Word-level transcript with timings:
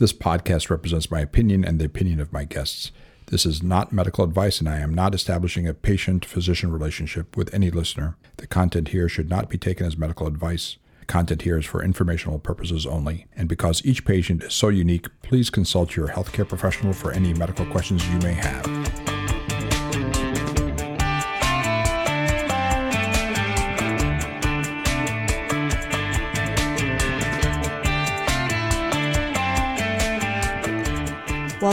This 0.00 0.14
podcast 0.14 0.70
represents 0.70 1.10
my 1.10 1.20
opinion 1.20 1.62
and 1.62 1.78
the 1.78 1.84
opinion 1.84 2.20
of 2.20 2.32
my 2.32 2.44
guests. 2.44 2.90
This 3.26 3.44
is 3.44 3.62
not 3.62 3.92
medical 3.92 4.24
advice, 4.24 4.58
and 4.58 4.66
I 4.66 4.78
am 4.78 4.94
not 4.94 5.14
establishing 5.14 5.68
a 5.68 5.74
patient 5.74 6.24
physician 6.24 6.72
relationship 6.72 7.36
with 7.36 7.52
any 7.52 7.70
listener. 7.70 8.16
The 8.38 8.46
content 8.46 8.88
here 8.88 9.10
should 9.10 9.28
not 9.28 9.50
be 9.50 9.58
taken 9.58 9.84
as 9.86 9.98
medical 9.98 10.26
advice. 10.26 10.78
Content 11.06 11.42
here 11.42 11.58
is 11.58 11.66
for 11.66 11.84
informational 11.84 12.38
purposes 12.38 12.86
only. 12.86 13.26
And 13.36 13.46
because 13.46 13.84
each 13.84 14.06
patient 14.06 14.42
is 14.42 14.54
so 14.54 14.70
unique, 14.70 15.06
please 15.20 15.50
consult 15.50 15.96
your 15.96 16.08
healthcare 16.08 16.48
professional 16.48 16.94
for 16.94 17.12
any 17.12 17.34
medical 17.34 17.66
questions 17.66 18.02
you 18.08 18.18
may 18.20 18.32
have. 18.32 19.09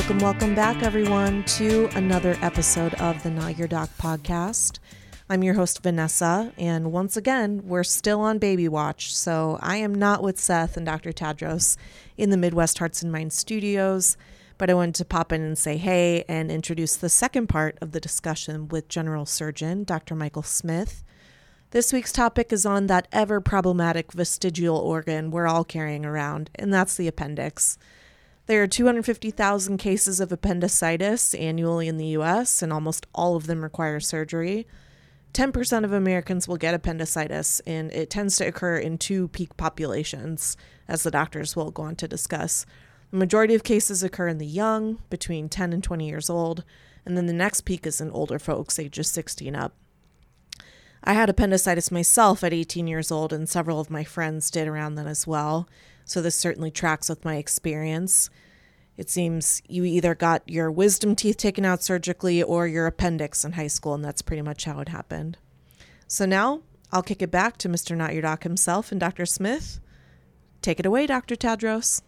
Welcome, 0.07 0.23
welcome 0.23 0.55
back, 0.55 0.83
everyone, 0.83 1.43
to 1.57 1.89
another 1.97 2.37
episode 2.41 2.93
of 2.93 3.21
the 3.23 3.29
Not 3.29 3.57
Your 3.57 3.67
Doc 3.67 3.89
podcast. 3.99 4.79
I'm 5.29 5.43
your 5.43 5.55
host, 5.55 5.83
Vanessa, 5.83 6.53
and 6.57 6.93
once 6.93 7.17
again, 7.17 7.63
we're 7.65 7.83
still 7.83 8.21
on 8.21 8.37
baby 8.37 8.69
watch. 8.69 9.13
So 9.13 9.59
I 9.61 9.75
am 9.75 9.93
not 9.93 10.23
with 10.23 10.39
Seth 10.39 10.77
and 10.77 10.85
Dr. 10.85 11.11
Tadros 11.11 11.75
in 12.15 12.29
the 12.29 12.37
Midwest 12.37 12.77
Hearts 12.77 13.01
and 13.01 13.11
Minds 13.11 13.35
studios, 13.35 14.15
but 14.57 14.69
I 14.69 14.75
wanted 14.75 14.95
to 14.95 15.03
pop 15.03 15.33
in 15.33 15.41
and 15.41 15.57
say 15.57 15.75
hey 15.75 16.23
and 16.29 16.49
introduce 16.49 16.95
the 16.95 17.09
second 17.09 17.47
part 17.47 17.77
of 17.81 17.91
the 17.91 17.99
discussion 17.99 18.69
with 18.69 18.87
General 18.87 19.25
Surgeon 19.25 19.83
Dr. 19.83 20.15
Michael 20.15 20.41
Smith. 20.41 21.03
This 21.71 21.91
week's 21.91 22.13
topic 22.13 22.53
is 22.53 22.65
on 22.65 22.87
that 22.87 23.09
ever 23.11 23.41
problematic 23.41 24.13
vestigial 24.13 24.77
organ 24.77 25.31
we're 25.31 25.47
all 25.47 25.65
carrying 25.65 26.05
around, 26.05 26.49
and 26.55 26.73
that's 26.73 26.95
the 26.95 27.09
appendix. 27.09 27.77
There 28.47 28.63
are 28.63 28.67
250,000 28.67 29.77
cases 29.77 30.21
of 30.21 30.31
appendicitis 30.31 31.33
annually 31.33 31.89
in 31.89 31.97
the 31.97 32.15
US, 32.17 32.61
and 32.61 32.71
almost 32.71 33.05
all 33.13 33.35
of 33.35 33.45
them 33.45 33.61
require 33.61 33.99
surgery. 33.99 34.65
10% 35.33 35.83
of 35.83 35.91
Americans 35.91 36.47
will 36.47 36.55
get 36.55 36.73
appendicitis, 36.73 37.59
and 37.67 37.91
it 37.91 38.09
tends 38.09 38.37
to 38.37 38.47
occur 38.47 38.77
in 38.77 38.97
two 38.97 39.27
peak 39.27 39.57
populations, 39.57 40.55
as 40.87 41.03
the 41.03 41.11
doctors 41.11 41.57
will 41.57 41.71
go 41.71 41.83
on 41.83 41.97
to 41.97 42.07
discuss. 42.07 42.65
The 43.11 43.17
majority 43.17 43.53
of 43.53 43.65
cases 43.65 44.01
occur 44.01 44.29
in 44.29 44.37
the 44.37 44.47
young, 44.47 44.99
between 45.09 45.49
10 45.49 45.73
and 45.73 45.83
20 45.83 46.07
years 46.07 46.29
old, 46.29 46.63
and 47.05 47.17
then 47.17 47.25
the 47.25 47.33
next 47.33 47.61
peak 47.61 47.85
is 47.85 47.99
in 47.99 48.09
older 48.11 48.39
folks, 48.39 48.79
ages 48.79 49.09
60 49.09 49.49
and 49.49 49.57
up. 49.57 49.73
I 51.03 51.13
had 51.13 51.29
appendicitis 51.29 51.91
myself 51.91 52.45
at 52.45 52.53
18 52.53 52.87
years 52.87 53.11
old, 53.11 53.33
and 53.33 53.49
several 53.49 53.81
of 53.81 53.89
my 53.89 54.05
friends 54.05 54.49
did 54.49 54.69
around 54.69 54.95
then 54.95 55.07
as 55.07 55.27
well 55.27 55.67
so 56.07 56.21
this 56.21 56.35
certainly 56.35 56.71
tracks 56.71 57.09
with 57.09 57.23
my 57.23 57.35
experience. 57.35 58.29
It 58.95 59.09
seems 59.09 59.61
you 59.67 59.83
either 59.83 60.15
got 60.15 60.41
your 60.49 60.71
wisdom 60.71 61.15
teeth 61.15 61.37
taken 61.37 61.65
out 61.65 61.83
surgically 61.83 62.41
or 62.41 62.65
your 62.65 62.87
appendix 62.87 63.45
in 63.45 63.51
high 63.51 63.67
school, 63.67 63.93
and 63.93 64.03
that's 64.03 64.23
pretty 64.23 64.41
much 64.41 64.63
how 64.65 64.79
it 64.79 64.89
happened. 64.89 65.37
So 66.07 66.25
now 66.25 66.61
I'll 66.91 67.03
kick 67.03 67.21
it 67.21 67.29
back 67.29 67.57
to 67.57 67.69
Mr. 67.69 67.95
Not 67.95 68.13
Your 68.13 68.23
Doc 68.23 68.43
himself 68.43 68.91
and 68.91 68.99
Dr. 68.99 69.25
Smith. 69.25 69.79
Take 70.61 70.79
it 70.79 70.85
away, 70.85 71.05
Dr. 71.05 71.35
Tadros. 71.35 72.01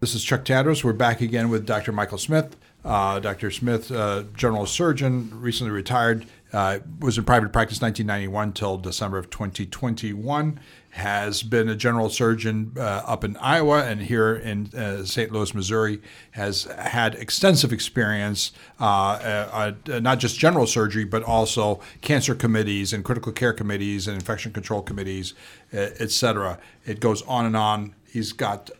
This 0.00 0.14
is 0.14 0.22
Chuck 0.22 0.44
Tadros. 0.44 0.84
We're 0.84 0.92
back 0.92 1.20
again 1.20 1.48
with 1.48 1.66
Dr. 1.66 1.90
Michael 1.90 2.18
Smith. 2.18 2.54
Uh, 2.84 3.18
Dr. 3.18 3.50
Smith, 3.50 3.90
uh, 3.90 4.24
general 4.36 4.64
surgeon, 4.66 5.30
recently 5.34 5.72
retired, 5.72 6.26
uh, 6.52 6.78
was 7.00 7.18
in 7.18 7.24
private 7.24 7.52
practice 7.52 7.80
1991 7.80 8.52
till 8.52 8.78
December 8.78 9.18
of 9.18 9.28
2021 9.30 10.60
has 10.98 11.42
been 11.42 11.68
a 11.68 11.76
general 11.76 12.10
surgeon 12.10 12.72
uh, 12.76 12.80
up 13.06 13.24
in 13.24 13.36
Iowa 13.38 13.84
and 13.84 14.02
here 14.02 14.34
in 14.34 14.66
uh, 14.76 15.04
St. 15.04 15.32
Louis, 15.32 15.54
Missouri, 15.54 16.00
has 16.32 16.64
had 16.64 17.14
extensive 17.14 17.72
experience, 17.72 18.52
uh, 18.80 18.84
uh, 18.84 19.72
uh, 19.90 20.00
not 20.00 20.18
just 20.18 20.38
general 20.38 20.66
surgery, 20.66 21.04
but 21.04 21.22
also 21.22 21.80
cancer 22.00 22.34
committees 22.34 22.92
and 22.92 23.04
critical 23.04 23.32
care 23.32 23.52
committees 23.52 24.06
and 24.06 24.14
infection 24.16 24.52
control 24.52 24.82
committees, 24.82 25.34
et 25.72 26.10
cetera. 26.10 26.58
It 26.84 27.00
goes 27.00 27.22
on 27.22 27.46
and 27.46 27.56
on. 27.56 27.94
He's 28.10 28.32
got 28.32 28.70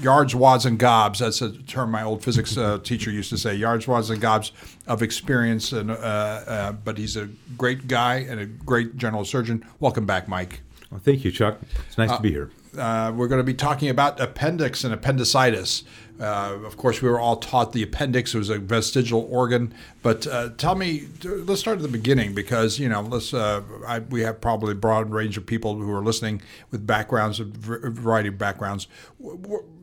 yards, 0.00 0.34
wads, 0.34 0.66
and 0.66 0.78
gobs. 0.78 1.18
That's 1.18 1.42
a 1.42 1.52
term 1.52 1.90
my 1.90 2.02
old 2.02 2.22
physics 2.22 2.56
uh, 2.56 2.78
teacher 2.78 3.10
used 3.10 3.30
to 3.30 3.38
say. 3.38 3.54
Yards, 3.54 3.86
wads, 3.86 4.10
and 4.10 4.20
gobs 4.20 4.52
of 4.86 5.02
experience. 5.02 5.72
And 5.72 5.90
uh, 5.90 5.94
uh, 5.94 6.72
but 6.72 6.98
he's 6.98 7.16
a 7.16 7.28
great 7.56 7.88
guy 7.88 8.16
and 8.28 8.40
a 8.40 8.46
great 8.46 8.96
general 8.96 9.24
surgeon. 9.24 9.64
Welcome 9.80 10.06
back, 10.06 10.28
Mike. 10.28 10.63
Well, 10.94 11.02
thank 11.04 11.24
you, 11.24 11.32
Chuck. 11.32 11.58
It's 11.88 11.98
nice 11.98 12.12
to 12.12 12.22
be 12.22 12.30
here. 12.30 12.52
Uh, 12.78 13.12
we're 13.12 13.26
going 13.26 13.40
to 13.40 13.44
be 13.44 13.52
talking 13.52 13.88
about 13.88 14.20
appendix 14.20 14.84
and 14.84 14.94
appendicitis. 14.94 15.82
Uh, 16.20 16.56
of 16.64 16.76
course, 16.76 17.02
we 17.02 17.08
were 17.08 17.18
all 17.18 17.34
taught 17.34 17.72
the 17.72 17.82
appendix 17.82 18.32
was 18.32 18.48
a 18.48 18.60
vestigial 18.60 19.26
organ, 19.28 19.74
but 20.02 20.24
uh, 20.28 20.50
tell 20.56 20.76
me, 20.76 21.08
let's 21.24 21.60
start 21.60 21.78
at 21.78 21.82
the 21.82 21.88
beginning 21.88 22.32
because 22.32 22.78
you 22.78 22.88
know, 22.88 23.00
let's 23.00 23.34
uh, 23.34 23.60
I, 23.84 23.98
we 23.98 24.20
have 24.20 24.40
probably 24.40 24.70
a 24.70 24.76
broad 24.76 25.10
range 25.10 25.36
of 25.36 25.44
people 25.44 25.74
who 25.74 25.90
are 25.90 26.02
listening 26.02 26.42
with 26.70 26.86
backgrounds, 26.86 27.40
a 27.40 27.44
variety 27.44 28.28
of 28.28 28.38
backgrounds. 28.38 28.86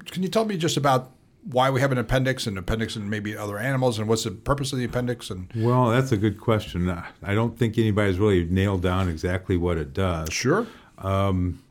Can 0.06 0.24
you 0.24 0.30
tell 0.30 0.46
me 0.46 0.56
just 0.56 0.78
about 0.78 1.12
why 1.44 1.70
we 1.70 1.82
have 1.82 1.92
an 1.92 1.98
appendix 1.98 2.48
and 2.48 2.58
appendix 2.58 2.96
and 2.96 3.10
maybe 3.10 3.36
other 3.36 3.58
animals 3.58 4.00
and 4.00 4.08
what's 4.08 4.24
the 4.24 4.32
purpose 4.32 4.72
of 4.72 4.80
the 4.80 4.86
appendix 4.86 5.32
and 5.32 5.52
well 5.56 5.90
that's 5.90 6.12
a 6.12 6.18
good 6.18 6.40
question 6.40 6.88
i 7.24 7.34
don't 7.34 7.58
think 7.58 7.80
anybody's 7.80 8.20
really 8.20 8.46
nailed 8.46 8.84
down 8.84 9.10
exactly 9.10 9.58
what 9.58 9.76
it 9.76 9.92
does 9.92 10.32
sure 10.32 10.68
um, 11.02 11.62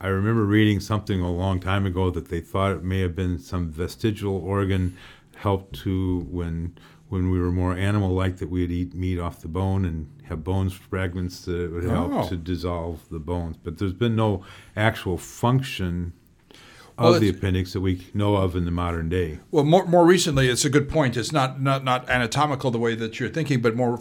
I 0.00 0.08
remember 0.08 0.44
reading 0.44 0.80
something 0.80 1.20
a 1.20 1.30
long 1.30 1.60
time 1.60 1.86
ago 1.86 2.10
that 2.10 2.28
they 2.28 2.40
thought 2.40 2.72
it 2.72 2.84
may 2.84 3.00
have 3.00 3.16
been 3.16 3.38
some 3.38 3.70
vestigial 3.70 4.36
organ 4.36 4.96
helped 5.36 5.80
to 5.80 6.26
when 6.30 6.76
when 7.08 7.30
we 7.30 7.38
were 7.38 7.52
more 7.52 7.72
animal-like 7.72 8.38
that 8.38 8.50
we'd 8.50 8.70
eat 8.70 8.92
meat 8.92 9.18
off 9.18 9.40
the 9.40 9.48
bone 9.48 9.84
and 9.84 10.10
have 10.24 10.42
bones 10.42 10.72
fragments 10.72 11.44
that 11.44 11.70
would 11.72 11.84
help 11.84 12.12
oh. 12.12 12.28
to 12.28 12.36
dissolve 12.36 13.08
the 13.10 13.18
bones. 13.20 13.56
But 13.56 13.78
there's 13.78 13.92
been 13.92 14.16
no 14.16 14.44
actual 14.74 15.16
function 15.16 16.14
of 16.98 17.10
well, 17.10 17.20
the 17.20 17.28
appendix 17.28 17.74
that 17.74 17.80
we 17.80 18.06
know 18.14 18.36
of 18.36 18.56
in 18.56 18.64
the 18.64 18.70
modern 18.70 19.10
day. 19.10 19.38
Well, 19.50 19.64
more, 19.64 19.84
more 19.86 20.06
recently, 20.06 20.48
it's 20.48 20.64
a 20.64 20.70
good 20.70 20.88
point. 20.88 21.16
It's 21.16 21.30
not, 21.30 21.60
not 21.60 21.84
not 21.84 22.08
anatomical 22.08 22.70
the 22.70 22.78
way 22.78 22.94
that 22.94 23.20
you're 23.20 23.28
thinking, 23.28 23.60
but 23.60 23.76
more 23.76 23.98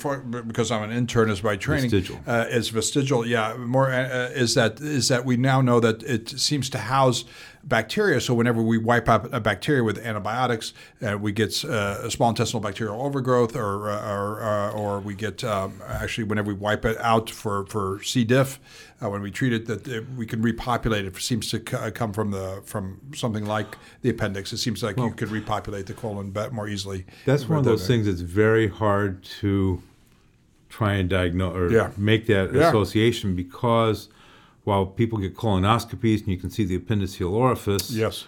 because 0.48 0.72
I'm 0.72 0.90
an 0.90 1.06
internist 1.06 1.44
by 1.44 1.58
training. 1.58 1.90
Vestigial. 1.90 2.22
Uh, 2.26 2.46
it's 2.50 2.70
vestigial. 2.70 3.26
Yeah, 3.26 3.56
more 3.58 3.92
uh, 3.92 4.30
is 4.34 4.54
that 4.54 4.80
is 4.80 5.10
that 5.10 5.26
we 5.26 5.36
now 5.36 5.60
know 5.60 5.82
that 5.82 6.04
it 6.04 6.30
seems 6.30 6.70
to 6.70 6.78
house 6.78 7.26
bacteria. 7.66 8.22
So 8.22 8.34
whenever 8.34 8.62
we 8.62 8.78
wipe 8.78 9.10
out 9.10 9.34
a 9.34 9.40
bacteria 9.40 9.84
with 9.84 9.98
antibiotics, 9.98 10.74
uh, 11.06 11.18
we 11.18 11.32
get 11.32 11.66
uh, 11.66 11.98
a 12.04 12.12
small 12.12 12.30
intestinal 12.30 12.62
bacterial 12.62 13.02
overgrowth, 13.02 13.56
or 13.56 13.90
uh, 13.90 14.14
or, 14.14 14.44
uh, 14.44 14.72
or 14.72 15.00
we 15.00 15.16
get 15.16 15.44
um, 15.44 15.82
actually 15.88 16.26
whenever 16.26 16.50
we 16.50 16.54
wipe 16.54 16.86
it 16.86 16.98
out 17.00 17.30
for 17.30 17.66
for 17.66 18.02
C. 18.04 18.24
diff, 18.24 18.60
uh, 19.02 19.10
when 19.10 19.22
we 19.22 19.32
treat 19.32 19.54
it, 19.54 19.66
that 19.66 19.88
it, 19.88 20.06
we 20.16 20.26
can 20.26 20.42
repopulate. 20.42 21.06
It 21.06 21.18
seems 21.18 21.50
to 21.52 21.58
c- 21.58 21.92
come 21.92 22.14
from 22.14 22.32
the 22.32 22.62
from 22.66 23.02
something 23.16 23.46
like 23.46 23.78
the 24.02 24.10
appendix. 24.10 24.54
It 24.54 24.58
seems 24.58 24.84
like 24.84 24.98
well, 24.98 25.08
you 25.08 25.14
could 25.14 25.30
repopulate 25.30 25.88
the 25.88 25.94
colon 25.94 26.32
but 26.32 26.54
more 26.54 26.68
easily. 26.68 27.06
That's 27.26 27.50
one 27.50 27.60
of 27.60 27.66
those 27.66 27.88
things 27.88 28.06
that's 28.06 28.22
very 28.22 28.68
hard 28.68 29.24
to 29.42 29.82
try 30.70 30.96
and 30.96 31.10
diagnose 31.10 31.56
or 31.56 31.72
yeah. 31.72 31.92
make 31.96 32.28
that 32.28 32.54
yeah. 32.54 32.68
association 32.68 33.34
because 33.34 34.10
while 34.66 34.86
people 34.86 35.18
get 35.18 35.36
colonoscopies 35.36 36.20
and 36.20 36.28
you 36.28 36.38
can 36.38 36.50
see 36.50 36.66
the 36.66 36.78
appendiceal 36.78 37.32
orifice, 37.32 37.92
yes, 37.92 38.26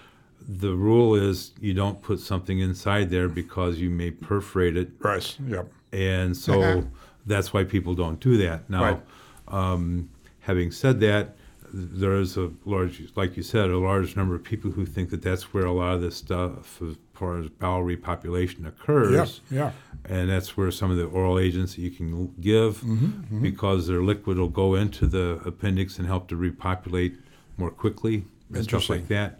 the 0.47 0.73
rule 0.73 1.15
is 1.15 1.51
you 1.59 1.73
don't 1.73 2.01
put 2.01 2.19
something 2.19 2.59
inside 2.59 3.09
there 3.09 3.27
because 3.27 3.79
you 3.79 3.89
may 3.89 4.11
perforate 4.11 4.77
it. 4.77 4.89
Right. 4.99 5.37
Yep. 5.45 5.71
And 5.91 6.35
so 6.35 6.61
uh-huh. 6.61 6.81
that's 7.25 7.53
why 7.53 7.63
people 7.63 7.95
don't 7.95 8.19
do 8.19 8.37
that. 8.37 8.69
Now, 8.69 8.83
right. 8.83 9.01
um, 9.49 10.09
having 10.41 10.71
said 10.71 10.99
that, 11.01 11.36
there 11.77 12.15
is 12.15 12.37
a 12.37 12.51
large, 12.65 13.03
like 13.15 13.37
you 13.37 13.43
said, 13.43 13.69
a 13.69 13.77
large 13.77 14.15
number 14.15 14.33
of 14.33 14.43
people 14.43 14.71
who 14.71 14.85
think 14.85 15.11
that 15.11 15.21
that's 15.21 15.53
where 15.53 15.65
a 15.65 15.71
lot 15.71 15.93
of 15.93 16.01
this 16.01 16.15
stuff, 16.15 16.81
as 16.81 16.95
far 17.13 17.39
as 17.39 17.49
bowel 17.49 17.83
repopulation, 17.83 18.67
occurs. 18.67 19.41
Yeah, 19.51 19.57
yeah. 19.57 19.71
And 20.05 20.29
that's 20.29 20.57
where 20.57 20.71
some 20.71 20.89
of 20.89 20.97
the 20.97 21.05
oral 21.05 21.37
agents 21.37 21.75
that 21.75 21.81
you 21.81 21.91
can 21.91 22.33
give, 22.39 22.77
mm-hmm, 22.77 23.05
mm-hmm. 23.05 23.41
because 23.41 23.87
their 23.87 24.01
liquid 24.01 24.37
will 24.37 24.47
go 24.47 24.73
into 24.75 25.05
the 25.05 25.39
appendix 25.45 25.99
and 25.99 26.07
help 26.07 26.27
to 26.29 26.35
repopulate 26.35 27.15
more 27.57 27.71
quickly 27.71 28.25
and 28.53 28.63
stuff 28.63 28.89
like 28.89 29.07
that. 29.09 29.39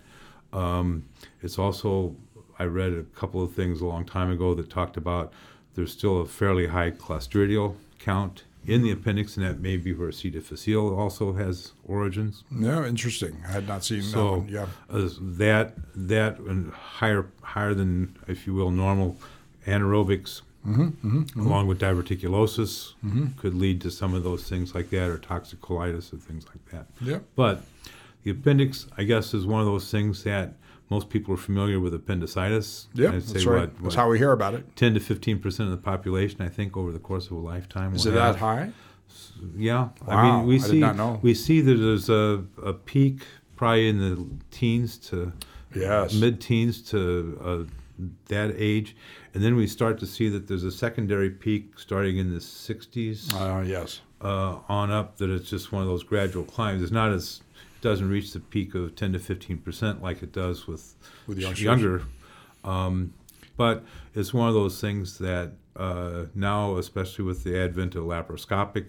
Um, 0.54 1.08
it's 1.42 1.58
also, 1.58 2.16
I 2.60 2.66
read 2.66 2.94
a 2.94 3.04
couple 3.04 3.44
of 3.44 3.54
things 3.54 3.82
a 3.82 3.86
long 3.86 4.06
time 4.06 4.30
ago 4.30 4.54
that 4.54 4.70
talked 4.70 4.98
about 4.98 5.34
there's 5.76 5.92
still 5.92 6.22
a 6.22 6.26
fairly 6.26 6.68
high 6.68 6.92
clostridial 6.92 7.76
count 8.00 8.44
in 8.68 8.84
the 8.84 8.92
appendix, 8.92 9.38
and 9.38 9.46
that 9.46 9.60
may 9.60 9.78
be 9.78 9.94
where 9.94 10.12
C. 10.12 10.30
difficile 10.30 10.94
also 10.94 11.34
has 11.34 11.72
origins. 11.86 12.44
Yeah, 12.52 12.86
interesting. 12.86 13.42
I 13.48 13.54
had 13.54 13.68
not 13.68 13.86
seen 13.86 14.04
so 14.04 14.42
that. 14.42 14.52
Yeah, 14.52 14.68
uh, 14.90 15.10
that 15.20 15.76
that 15.96 16.38
and 16.40 16.72
higher 16.74 17.28
higher 17.42 17.74
than, 17.74 18.18
if 18.28 18.46
you 18.46 18.54
will, 18.54 18.70
normal 18.70 19.16
anaerobics, 19.66 20.42
mm-hmm, 20.68 20.82
mm-hmm, 20.82 21.20
mm-hmm. 21.20 21.40
along 21.40 21.68
with 21.68 21.80
diverticulosis, 21.80 22.94
mm-hmm. 23.04 23.28
could 23.38 23.56
lead 23.56 23.80
to 23.82 23.90
some 23.90 24.14
of 24.14 24.24
those 24.24 24.48
things 24.50 24.76
like 24.76 24.90
that, 24.90 25.10
or 25.10 25.18
toxic 25.18 25.62
colitis 25.62 26.12
and 26.12 26.22
things 26.22 26.46
like 26.48 26.64
that. 26.72 26.88
Yeah. 27.02 27.20
But 27.36 27.64
the 28.24 28.32
appendix, 28.32 28.88
I 28.98 29.04
guess, 29.04 29.34
is 29.34 29.46
one 29.46 29.62
of 29.62 29.66
those 29.66 29.90
things 29.90 30.24
that 30.24 30.54
most 30.90 31.10
people 31.10 31.34
are 31.34 31.38
familiar 31.38 31.80
with 31.80 31.94
appendicitis. 31.94 32.88
Yeah, 32.94 33.12
that's 33.12 33.32
say 33.32 33.44
right. 33.46 33.62
what- 33.62 33.72
that's 33.74 33.82
what, 33.84 33.96
how 33.96 34.10
we 34.10 34.18
hear 34.18 34.32
about 34.32 34.54
it. 34.54 34.76
10 34.76 34.94
to 34.94 35.00
15 35.00 35.40
percent 35.40 35.70
of 35.70 35.72
the 35.72 35.82
population, 35.82 36.42
I 36.42 36.50
think, 36.50 36.78
over 36.78 36.92
the 36.92 37.00
course 37.00 37.26
of 37.28 37.34
a 37.34 37.40
lifetime. 37.40 37.94
Is 37.96 38.06
it 38.06 38.12
that 38.14 38.22
have- 38.22 38.36
high? 38.38 38.72
Yeah, 39.56 39.90
I 40.08 40.16
Wow, 40.16 40.38
mean, 40.40 40.48
we 40.48 40.56
I 40.56 40.58
did 40.60 40.70
see 40.70 40.80
not 40.80 40.96
know. 40.98 41.20
we 41.22 41.34
see 41.34 41.62
that 41.62 41.76
there's 41.76 42.10
a, 42.10 42.44
a 42.62 42.74
peak 42.74 43.22
probably 43.56 43.88
in 43.90 44.00
the 44.00 44.28
teens 44.52 44.98
to 45.10 45.34
Yes. 45.76 46.14
mid-teens 46.14 46.82
to 46.92 47.40
uh, 47.44 48.04
that 48.28 48.54
age, 48.58 48.96
and 49.34 49.44
then 49.44 49.56
we 49.56 49.68
start 49.68 50.00
to 50.00 50.06
see 50.06 50.28
that 50.30 50.48
there's 50.48 50.64
a 50.64 50.72
secondary 50.72 51.30
peak 51.30 51.78
starting 51.78 52.18
in 52.18 52.32
the 52.34 52.40
60s 52.40 53.34
Uh, 53.34 53.62
yes. 53.64 54.02
uh, 54.22 54.58
on 54.70 54.92
up. 54.92 55.18
That 55.18 55.30
it's 55.30 55.50
just 55.50 55.72
one 55.72 55.82
of 55.84 55.88
those 55.88 56.04
gradual 56.04 56.44
climbs. 56.44 56.82
It's 56.84 56.92
not 56.92 57.12
as 57.12 57.42
doesn't 57.82 58.10
reach 58.10 58.34
the 58.34 58.40
peak 58.40 58.76
of 58.76 58.96
10 58.96 59.14
to 59.14 59.20
15 59.20 59.58
percent 59.60 60.02
like 60.02 60.24
it 60.24 60.32
does 60.32 60.68
with, 60.68 60.96
With 61.28 61.40
younger. 61.60 62.04
Um, 62.64 63.14
but 63.56 63.84
it's 64.14 64.34
one 64.34 64.48
of 64.48 64.54
those 64.54 64.80
things 64.80 65.18
that 65.20 65.54
uh, 65.76 66.26
now, 66.36 66.78
especially 66.78 67.26
with 67.26 67.44
the 67.44 67.60
advent 67.60 67.96
of 67.96 68.04
laparoscopic, 68.04 68.88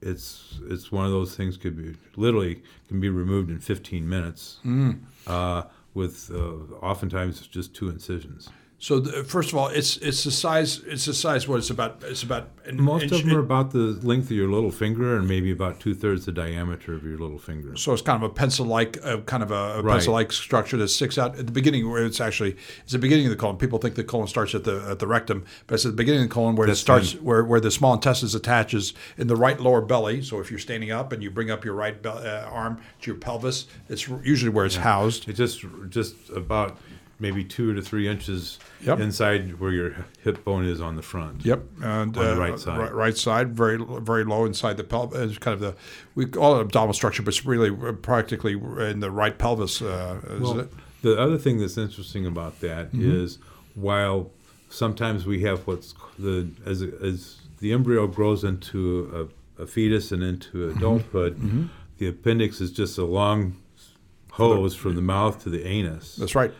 it's 0.00 0.60
it's 0.68 0.92
one 0.92 1.04
of 1.04 1.10
those 1.10 1.34
things 1.34 1.56
could 1.56 1.76
be 1.76 1.96
literally 2.16 2.62
can 2.88 3.00
be 3.00 3.08
removed 3.08 3.50
in 3.50 3.58
15 3.58 4.08
minutes. 4.08 4.58
Mm. 4.64 5.00
Uh, 5.26 5.64
with 5.94 6.30
uh, 6.32 6.74
oftentimes 6.80 7.44
just 7.46 7.74
two 7.74 7.88
incisions. 7.88 8.48
So 8.80 9.00
the, 9.00 9.24
first 9.24 9.50
of 9.50 9.58
all, 9.58 9.66
it's 9.68 9.96
it's 9.96 10.22
the 10.22 10.30
size. 10.30 10.78
It's 10.86 11.04
the 11.06 11.12
size. 11.14 11.48
What 11.48 11.58
it's 11.58 11.70
about? 11.70 12.00
It's 12.04 12.22
about. 12.22 12.48
Most 12.72 13.04
inch- 13.04 13.12
of 13.12 13.24
them 13.26 13.36
are 13.36 13.40
about 13.40 13.72
the 13.72 13.98
length 14.06 14.26
of 14.26 14.32
your 14.36 14.48
little 14.48 14.70
finger 14.70 15.16
and 15.16 15.26
maybe 15.26 15.50
about 15.50 15.80
two 15.80 15.94
thirds 15.94 16.26
the 16.26 16.32
diameter 16.32 16.94
of 16.94 17.02
your 17.02 17.18
little 17.18 17.38
finger. 17.38 17.74
So 17.76 17.92
it's 17.92 18.02
kind 18.02 18.22
of 18.22 18.30
a 18.30 18.32
pencil-like, 18.32 18.98
uh, 19.04 19.16
kind 19.22 19.42
of 19.42 19.50
a, 19.50 19.54
a 19.54 19.82
Right. 19.82 19.94
pencil-like 19.94 20.30
structure 20.30 20.76
that 20.76 20.88
sticks 20.88 21.18
out 21.18 21.36
at 21.36 21.46
the 21.46 21.52
beginning, 21.52 21.90
where 21.90 22.04
it's 22.04 22.20
actually 22.20 22.56
it's 22.84 22.92
the 22.92 22.98
beginning 23.00 23.26
of 23.26 23.30
the 23.30 23.36
colon. 23.36 23.56
People 23.56 23.80
think 23.80 23.96
the 23.96 24.04
colon 24.04 24.28
starts 24.28 24.54
at 24.54 24.62
the 24.62 24.86
at 24.88 25.00
the 25.00 25.08
rectum, 25.08 25.44
but 25.66 25.74
it's 25.74 25.84
at 25.84 25.90
the 25.92 25.96
beginning 25.96 26.22
of 26.22 26.28
the 26.28 26.34
colon 26.34 26.54
where 26.54 26.68
That's 26.68 26.78
it 26.78 26.82
starts, 26.82 27.14
right. 27.14 27.22
where 27.24 27.44
where 27.44 27.60
the 27.60 27.72
small 27.72 27.94
intestines 27.94 28.36
attaches 28.36 28.94
in 29.16 29.26
the 29.26 29.34
right 29.36 29.58
lower 29.58 29.80
belly. 29.80 30.22
So 30.22 30.38
if 30.38 30.50
you're 30.50 30.60
standing 30.60 30.92
up 30.92 31.10
and 31.12 31.20
you 31.20 31.32
bring 31.32 31.50
up 31.50 31.64
your 31.64 31.74
right 31.74 32.00
be- 32.00 32.08
uh, 32.10 32.44
arm 32.48 32.80
to 33.02 33.10
your 33.10 33.18
pelvis, 33.18 33.66
it's 33.88 34.06
usually 34.22 34.50
where 34.50 34.66
it's 34.66 34.76
housed. 34.76 35.28
It's 35.28 35.38
just 35.38 35.64
just 35.88 36.14
about 36.30 36.78
maybe 37.20 37.42
two 37.44 37.74
to 37.74 37.82
three 37.82 38.06
inches 38.08 38.58
Yep. 38.82 39.00
inside 39.00 39.58
where 39.60 39.72
your 39.72 39.96
hip 40.22 40.44
bone 40.44 40.64
is 40.64 40.80
on 40.80 40.94
the 40.96 41.02
front. 41.02 41.44
Yep, 41.44 41.62
and 41.82 41.84
On 41.84 42.12
the 42.12 42.32
uh, 42.34 42.36
right 42.36 42.58
side. 42.58 42.78
right, 42.78 42.94
right 42.94 43.16
side, 43.16 43.56
very 43.56 43.76
very 44.00 44.24
low 44.24 44.44
inside 44.44 44.76
the 44.76 44.84
pelvis. 44.84 45.36
Kind 45.38 45.54
of 45.54 45.60
the 45.60 45.74
we 46.14 46.26
call 46.26 46.56
it 46.58 46.60
abdominal 46.60 46.94
structure, 46.94 47.22
but 47.22 47.30
it's 47.34 47.44
really 47.44 47.70
uh, 47.70 47.92
practically 47.92 48.52
in 48.52 49.00
the 49.00 49.10
right 49.10 49.36
pelvis. 49.36 49.82
Uh, 49.82 50.20
Well, 50.40 50.60
it? 50.60 50.72
the 51.02 51.18
other 51.20 51.38
thing 51.38 51.58
that's 51.58 51.76
interesting 51.78 52.24
about 52.26 52.60
that 52.60 52.90
is 52.94 53.38
while 53.74 54.30
sometimes 54.70 55.26
we 55.26 55.42
have 55.42 55.66
what's 55.66 55.94
the 56.18 56.48
as 56.64 56.82
as 56.82 57.38
the 57.60 57.72
embryo 57.72 58.06
grows 58.06 58.44
into 58.44 59.28
a, 59.58 59.62
a 59.62 59.66
fetus 59.66 60.12
and 60.12 60.22
into 60.22 60.68
adulthood, 60.68 61.68
the 61.98 62.06
appendix 62.06 62.60
is 62.60 62.70
just 62.70 62.96
a 62.98 63.04
long 63.04 63.56
hose 64.32 64.76
from 64.76 64.94
the 64.94 65.02
mouth 65.02 65.42
to 65.42 65.50
the 65.50 65.66
anus. 65.66 66.14
That's 66.16 66.36
right. 66.36 66.52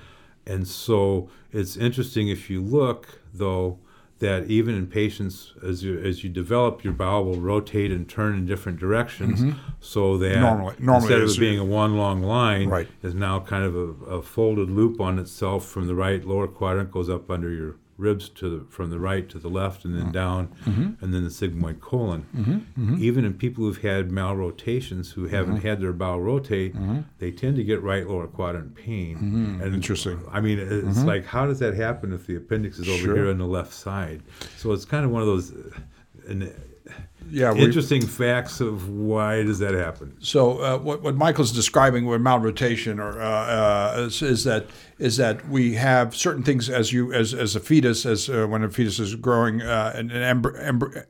And 0.49 0.67
so 0.67 1.29
it's 1.53 1.77
interesting 1.77 2.29
if 2.29 2.49
you 2.50 2.61
look, 2.62 3.21
though, 3.35 3.79
that 4.19 4.47
even 4.50 4.75
in 4.75 4.87
patients, 4.89 5.53
as 5.62 5.85
you 5.85 5.97
as 5.99 6.25
you 6.25 6.31
develop, 6.31 6.83
your 6.83 6.93
bowel 6.93 7.25
will 7.25 7.41
rotate 7.41 7.93
and 7.93 8.09
turn 8.09 8.35
in 8.35 8.47
different 8.47 8.81
directions, 8.81 9.41
mm-hmm. 9.41 9.59
so 9.81 10.19
that 10.19 10.41
Normally- 10.41 10.75
normally 10.81 11.05
instead 11.05 11.23
of 11.23 11.31
it 11.31 11.39
being 11.39 11.59
a 11.61 11.65
one 11.65 11.97
long 11.97 12.23
line, 12.23 12.69
Right. 12.69 12.89
is 13.05 13.15
now 13.15 13.39
kind 13.39 13.65
of 13.65 13.77
a, 13.77 13.87
a 14.17 14.23
folded 14.23 14.71
loop 14.71 15.00
on 15.00 15.21
itself 15.21 15.65
from 15.69 15.87
the 15.87 15.95
right 15.95 16.25
lower 16.25 16.49
quadrant 16.49 16.91
goes 16.91 17.09
up 17.09 17.31
under 17.31 17.50
your 17.53 17.77
ribs 17.99 18.29
to 18.29 18.49
the, 18.49 18.65
from 18.71 18.89
the 18.91 18.99
right 18.99 19.29
to 19.29 19.39
the 19.39 19.49
left 19.49 19.85
and 19.85 19.93
then 19.95 20.05
mm-hmm. 20.05 20.12
down, 20.12 20.49
mm-hmm. 20.65 21.05
and 21.05 21.12
then 21.12 21.25
the 21.25 21.31
sigmoid 21.31 21.81
colon. 21.81 22.25
Mm-hmm. 22.35 23.03
Even 23.03 23.25
in 23.25 23.35
people 23.35 23.65
who've 23.65 23.83
had 23.83 24.09
malrotations 24.11 25.12
who 25.12 25.27
haven't 25.27 25.62
had 25.62 25.81
their 25.81 25.93
bowel 25.93 26.21
rotate, 26.21 26.75
they 27.19 27.31
tend 27.33 27.56
to 27.56 27.65
get 27.65 27.83
right 27.83 28.06
lower 28.09 28.27
quadrant 28.27 28.75
pain. 28.75 29.17
And 29.62 29.75
Interesting. 29.75 30.23
I 30.31 30.41
mean, 30.41 30.59
it's 30.59 31.03
like, 31.03 31.25
how 31.27 31.47
does 31.47 31.59
that 31.59 31.75
happen 31.75 32.12
if 32.12 32.27
the 32.27 32.37
appendix 32.37 32.79
is 32.79 32.89
over 32.89 32.99
Sure. 32.99 33.15
here 33.17 33.31
on 33.31 33.39
the 33.39 33.47
left 33.47 33.75
side? 33.75 34.23
So 34.56 34.73
it's 34.73 34.85
kind 34.85 35.05
of 35.05 35.11
one 35.11 35.23
of 35.23 35.27
those 35.27 35.53
uh, 35.53 35.81
an 36.29 36.43
uh, 36.45 36.93
Yeah, 37.31 37.55
interesting 37.55 38.06
facts 38.06 38.61
of 38.61 38.89
why 38.89 39.43
does 39.43 39.59
that 39.59 39.75
happen. 39.75 40.17
So 40.21 40.62
uh, 40.62 40.79
what, 40.79 41.03
what 41.03 41.15
Michael's 41.15 41.53
describing 41.53 42.06
with 42.06 42.21
malrotation 42.23 42.99
or 42.99 43.21
uh, 43.21 43.97
uh, 43.97 44.06
is, 44.06 44.23
is 44.23 44.45
that 44.45 44.67
is 44.99 45.17
that 45.17 45.49
we 45.49 45.75
have 45.75 46.15
certain 46.15 46.43
things 46.43 46.69
as 46.69 46.93
you 46.93 47.12
as, 47.12 47.33
as 47.33 47.55
a 47.55 47.61
fetus 47.61 48.05
as 48.05 48.29
uh, 48.29 48.47
when 48.47 48.62
a 48.62 48.71
fetus 48.71 48.99
is 48.99 49.15
growing 49.15 49.62
uh, 49.62 49.93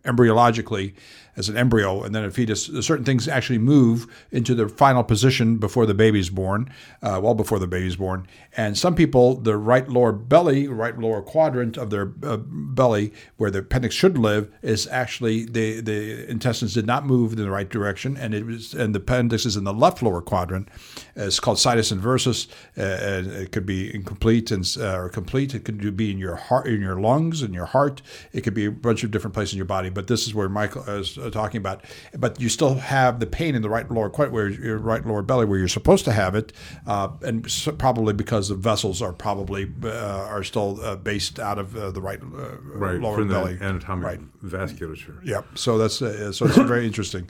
embryologically 0.04 0.94
as 1.36 1.48
an 1.48 1.56
embryo 1.56 2.02
and 2.02 2.14
then 2.14 2.24
a 2.24 2.30
fetus 2.30 2.66
certain 2.80 3.04
things 3.04 3.28
actually 3.28 3.58
move 3.58 4.06
into 4.32 4.54
their 4.54 4.68
final 4.68 5.04
position 5.04 5.56
before 5.56 5.86
the 5.86 5.94
baby's 5.94 6.28
born 6.28 6.68
uh, 7.02 7.20
well 7.22 7.34
before 7.34 7.58
the 7.58 7.66
baby's 7.66 7.96
born. 7.96 8.26
And 8.56 8.76
some 8.76 8.94
people 8.94 9.36
the 9.36 9.56
right 9.56 9.88
lower 9.88 10.12
belly 10.12 10.68
right 10.68 10.98
lower 10.98 11.22
quadrant 11.22 11.76
of 11.76 11.90
their 11.90 12.12
uh, 12.22 12.36
belly 12.38 13.12
where 13.36 13.50
the 13.50 13.60
appendix 13.60 13.94
should 13.94 14.18
live 14.18 14.52
is 14.62 14.86
actually 14.88 15.44
the 15.44 15.80
the 15.80 16.28
intestines 16.28 16.74
did 16.74 16.86
not 16.86 17.06
move 17.06 17.32
in 17.32 17.38
the 17.38 17.50
right 17.50 17.68
direction 17.68 18.16
and 18.16 18.34
it 18.34 18.44
was 18.44 18.74
and 18.74 18.94
the 18.94 18.98
appendix 18.98 19.46
is 19.46 19.56
in 19.56 19.64
the 19.64 19.72
left 19.72 20.02
lower 20.02 20.20
quadrant. 20.20 20.68
It's 21.14 21.40
called 21.40 21.58
situs 21.58 21.92
inversus 21.92 22.48
uh, 22.76 23.42
it 23.42 23.52
could 23.52 23.64
be 23.64 23.77
incomplete 23.94 24.50
and 24.50 24.76
uh, 24.78 24.98
or 24.98 25.08
complete 25.08 25.54
it 25.54 25.64
could 25.64 25.96
be 25.96 26.10
in 26.10 26.18
your 26.18 26.36
heart 26.36 26.66
in 26.66 26.80
your 26.80 27.00
lungs 27.00 27.42
in 27.42 27.52
your 27.52 27.66
heart 27.66 28.02
it 28.32 28.42
could 28.42 28.54
be 28.54 28.66
a 28.66 28.70
bunch 28.70 29.04
of 29.04 29.10
different 29.10 29.34
places 29.34 29.54
in 29.54 29.56
your 29.56 29.66
body 29.66 29.90
but 29.90 30.06
this 30.06 30.26
is 30.26 30.34
where 30.34 30.48
michael 30.48 30.82
is 30.84 31.18
uh, 31.18 31.30
talking 31.30 31.58
about 31.58 31.84
but 32.18 32.40
you 32.40 32.48
still 32.48 32.74
have 32.74 33.20
the 33.20 33.26
pain 33.26 33.54
in 33.54 33.62
the 33.62 33.70
right 33.70 33.90
lower 33.90 34.10
quite 34.10 34.32
where 34.32 34.48
your 34.48 34.78
right 34.78 35.06
lower 35.06 35.22
belly 35.22 35.44
where 35.44 35.58
you're 35.58 35.68
supposed 35.68 36.04
to 36.04 36.12
have 36.12 36.34
it 36.34 36.52
uh, 36.86 37.08
and 37.22 37.50
so 37.50 37.72
probably 37.72 38.12
because 38.12 38.48
the 38.48 38.54
vessels 38.54 39.00
are 39.02 39.12
probably 39.12 39.70
uh, 39.84 40.26
are 40.28 40.44
still 40.44 40.80
uh, 40.82 40.96
based 40.96 41.38
out 41.38 41.58
of 41.58 41.76
uh, 41.76 41.90
the 41.90 42.00
right, 42.00 42.20
uh, 42.22 42.56
Right, 42.62 43.00
lower 43.00 43.16
from 43.16 43.28
belly 43.28 43.54
the 43.54 43.64
anatomic 43.64 44.04
right 44.04 44.20
vasculature. 44.44 45.24
Yep. 45.24 45.58
So 45.58 45.78
that's 45.78 46.00
uh, 46.02 46.32
so 46.32 46.46
it's 46.46 46.56
very 46.56 46.86
interesting. 46.86 47.28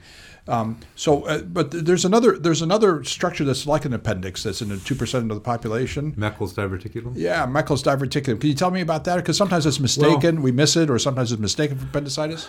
Um, 0.48 0.78
so, 0.96 1.24
uh, 1.26 1.42
but 1.42 1.70
there's 1.70 2.04
another 2.04 2.38
there's 2.38 2.62
another 2.62 3.04
structure 3.04 3.44
that's 3.44 3.66
like 3.66 3.84
an 3.84 3.92
appendix 3.92 4.42
that's 4.44 4.62
in 4.62 4.80
two 4.80 4.94
percent 4.94 5.30
of 5.30 5.36
the 5.36 5.40
population. 5.42 6.12
Meckel's 6.14 6.54
diverticulum? 6.54 7.12
Yeah, 7.16 7.46
Meckel's 7.46 7.82
diverticulum. 7.82 8.40
Can 8.40 8.48
you 8.48 8.54
tell 8.54 8.70
me 8.70 8.80
about 8.80 9.04
that? 9.04 9.16
Because 9.16 9.36
sometimes 9.36 9.66
it's 9.66 9.78
mistaken, 9.80 10.40
we 10.42 10.50
miss 10.52 10.74
it, 10.76 10.88
or 10.88 10.98
sometimes 10.98 11.32
it's 11.32 11.40
mistaken 11.40 11.76
for 11.78 11.84
appendicitis. 11.86 12.48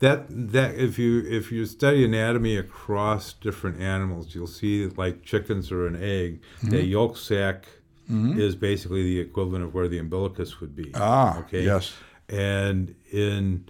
That 0.00 0.24
that 0.52 0.74
if 0.76 0.98
you 0.98 1.20
if 1.26 1.52
you 1.52 1.66
study 1.66 2.04
anatomy 2.04 2.56
across 2.56 3.34
different 3.34 3.80
animals, 3.80 4.34
you'll 4.34 4.46
see 4.46 4.84
that 4.86 4.96
like 4.98 5.22
chickens 5.22 5.70
or 5.70 5.86
an 5.86 5.96
egg, 6.02 6.40
Mm-hmm. 6.62 6.70
the 6.70 6.82
yolk 6.84 7.16
sac 7.16 7.66
is 8.08 8.54
basically 8.54 9.02
the 9.02 9.18
equivalent 9.20 9.64
of 9.64 9.72
where 9.72 9.88
the 9.88 9.98
umbilicus 9.98 10.60
would 10.60 10.74
be. 10.76 10.90
Ah, 10.94 11.38
okay. 11.40 11.62
yes. 11.62 11.92
And 12.28 12.94
in 13.12 13.66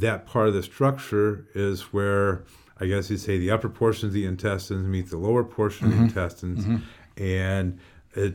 that 0.00 0.26
part 0.26 0.48
of 0.48 0.54
the 0.54 0.62
structure 0.62 1.46
is 1.54 1.92
where 1.92 2.44
I 2.80 2.86
guess 2.86 3.08
you'd 3.10 3.20
say 3.20 3.38
the 3.38 3.50
upper 3.52 3.68
portion 3.68 4.08
of 4.08 4.12
the 4.12 4.26
intestines 4.26 4.86
meet 4.86 5.10
the 5.10 5.16
lower 5.18 5.44
portion 5.44 5.88
Mm-hmm. 5.90 6.04
of 6.04 6.14
the 6.14 6.20
intestines, 6.20 6.82
and 7.16 7.78
it 8.14 8.34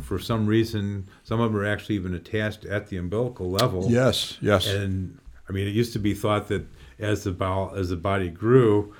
for 0.00 0.18
some 0.18 0.46
reason 0.46 1.06
some 1.24 1.40
of 1.40 1.52
them 1.52 1.60
are 1.60 1.66
actually 1.66 1.94
even 1.96 2.14
attached 2.14 2.64
at 2.64 2.88
the 2.88 2.96
umbilical 2.96 3.50
level. 3.50 3.90
Yes. 3.90 4.38
Yes. 4.40 4.66
And 4.66 5.18
I 5.48 5.52
mean, 5.52 5.66
it 5.66 5.74
used 5.74 5.92
to 5.94 5.98
be 5.98 6.12
thought 6.14 6.48
that 6.48 6.66
as 6.98 7.24
the 7.24 7.32
bowel, 7.32 7.72
as 7.76 7.90
the 7.90 7.96
body 7.96 8.28
grew, 8.30 8.94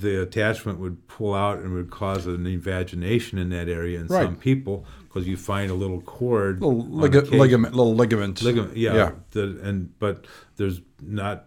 the 0.00 0.22
attachment 0.22 0.78
would 0.78 1.06
pull 1.08 1.34
out 1.34 1.58
and 1.58 1.72
would 1.74 1.90
cause 1.90 2.26
an 2.26 2.46
invagination 2.46 3.38
in 3.38 3.48
that 3.50 3.68
area 3.68 3.98
in 4.00 4.06
Right. 4.06 4.24
some 4.24 4.36
people 4.36 4.86
because 5.12 5.26
you 5.26 5.36
find 5.36 5.70
a 5.70 5.74
little 5.74 6.00
cord, 6.02 6.60
little 6.60 6.82
on 6.82 7.00
lig- 7.00 7.32
ligament, 7.32 7.74
little 7.74 7.94
ligament. 7.96 8.40
ligament, 8.42 8.76
yeah, 8.76 8.94
Yeah. 8.94 9.10
The, 9.32 9.58
and 9.62 9.98
but 9.98 10.26
there's 10.56 10.80
not, 11.02 11.46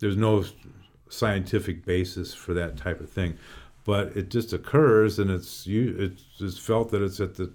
there's 0.00 0.16
no 0.16 0.44
scientific 1.08 1.84
basis 1.84 2.34
for 2.34 2.52
that 2.54 2.76
type 2.76 3.00
of 3.00 3.08
thing, 3.10 3.36
but 3.84 4.16
it 4.16 4.28
just 4.30 4.52
occurs, 4.52 5.18
and 5.18 5.30
it's 5.30 5.66
you, 5.66 5.94
it's, 5.98 6.24
it's 6.40 6.58
felt 6.58 6.90
that 6.90 7.02
it's 7.02 7.20
at 7.20 7.34
the, 7.36 7.52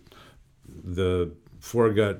the 0.83 1.31
foregut 1.61 2.19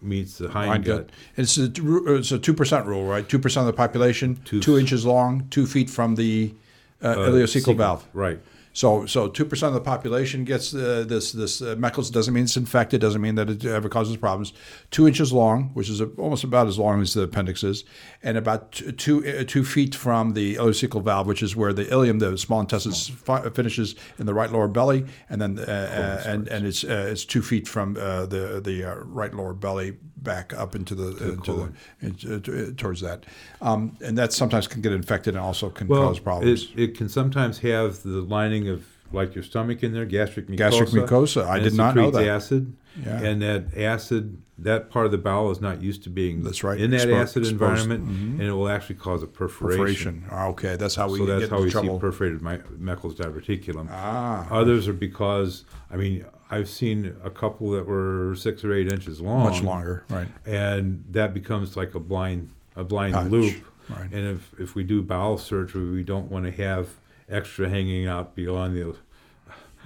meets 0.00 0.38
the 0.38 0.48
Hind 0.48 0.84
hindgut. 0.84 0.86
gut. 0.86 1.10
It's 1.36 1.56
a 1.58 1.70
it's 2.14 2.32
a 2.32 2.38
two 2.38 2.54
percent 2.54 2.86
rule, 2.86 3.04
right? 3.06 3.26
Two 3.28 3.38
percent 3.38 3.62
of 3.68 3.74
the 3.74 3.76
population, 3.76 4.38
Two- 4.44 4.60
two 4.60 4.78
inches 4.78 5.04
long, 5.06 5.46
two 5.50 5.66
feet 5.66 5.88
from 5.90 6.14
the 6.16 6.54
uh, 7.02 7.08
Uh, 7.08 7.16
ileocecal 7.28 7.74
cecal- 7.74 7.76
valve. 7.76 8.06
Right. 8.12 8.40
So 8.74 9.06
so 9.06 9.28
two 9.28 9.44
percent 9.44 9.68
of 9.68 9.74
the 9.74 9.80
population 9.88 10.44
gets 10.44 10.74
uh, 10.74 11.04
this 11.06 11.30
this 11.30 11.62
uh, 11.62 11.76
Meckel's 11.76 12.10
doesn't 12.10 12.34
mean 12.34 12.42
it's 12.42 12.56
infected, 12.56 13.00
doesn't 13.00 13.20
mean 13.20 13.36
that 13.36 13.48
it 13.48 13.64
ever 13.64 13.88
causes 13.88 14.16
problems. 14.16 14.52
Two 14.90 15.06
inches 15.06 15.32
long, 15.32 15.70
which 15.74 15.88
is 15.88 16.00
almost 16.18 16.42
about 16.42 16.66
as 16.66 16.76
long 16.76 17.00
as 17.00 17.14
the 17.14 17.22
appendix 17.22 17.62
is, 17.62 17.84
and 18.20 18.36
about 18.36 18.72
t- 18.72 18.90
two 18.90 19.24
uh, 19.24 19.44
two 19.46 19.64
feet 19.64 19.94
from 19.94 20.32
the 20.32 20.56
ileocecal 20.56 21.04
valve, 21.04 21.28
which 21.28 21.40
is 21.40 21.54
where 21.54 21.72
the 21.72 21.84
ileum, 21.84 22.18
the 22.18 22.36
small 22.36 22.60
intestine, 22.60 22.92
fi- 22.92 23.48
finishes 23.50 23.94
in 24.18 24.26
the 24.26 24.34
right 24.34 24.50
lower 24.50 24.66
belly, 24.66 25.06
and 25.30 25.40
then 25.40 25.56
uh, 25.56 25.62
uh, 25.62 26.28
and 26.28 26.48
and 26.48 26.66
it's 26.66 26.82
uh, 26.82 27.08
it's 27.12 27.24
two 27.24 27.42
feet 27.42 27.68
from 27.68 27.96
uh, 27.96 28.26
the 28.26 28.60
the 28.60 28.82
uh, 28.82 28.94
right 29.04 29.32
lower 29.32 29.54
belly 29.54 29.96
back 30.16 30.54
up 30.54 30.74
into 30.74 30.94
the, 30.94 31.32
into 31.32 31.52
the 32.00 32.06
into, 32.06 32.72
towards 32.72 33.02
that, 33.02 33.24
um, 33.60 33.96
and 34.02 34.16
that 34.16 34.32
sometimes 34.32 34.66
can 34.66 34.80
get 34.80 34.92
infected 34.92 35.34
and 35.34 35.44
also 35.44 35.68
can 35.68 35.86
Well, 35.86 36.08
cause 36.08 36.18
problems. 36.18 36.72
It, 36.74 36.80
it 36.80 36.96
can 36.96 37.08
sometimes 37.08 37.58
have 37.58 38.02
the 38.02 38.22
lining 38.22 38.63
of 38.68 38.84
like 39.12 39.34
your 39.34 39.44
stomach 39.44 39.82
in 39.82 39.92
there, 39.92 40.04
gastric 40.04 40.46
mucosa. 40.48 40.56
Gastric 40.56 40.88
mucosa. 40.90 41.46
I 41.46 41.58
did 41.60 41.74
not 41.74 41.94
know 41.94 42.10
that. 42.10 42.26
acid. 42.26 42.74
Yeah. 43.04 43.20
And 43.22 43.42
that 43.42 43.76
acid, 43.76 44.38
that 44.58 44.88
part 44.90 45.04
of 45.06 45.12
the 45.12 45.18
bowel 45.18 45.50
is 45.50 45.60
not 45.60 45.82
used 45.82 46.04
to 46.04 46.10
being 46.10 46.42
That's 46.44 46.62
right, 46.62 46.80
in 46.80 46.90
that 46.92 47.08
expo- 47.08 47.20
acid 47.22 47.42
exposed. 47.42 47.60
Mm-hmm. 47.60 47.90
environment, 47.92 48.08
and 48.40 48.42
it 48.42 48.52
will 48.52 48.68
actually 48.68 48.94
cause 48.96 49.22
a 49.22 49.26
perforation. 49.26 50.22
perforation. 50.22 50.24
Ah, 50.30 50.46
Okay, 50.48 50.76
that's 50.76 50.94
how 50.94 51.08
we 51.08 51.18
so 51.18 51.26
that's 51.26 51.40
get 51.42 51.50
how 51.50 51.60
we 51.60 51.70
trouble. 51.70 51.96
see 51.96 52.00
perforated 52.00 52.40
my, 52.40 52.58
Meckel's 52.80 53.14
diverticulum. 53.16 53.88
Ah. 53.90 54.46
Others 54.50 54.86
are 54.88 54.92
because, 54.92 55.64
I 55.90 55.96
mean, 55.96 56.24
I've 56.50 56.68
seen 56.68 57.16
a 57.24 57.30
couple 57.30 57.70
that 57.72 57.84
were 57.86 58.34
six 58.36 58.62
or 58.64 58.72
eight 58.72 58.92
inches 58.92 59.20
long. 59.20 59.42
Much 59.50 59.60
longer, 59.62 60.04
right? 60.08 60.28
and 60.46 61.02
that 61.10 61.34
becomes 61.34 61.76
like 61.76 61.94
a 61.96 62.00
blind 62.00 62.50
a 62.76 62.84
blind 62.84 63.14
Patch, 63.14 63.30
loop. 63.30 63.56
right. 63.88 64.10
And 64.12 64.36
if 64.36 64.54
if 64.60 64.74
we 64.76 64.84
do 64.84 65.02
bowel 65.02 65.36
surgery, 65.38 65.90
we 65.90 66.04
don't 66.04 66.30
want 66.30 66.44
to 66.44 66.52
have 66.52 66.88
extra 67.28 67.68
hanging 67.68 68.06
out 68.06 68.34
beyond 68.34 68.76
the 68.76 68.96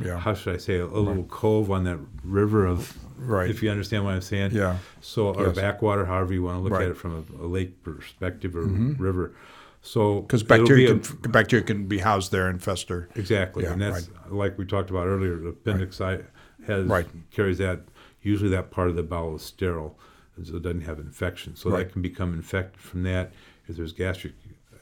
Yeah. 0.02 0.18
how 0.18 0.34
should 0.34 0.54
I 0.54 0.58
say 0.58 0.78
a, 0.78 0.86
little 0.86 1.24
cove 1.24 1.70
on 1.70 1.84
that 1.84 1.98
river 2.24 2.66
of 2.66 2.96
Right. 3.20 3.50
If 3.50 3.64
you 3.64 3.70
understand 3.70 4.04
what 4.04 4.14
I'm 4.14 4.20
saying. 4.20 4.52
Yeah. 4.52 4.76
So 5.00 5.34
or 5.34 5.48
Yes. 5.48 5.56
backwater, 5.56 6.04
however 6.06 6.32
you 6.32 6.44
want 6.44 6.58
to 6.58 6.62
look 6.62 6.72
Right. 6.72 6.82
Mm-hmm. 6.82 6.90
at 6.90 6.96
it 6.96 7.26
from 7.26 7.40
a, 7.40 7.44
a 7.44 7.48
lake 7.48 7.82
perspective 7.82 8.54
or 8.54 8.62
river. 8.62 9.34
So 9.82 10.20
Because 10.22 10.44
bacteria 10.44 10.94
be 10.94 11.00
can 11.00 11.30
bacteria 11.32 11.64
can 11.64 11.86
be 11.86 11.98
housed 11.98 12.30
there 12.30 12.46
and 12.48 12.62
fester. 12.62 13.08
Exactly, 13.16 13.64
Yeah, 13.64 13.72
and 13.72 13.82
that's 13.82 14.08
like 14.28 14.56
we 14.56 14.64
talked 14.66 14.90
about 14.90 15.06
earlier. 15.08 15.36
The 15.36 15.48
appendix 15.48 16.00
I 16.00 16.20
has 16.66 16.86
Right. 16.86 17.06
carries 17.32 17.58
that. 17.58 17.80
Usually, 18.22 18.50
that 18.50 18.70
part 18.70 18.88
of 18.88 18.94
the 18.96 19.02
bowel 19.02 19.36
is 19.36 19.42
sterile, 19.42 19.98
and 20.36 20.46
so 20.46 20.56
it 20.56 20.62
doesn't 20.62 20.82
have 20.82 20.98
infection. 21.00 21.56
So 21.56 21.70
Right. 21.70 21.78
that 21.86 21.92
can 21.92 22.02
become 22.02 22.34
infected 22.34 22.80
from 22.80 23.02
that. 23.04 23.32
If 23.68 23.76
there's 23.76 23.92
gastric 23.92 24.34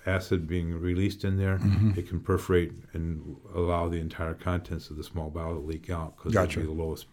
acid 0.06 0.46
being 0.46 0.78
released 0.78 1.24
in 1.24 1.36
there, 1.36 1.58
Mm-hmm. 1.58 1.98
it 1.98 2.08
can 2.08 2.20
perforate 2.20 2.72
and 2.92 3.36
allow 3.54 3.88
the 3.88 3.96
entire 3.98 4.34
contents 4.34 4.90
of 4.90 4.96
the 4.96 5.04
small 5.04 5.30
bowel 5.30 5.54
to 5.54 5.60
leak 5.60 5.90
out 5.90 6.16
because 6.16 6.32
Gotcha. 6.32 6.60
it'll 6.60 6.72
be 6.72 6.76
the 6.76 6.82
lowest 6.84 7.06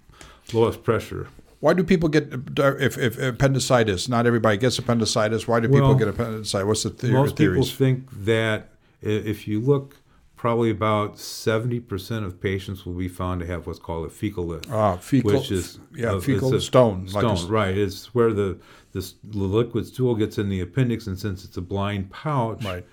lowest 0.54 0.84
pressure. 0.84 1.28
Why 1.60 1.74
do 1.74 1.84
people 1.84 2.10
get 2.10 2.30
if, 2.58 2.98
if 2.98 3.18
appendicitis? 3.20 4.08
Not 4.10 4.28
everybody 4.28 4.58
gets 4.58 4.78
appendicitis. 4.78 5.48
Why 5.48 5.60
do 5.62 5.70
people 5.70 5.96
get 5.96 6.08
appendicitis? 6.10 6.66
What's 6.68 6.84
the 6.84 6.90
theory? 6.90 7.14
Most 7.14 7.36
people 7.38 7.54
theories? 7.54 7.74
think 7.74 8.10
that 8.26 8.70
if 9.02 9.48
you 9.48 9.60
look, 9.62 9.96
probably 10.44 10.70
about 10.70 11.18
seventy 11.18 11.80
percent 11.80 12.26
of 12.26 12.42
patients 12.42 12.86
will 12.86 12.94
be 12.96 13.08
found 13.08 13.40
to 13.40 13.48
have 13.48 13.66
what's 13.66 13.80
called 13.80 14.06
a 14.06 14.10
fecal 14.10 14.46
lith. 14.46 14.70
Ah, 14.70 14.98
fecal- 14.98 15.32
which 15.32 15.50
is 15.50 15.80
yeah, 15.96 16.18
it's 16.18 16.26
fecal 16.26 16.54
a 16.54 16.60
stone, 16.60 17.04
like 17.14 17.22
Stone, 17.22 17.26
a 17.26 17.34
s- 17.34 17.44
right? 17.46 17.78
It's 17.78 18.14
where 18.14 18.34
the 18.34 18.58
this 18.92 19.14
the 19.24 19.38
liquid 19.38 19.86
stool 19.88 20.16
gets 20.16 20.38
in 20.38 20.50
the 20.50 20.60
appendix, 20.60 21.08
and 21.08 21.18
since 21.18 21.46
it's 21.46 21.56
a 21.56 21.62
blind 21.62 22.10
pouch, 22.12 22.66
Right. 22.66 22.86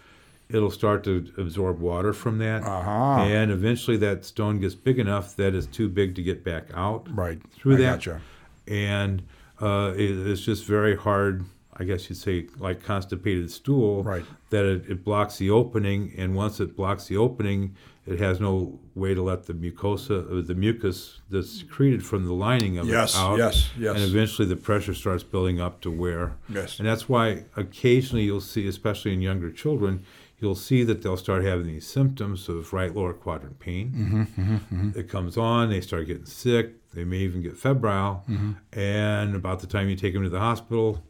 it'll 0.49 0.71
start 0.71 1.02
to 1.04 1.26
absorb 1.38 1.80
water 1.80 2.12
from 2.12 2.38
that, 2.38 2.62
Aha. 2.62 3.25
and 3.25 3.50
eventually 3.50 3.97
that 3.97 4.25
stone 4.25 4.61
gets 4.61 4.76
big 4.76 5.00
enough 5.00 5.35
that 5.35 5.52
it's 5.52 5.66
too 5.66 5.88
big 5.88 6.14
to 6.14 6.23
get 6.23 6.45
back 6.45 6.69
out 6.73 7.09
Right. 7.12 7.40
through 7.52 7.75
I 7.75 7.78
that, 7.78 7.95
gotcha. 7.97 8.21
and 8.69 9.23
uh, 9.61 9.92
it, 9.97 10.25
it's 10.28 10.42
just 10.42 10.64
very 10.66 10.95
hard. 10.97 11.45
I 11.80 11.84
guess 11.84 12.08
you'd 12.10 12.16
say 12.18 12.46
like 12.58 12.82
constipated 12.84 13.50
stool, 13.50 14.04
Right. 14.04 14.25
That 14.50 14.64
it, 14.64 14.84
it 14.90 15.04
blocks 15.04 15.38
the 15.38 15.50
opening, 15.50 16.12
and 16.18 16.34
once 16.37 16.60
it 16.60 16.76
blocks 16.76 17.06
the 17.06 17.16
opening, 17.16 17.75
it 18.06 18.18
has 18.18 18.40
no 18.40 18.78
way 18.94 19.14
to 19.14 19.22
let 19.22 19.46
the 19.46 19.54
mucosa, 19.54 20.30
or 20.30 20.42
the 20.42 20.54
mucus 20.54 21.20
that's 21.30 21.50
secreted 21.60 22.04
from 22.04 22.26
the 22.26 22.32
lining 22.34 22.76
of 22.78 22.87
Yes, 22.88 23.14
it 23.14 23.18
out. 23.20 23.38
yes, 23.38 23.54
yes. 23.56 23.70
yes. 23.78 23.94
And 23.96 24.04
eventually 24.04 24.49
the 24.49 24.56
pressure 24.56 24.94
starts 24.94 25.22
building 25.22 25.60
up 25.60 25.80
to 25.82 25.90
where. 25.90 26.37
Yes. 26.49 26.78
And 26.78 26.87
that's 26.88 27.08
why 27.08 27.44
occasionally 27.56 28.25
you'll 28.25 28.40
see, 28.40 28.66
especially 28.68 29.12
in 29.14 29.22
younger 29.22 29.50
children, 29.50 30.04
you'll 30.40 30.54
see 30.56 30.82
that 30.84 31.02
they'll 31.02 31.16
start 31.18 31.44
having 31.44 31.66
these 31.66 31.87
symptoms 31.87 32.49
of 32.49 32.72
right 32.72 32.94
lower 32.94 33.12
quadrant 33.12 33.58
pain. 33.60 34.26
Mm-hmm, 34.38 34.99
It 34.99 35.08
comes 35.08 35.37
on, 35.37 35.70
they 35.70 35.80
start 35.80 36.06
getting 36.06 36.25
sick, 36.26 36.72
they 36.92 37.04
may 37.04 37.18
even 37.18 37.42
get 37.42 37.56
febrile, 37.56 38.25
Mm-hmm. 38.28 38.52
and 38.78 39.37
about 39.37 39.60
the 39.60 39.66
time 39.66 39.88
you 39.88 39.96
take 39.96 40.14
them 40.14 40.22
to 40.25 40.30
the 40.30 40.40
hospital, 40.40 41.02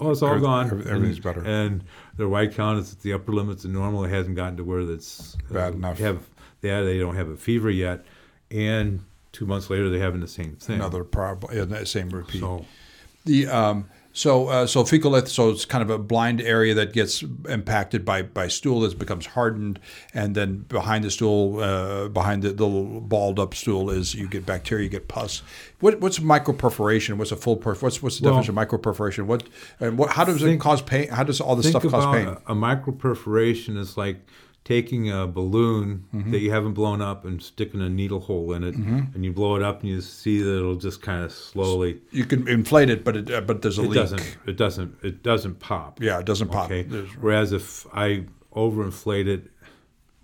oh, 0.00 0.10
it's 0.10 0.22
all 0.22 0.30
Every- 0.30 0.40
gone. 0.42 0.66
every- 0.66 0.86
everything's 0.90 1.16
and, 1.16 1.24
better. 1.24 1.44
And 1.44 1.84
their 2.16 2.28
white 2.28 2.54
count 2.54 2.78
is 2.78 2.92
at 2.92 3.00
the 3.00 3.12
upper 3.12 3.32
limits 3.32 3.64
of 3.64 3.70
normal. 3.70 4.04
It 4.04 4.10
hasn't 4.10 4.36
gotten 4.36 4.56
to 4.58 4.64
where 4.64 4.84
that's 4.84 5.36
Bad 5.50 5.74
enough. 5.74 5.98
Have 5.98 6.26
they, 6.60 6.68
they 6.84 6.98
don't 6.98 7.16
have 7.16 7.28
a 7.28 7.36
fever 7.36 7.70
yet, 7.70 8.04
and 8.50 9.04
two 9.32 9.46
months 9.46 9.68
later 9.70 9.90
they're 9.90 10.00
having 10.00 10.20
the 10.20 10.28
same 10.28 10.56
thing. 10.56 10.76
Another 10.76 11.04
problem. 11.04 11.54
Yeah, 11.56 11.64
that 11.66 11.88
same 11.88 12.08
repeat. 12.10 12.40
So 12.40 12.64
The 13.24 13.46
um, 13.48 13.88
so 14.16 14.48
uh, 14.48 14.66
so 14.66 14.82
fecal 14.82 15.10
lith, 15.10 15.28
so 15.28 15.50
it's 15.50 15.66
kind 15.66 15.82
of 15.82 15.90
a 15.90 15.98
blind 15.98 16.40
area 16.40 16.72
that 16.72 16.94
gets 16.94 17.22
impacted 17.50 18.02
by 18.02 18.22
by 18.22 18.48
stool 18.48 18.80
that 18.80 18.98
becomes 18.98 19.26
hardened, 19.26 19.78
and 20.14 20.34
then 20.34 20.60
behind 20.70 21.04
the 21.04 21.10
stool, 21.10 21.60
uh, 21.60 22.08
behind 22.08 22.42
the, 22.42 22.48
the 22.54 22.66
little 22.66 23.02
balled 23.02 23.38
up 23.38 23.52
stool, 23.52 23.90
is 23.90 24.14
you 24.14 24.26
get 24.26 24.46
bacteria, 24.46 24.84
you 24.84 24.88
get 24.88 25.06
pus. 25.06 25.42
What 25.80 26.00
what's 26.00 26.18
microperforation? 26.18 27.18
What's 27.18 27.30
a 27.30 27.36
full 27.36 27.58
perf? 27.58 27.82
What's 27.82 28.02
what's 28.02 28.18
the 28.18 28.24
Well, 28.24 28.40
definition 28.40 28.56
of 28.56 28.68
microperforation? 28.68 29.26
What 29.26 29.42
and 29.80 29.98
what? 29.98 30.08
How 30.08 30.24
does 30.24 30.42
it 30.42 30.60
cause 30.60 30.80
pain? 30.80 31.08
How 31.08 31.22
does 31.22 31.38
all 31.38 31.54
this 31.54 31.66
think 31.66 31.82
stuff 31.82 31.92
cause 31.92 32.14
pain? 32.14 32.28
A, 32.28 32.52
a 32.52 32.54
microperforation 32.54 33.76
is 33.76 33.98
like 33.98 34.16
taking 34.66 35.10
a 35.10 35.26
balloon 35.26 36.04
Mm-hmm. 36.12 36.32
that 36.32 36.40
you 36.40 36.50
haven't 36.50 36.74
blown 36.74 37.00
up 37.00 37.24
and 37.24 37.40
sticking 37.42 37.80
a 37.80 37.88
needle 37.88 38.20
hole 38.20 38.52
in 38.52 38.64
it, 38.64 38.74
and 38.74 39.24
you 39.24 39.32
blow 39.32 39.54
it 39.56 39.62
up 39.62 39.80
and 39.82 39.88
you 39.90 40.00
see 40.00 40.42
that 40.42 40.56
it'll 40.58 40.74
just 40.88 41.00
kind 41.02 41.22
of 41.24 41.30
slowly. 41.32 42.00
you 42.10 42.24
can 42.24 42.46
inflate 42.48 42.90
it, 42.90 43.04
but 43.04 43.16
it 43.16 43.30
uh, 43.30 43.40
but 43.40 43.62
there's 43.62 43.78
a 43.78 43.82
It 43.82 43.90
leak. 43.90 43.94
doesn't. 43.94 44.36
It 44.46 44.56
doesn't. 44.56 44.96
It 45.02 45.22
doesn't 45.22 45.60
pop. 45.60 46.02
Yeah, 46.02 46.18
it 46.18 46.26
doesn't 46.26 46.48
pop 46.48 46.66
Okay. 46.66 46.82
There's- 46.82 47.08
Whereas 47.20 47.52
if 47.52 47.86
I 47.94 48.24
overinflate 48.54 49.28
it, 49.28 49.50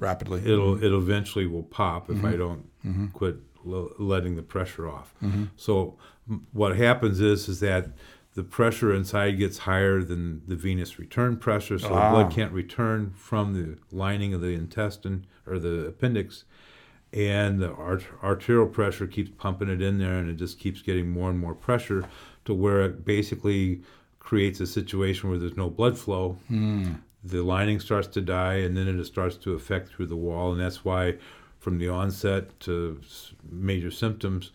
rapidly. 0.01 0.41
it'll 0.45 0.83
it 0.83 0.93
eventually 0.93 1.47
will 1.47 1.63
pop 1.63 2.11
if 2.11 2.17
Mm-hmm. 2.17 2.27
I 2.27 2.37
don't 2.37 2.65
quit 3.13 3.37
l- 3.67 3.93
letting 3.99 4.35
the 4.37 4.43
pressure 4.43 4.89
off. 4.89 5.15
So 5.57 5.97
m- 6.29 6.47
what 6.53 6.77
happens 6.77 7.21
is 7.21 7.49
is 7.49 7.61
that 7.61 7.91
the 8.35 8.43
pressure 8.43 8.95
inside 8.95 9.33
gets 9.33 9.59
higher 9.59 10.03
than 10.03 10.43
the 10.47 10.57
venous 10.57 10.99
return 10.99 11.37
pressure, 11.37 11.79
so 11.79 11.89
the 11.89 11.95
Ah. 11.95 12.11
blood 12.13 12.33
can't 12.33 12.53
return 12.53 13.11
from 13.15 13.53
the 13.53 13.77
lining 13.95 14.33
of 14.33 14.41
the 14.41 14.55
intestine 14.55 15.27
or 15.47 15.59
the 15.59 15.87
appendix, 15.87 16.45
and 17.13 17.61
the 17.61 17.71
art- 17.73 18.07
arterial 18.23 18.67
pressure 18.67 19.07
keeps 19.07 19.31
pumping 19.37 19.69
it 19.69 19.83
in 19.83 19.99
there, 19.99 20.17
and 20.19 20.31
it 20.31 20.37
just 20.37 20.59
keeps 20.59 20.81
getting 20.81 21.11
more 21.11 21.29
and 21.29 21.39
more 21.39 21.55
pressure 21.55 22.05
to 22.47 22.55
where 22.55 22.81
it 22.83 23.05
basically 23.05 23.83
creates 24.19 24.61
a 24.61 24.67
situation 24.67 25.29
where 25.29 25.39
there's 25.39 25.57
no 25.57 25.69
blood 25.69 25.99
flow 25.99 26.39
the 27.25 27.43
lining 27.43 27.79
starts 27.81 28.09
to 28.09 28.21
die 28.21 28.55
and 28.55 28.77
then 28.77 28.89
it 28.89 29.05
starts 29.05 29.37
to 29.37 29.53
affect 29.55 29.89
through 29.89 30.07
the 30.07 30.17
wall 30.17 30.53
and 30.53 30.61
that's 30.61 30.85
why 30.85 31.15
from 31.61 31.79
the 31.79 31.89
onset 31.89 32.59
to 32.61 32.99
major 33.51 33.91
symptoms 33.91 34.51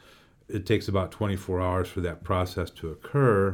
it 0.50 0.66
takes 0.66 0.88
about 0.88 1.12
24 1.12 1.60
hours 1.60 1.90
for 1.90 2.00
that 2.02 2.24
process 2.24 2.70
to 2.70 2.90
occur 2.90 3.52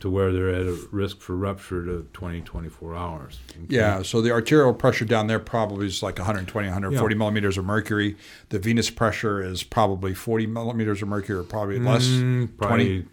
to 0.00 0.08
where 0.10 0.32
they're 0.32 0.48
at 0.48 0.62
a 0.66 0.78
risk 0.90 1.20
for 1.20 1.36
rupture 1.36 1.84
to 1.84 2.06
20 2.14 2.40
24 2.40 2.94
hours 2.96 3.40
Okay? 3.50 3.66
Yeah, 3.76 4.00
so 4.02 4.22
the 4.22 4.30
arterial 4.30 4.72
pressure 4.72 5.04
down 5.04 5.26
there 5.26 5.38
probably 5.38 5.86
is 5.86 6.02
like 6.02 6.18
120, 6.18 6.66
140 6.68 7.14
Yeah. 7.14 7.18
millimeters 7.18 7.58
of 7.58 7.64
mercury. 7.66 8.16
The 8.48 8.58
venous 8.58 8.88
pressure 8.90 9.42
is 9.42 9.62
probably 9.62 10.14
40 10.14 10.46
millimeters 10.46 11.02
of 11.02 11.08
mercury, 11.08 11.38
or 11.38 11.42
probably 11.42 11.78
less. 11.78 12.06
Mm, 12.06 12.56
20. 12.56 12.56
probably 12.56 13.06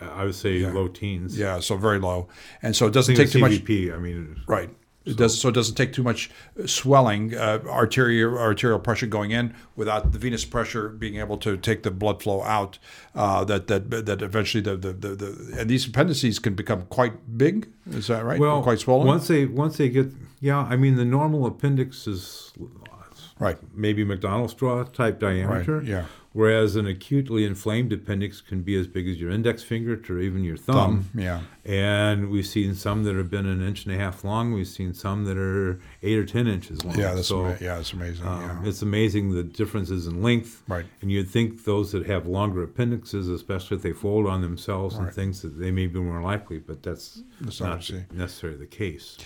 I 0.00 0.24
would 0.24 0.34
say 0.34 0.64
low 0.70 0.86
teens 0.88 1.36
Yeah, 1.38 1.58
so 1.60 1.76
very 1.76 1.98
low, 1.98 2.28
and 2.62 2.74
so 2.74 2.86
it 2.86 2.92
doesn't 2.92 3.14
take 3.16 3.30
too 3.30 3.40
with 3.42 3.52
much. 3.52 3.60
CVP, 3.64 3.92
I 3.94 3.98
mean 3.98 4.40
Right. 4.46 4.70
It 5.04 5.16
does 5.16 5.40
so. 5.40 5.48
It 5.48 5.54
doesn't 5.54 5.74
take 5.74 5.92
too 5.92 6.02
much 6.02 6.30
swelling, 6.66 7.34
uh, 7.34 7.60
arterial 7.66 8.36
arterial 8.36 8.78
pressure 8.78 9.06
going 9.06 9.30
in 9.30 9.54
without 9.74 10.12
the 10.12 10.18
venous 10.18 10.44
pressure 10.44 10.90
being 10.90 11.16
able 11.16 11.38
to 11.38 11.56
take 11.56 11.82
the 11.82 11.90
blood 11.90 12.22
flow 12.22 12.42
out. 12.42 12.78
Uh, 13.14 13.42
that 13.44 13.68
that 13.68 13.90
that 13.90 14.20
eventually 14.20 14.62
the, 14.62 14.76
the 14.76 14.92
the 14.92 15.08
the 15.14 15.56
and 15.58 15.70
these 15.70 15.86
appendices 15.86 16.38
can 16.38 16.54
become 16.54 16.82
quite 16.86 17.38
big. 17.38 17.70
Is 17.90 18.08
that 18.08 18.24
right? 18.24 18.38
well 18.38 18.62
quite 18.62 18.80
swollen. 18.80 19.06
once 19.06 19.28
they 19.28 19.46
once 19.46 19.78
they 19.78 19.88
get 19.88 20.12
yeah 20.40 20.58
I 20.58 20.76
mean 20.76 20.96
the 20.96 21.06
normal 21.06 21.46
appendix 21.46 22.06
is 22.06 22.52
right. 23.38 23.56
maybe 23.74 24.04
McDonald's 24.04 24.52
straw 24.52 24.84
type 24.84 25.20
diameter. 25.20 25.82
yeah. 25.82 26.04
Whereas 26.38 26.76
an 26.76 26.86
acutely 26.86 27.44
inflamed 27.44 27.92
appendix 27.92 28.40
can 28.40 28.62
be 28.62 28.78
as 28.78 28.86
big 28.86 29.08
as 29.08 29.20
your 29.20 29.28
index 29.28 29.64
finger 29.64 30.00
or 30.08 30.20
even 30.20 30.44
your 30.44 30.56
thumb. 30.56 31.02
Thumb, 31.02 31.20
yeah. 31.20 31.40
And 31.64 32.30
we've 32.30 32.46
seen 32.46 32.76
some 32.76 33.02
that 33.02 33.16
have 33.16 33.28
been 33.28 33.44
an 33.46 33.60
inch 33.60 33.86
and 33.86 33.94
a 33.96 33.98
half 33.98 34.22
long. 34.22 34.52
We've 34.52 34.68
seen 34.68 34.94
some 34.94 35.24
that 35.24 35.36
are 35.36 35.80
eight 36.00 36.16
or 36.16 36.24
ten 36.24 36.46
inches 36.46 36.84
long. 36.84 36.96
Yeah, 36.96 37.14
that's 37.14 37.26
so, 37.26 37.46
ama- 37.46 37.58
yeah, 37.60 37.80
it's 37.80 37.92
amazing. 37.92 38.24
um, 38.24 38.40
yeah. 38.62 38.68
It's 38.68 38.82
amazing 38.82 39.34
the 39.34 39.42
differences 39.42 40.06
in 40.06 40.22
length. 40.22 40.62
Right. 40.68 40.86
And 41.02 41.10
you'd 41.10 41.28
think 41.28 41.64
those 41.64 41.90
that 41.90 42.06
have 42.06 42.28
longer 42.28 42.62
appendixes, 42.62 43.28
especially 43.28 43.78
if 43.78 43.82
they 43.82 43.92
fold 43.92 44.28
on 44.28 44.40
themselves 44.40 44.94
and 44.94 45.12
things, 45.12 45.42
that 45.42 45.58
they 45.58 45.72
may 45.72 45.88
be 45.88 45.98
more 45.98 46.22
likely, 46.22 46.58
but 46.58 46.84
that's, 46.84 47.20
That's 47.40 47.58
not 47.60 47.66
not 47.70 47.76
what 47.78 47.88
you 47.90 47.98
see. 47.98 48.04
necessarily 48.16 48.58
the 48.60 48.66
case. 48.66 49.18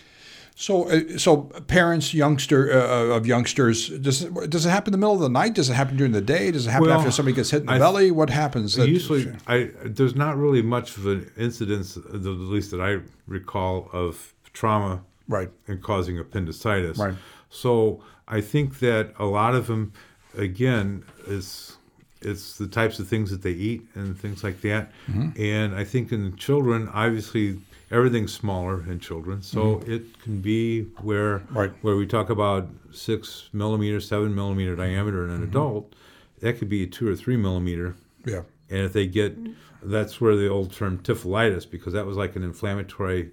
So, 0.54 0.88
uh, 0.90 1.18
so 1.18 1.42
parents, 1.66 2.12
youngster 2.14 2.72
uh, 2.72 3.16
of 3.16 3.26
youngsters, 3.26 3.88
does 3.88 4.22
it, 4.22 4.50
does 4.50 4.66
it 4.66 4.70
happen 4.70 4.92
in 4.94 5.00
the 5.00 5.04
middle 5.04 5.14
of 5.14 5.20
the 5.20 5.28
night? 5.28 5.54
Does 5.54 5.70
it 5.70 5.74
happen 5.74 5.96
during 5.96 6.12
the 6.12 6.20
day? 6.20 6.50
Does 6.50 6.66
it 6.66 6.70
happen 6.70 6.88
Well, 6.88 6.98
after 6.98 7.10
somebody 7.10 7.34
gets 7.34 7.50
hit 7.50 7.60
in 7.62 7.66
the 7.66 7.72
I- 7.72 7.78
belly? 7.78 8.10
What 8.10 8.30
happens? 8.30 8.74
that- 8.74 8.88
Usually, 8.88 9.32
I 9.46 9.70
there's 9.84 10.14
not 10.14 10.36
really 10.36 10.62
much 10.62 10.96
of 10.96 11.06
an 11.06 11.30
incidence, 11.36 11.96
at 11.96 12.22
least 12.22 12.70
that 12.72 12.80
I 12.80 13.00
recall, 13.26 13.88
of 13.92 14.34
trauma 14.52 15.02
right, 15.28 15.50
and 15.66 15.82
causing 15.82 16.18
appendicitis. 16.18 16.98
Right. 16.98 17.14
So 17.48 18.02
I 18.28 18.40
think 18.40 18.78
that 18.80 19.14
a 19.18 19.24
lot 19.24 19.54
of 19.54 19.66
them, 19.66 19.92
again, 20.36 21.04
is 21.26 21.76
it's 22.20 22.56
the 22.58 22.68
types 22.68 22.98
of 22.98 23.08
things 23.08 23.30
that 23.30 23.42
they 23.42 23.50
eat 23.50 23.82
and 23.94 24.18
things 24.18 24.44
like 24.44 24.60
that. 24.60 24.92
Mm-hmm. 25.10 25.42
And 25.42 25.74
I 25.74 25.84
think 25.84 26.12
in 26.12 26.36
children, 26.36 26.88
obviously, 26.92 27.58
everything's 27.92 28.32
smaller 28.32 28.82
in 28.90 28.98
children, 28.98 29.42
so 29.42 29.80
it 29.86 30.20
can 30.22 30.40
be 30.40 30.82
where 31.02 31.38
Mm-hmm. 31.40 31.58
Right. 31.58 31.72
where 31.82 31.96
we 31.96 32.06
talk 32.06 32.30
about 32.30 32.68
six 32.90 33.48
millimeter, 33.52 34.00
seven 34.00 34.34
millimeter 34.34 34.74
diameter 34.74 35.24
in 35.24 35.30
an 35.30 35.36
Mm-hmm. 35.42 35.50
adult, 35.50 35.94
that 36.40 36.58
could 36.58 36.68
be 36.68 36.82
a 36.82 36.86
two 36.86 37.06
or 37.08 37.14
three 37.14 37.36
millimeter. 37.36 37.94
yeah, 38.24 38.42
And 38.70 38.80
if 38.80 38.92
they 38.92 39.06
get, 39.06 39.36
that's 39.82 40.20
where 40.20 40.34
the 40.36 40.48
old 40.48 40.72
term 40.72 40.98
typhlitis, 40.98 41.70
because 41.70 41.92
that 41.92 42.06
was 42.06 42.16
like 42.16 42.34
an 42.36 42.42
inflammatory 42.42 43.30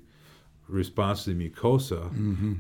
response 0.68 1.24
to 1.24 1.34
the 1.34 1.50
mucosa, 1.50 2.12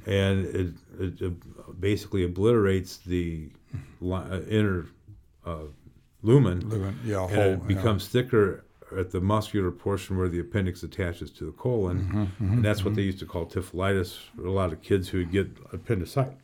and 0.07 0.45
it, 0.45 0.73
it, 0.99 1.21
it 1.21 1.79
basically 1.79 2.23
obliterates 2.23 2.97
the 2.97 3.49
li- 4.01 4.25
uh, 4.31 4.41
inner 4.49 4.87
uh, 5.45 5.65
lumen, 6.23 6.67
Lumen, 6.69 6.97
yeah, 7.05 7.25
and 7.27 7.39
it 7.61 7.67
becomes 7.67 8.07
thicker 8.07 8.65
at 8.97 9.11
the 9.11 9.21
muscular 9.21 9.71
portion 9.71 10.17
where 10.17 10.29
the 10.29 10.39
appendix 10.39 10.83
attaches 10.83 11.31
to 11.31 11.45
the 11.45 11.51
colon, 11.51 11.99
mm-hmm, 11.99 12.21
mm-hmm, 12.21 12.53
and 12.53 12.65
that's 12.65 12.83
what 12.83 12.95
they 12.95 13.01
mm-hmm. 13.01 13.07
used 13.07 13.19
to 13.19 13.25
call 13.25 13.45
typhlitis. 13.45 14.17
For 14.35 14.45
a 14.45 14.51
lot 14.51 14.73
of 14.73 14.81
kids 14.81 15.09
who 15.09 15.19
would 15.19 15.31
get 15.31 15.49
appendicitis, 15.71 16.35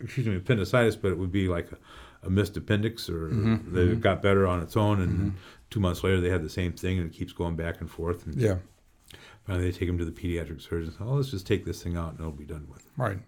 excuse 0.00 0.26
me, 0.26 0.36
appendicitis, 0.36 0.96
but 0.96 1.12
it 1.12 1.18
would 1.18 1.32
be 1.32 1.48
like 1.48 1.70
a, 1.72 1.78
a 2.26 2.30
missed 2.30 2.56
appendix, 2.56 3.08
or 3.08 3.28
they 3.28 3.94
got 3.94 4.22
better 4.22 4.46
on 4.46 4.60
its 4.60 4.76
own, 4.76 5.00
and 5.00 5.34
two 5.70 5.80
months 5.80 6.04
later 6.04 6.20
they 6.20 6.30
had 6.30 6.42
the 6.42 6.50
same 6.50 6.72
thing, 6.72 6.98
and 6.98 7.10
it 7.10 7.16
keeps 7.16 7.32
going 7.32 7.56
back 7.56 7.80
and 7.80 7.90
forth. 7.90 8.26
And 8.26 8.34
yeah, 8.36 8.56
finally 9.46 9.70
they 9.70 9.76
take 9.76 9.88
them 9.88 9.98
to 9.98 10.04
the 10.04 10.12
pediatric 10.12 10.60
surgeon. 10.60 10.94
Oh, 11.00 11.14
let's 11.14 11.30
just 11.30 11.46
take 11.46 11.64
this 11.64 11.82
thing 11.82 11.96
out, 11.96 12.12
and 12.12 12.20
it'll 12.20 12.32
be 12.32 12.44
done 12.44 12.66
with. 12.70 12.84
right. 12.96 13.18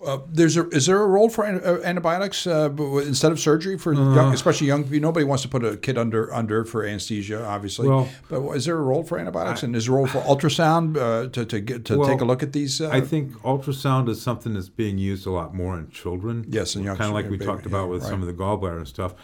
Uh, 0.00 0.18
there's 0.28 0.56
a 0.56 0.68
is 0.68 0.86
there 0.86 1.02
a 1.02 1.06
role 1.06 1.28
for 1.28 1.44
uh, 1.44 1.82
antibiotics 1.82 2.46
uh, 2.46 2.70
instead 3.04 3.32
of 3.32 3.40
surgery 3.40 3.76
for 3.76 3.92
young, 3.92 4.32
especially 4.32 4.68
young? 4.68 4.84
people? 4.84 5.00
Nobody 5.00 5.24
wants 5.24 5.42
to 5.42 5.48
put 5.48 5.64
a 5.64 5.76
kid 5.76 5.98
under 5.98 6.32
under 6.32 6.64
for 6.64 6.84
anesthesia, 6.84 7.44
obviously. 7.44 7.88
Well- 7.88 8.08
but 8.28 8.42
is 8.52 8.66
there 8.66 8.78
a 8.78 8.82
role 8.82 9.02
for 9.02 9.18
antibiotics, 9.18 9.64
and 9.64 9.74
is 9.74 9.86
there 9.86 9.94
a 9.94 9.96
role 9.96 10.06
for 10.06 10.20
ultrasound 10.20 10.96
uh, 10.96 11.28
to 11.30 11.44
to 11.44 11.60
get 11.60 11.84
to 11.86 11.98
Well, 11.98 12.08
take 12.08 12.20
a 12.20 12.24
look 12.24 12.44
at 12.44 12.52
these? 12.52 12.80
Uh, 12.80 12.90
I 12.90 13.00
think 13.00 13.32
ultrasound 13.42 14.08
is 14.08 14.22
something 14.22 14.54
that's 14.54 14.68
being 14.68 14.98
used 14.98 15.26
a 15.26 15.32
lot 15.32 15.52
more 15.52 15.76
in 15.76 15.90
children. 15.90 16.46
Yes, 16.48 16.76
in 16.76 16.84
young 16.84 16.96
kind 16.96 17.08
of 17.08 17.14
like 17.14 17.28
we 17.28 17.36
baby, 17.36 17.46
talked 17.46 17.66
about 17.66 17.86
yeah, 17.86 17.92
with 17.94 18.02
right. 18.02 18.10
some 18.10 18.20
of 18.20 18.28
the 18.28 18.34
gallbladder 18.34 18.76
and 18.76 18.86
stuff. 18.86 19.14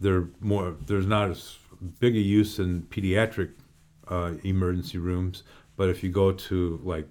They're 0.00 0.28
more. 0.40 0.76
There's 0.86 1.06
not 1.06 1.28
as 1.28 1.58
big 2.00 2.16
a 2.16 2.20
use 2.20 2.58
in 2.58 2.82
pediatric 2.84 3.50
uh, 4.08 4.32
emergency 4.44 4.96
rooms, 4.96 5.42
but 5.76 5.90
if 5.90 6.02
you 6.02 6.10
go 6.10 6.32
to 6.32 6.80
like 6.82 7.10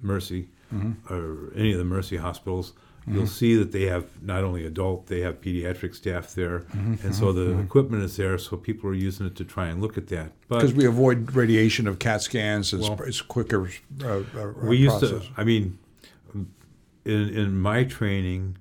Mercy 0.00 0.48
Mm-hmm. 0.74 1.12
or 1.14 1.52
any 1.54 1.72
of 1.72 1.78
the 1.78 1.84
Mercy 1.84 2.16
hospitals. 2.16 2.72
You'll 3.08 3.28
see 3.28 3.54
that 3.54 3.70
they 3.70 3.84
have 3.84 4.20
not 4.20 4.42
only 4.42 4.66
adult, 4.66 5.06
they 5.06 5.20
have 5.20 5.40
pediatric 5.40 5.94
staff 5.94 6.34
there, 6.34 6.60
Mm-hmm, 6.74 7.06
and 7.06 7.14
so 7.14 7.32
the 7.32 7.56
equipment 7.60 8.02
is 8.02 8.16
there. 8.16 8.36
So 8.36 8.56
people 8.56 8.90
are 8.90 8.94
using 8.94 9.26
it 9.26 9.36
to 9.36 9.44
try 9.44 9.68
and 9.68 9.80
look 9.80 9.96
at 9.96 10.08
that. 10.08 10.32
Because 10.48 10.74
we 10.74 10.86
avoid 10.86 11.32
radiation 11.32 11.86
of 11.86 12.00
CAT 12.00 12.22
scans, 12.22 12.72
it's, 12.74 12.82
Well, 12.88 13.00
it's 13.06 13.20
quicker. 13.20 13.70
Uh, 14.02 14.08
uh, 14.08 14.52
we 14.64 14.78
used 14.78 14.98
process. 14.98 15.22
to 15.24 15.32
i 15.36 15.44
mean 15.44 15.78
in 17.04 17.28
in 17.28 17.56
my 17.60 17.84
training 17.84 18.56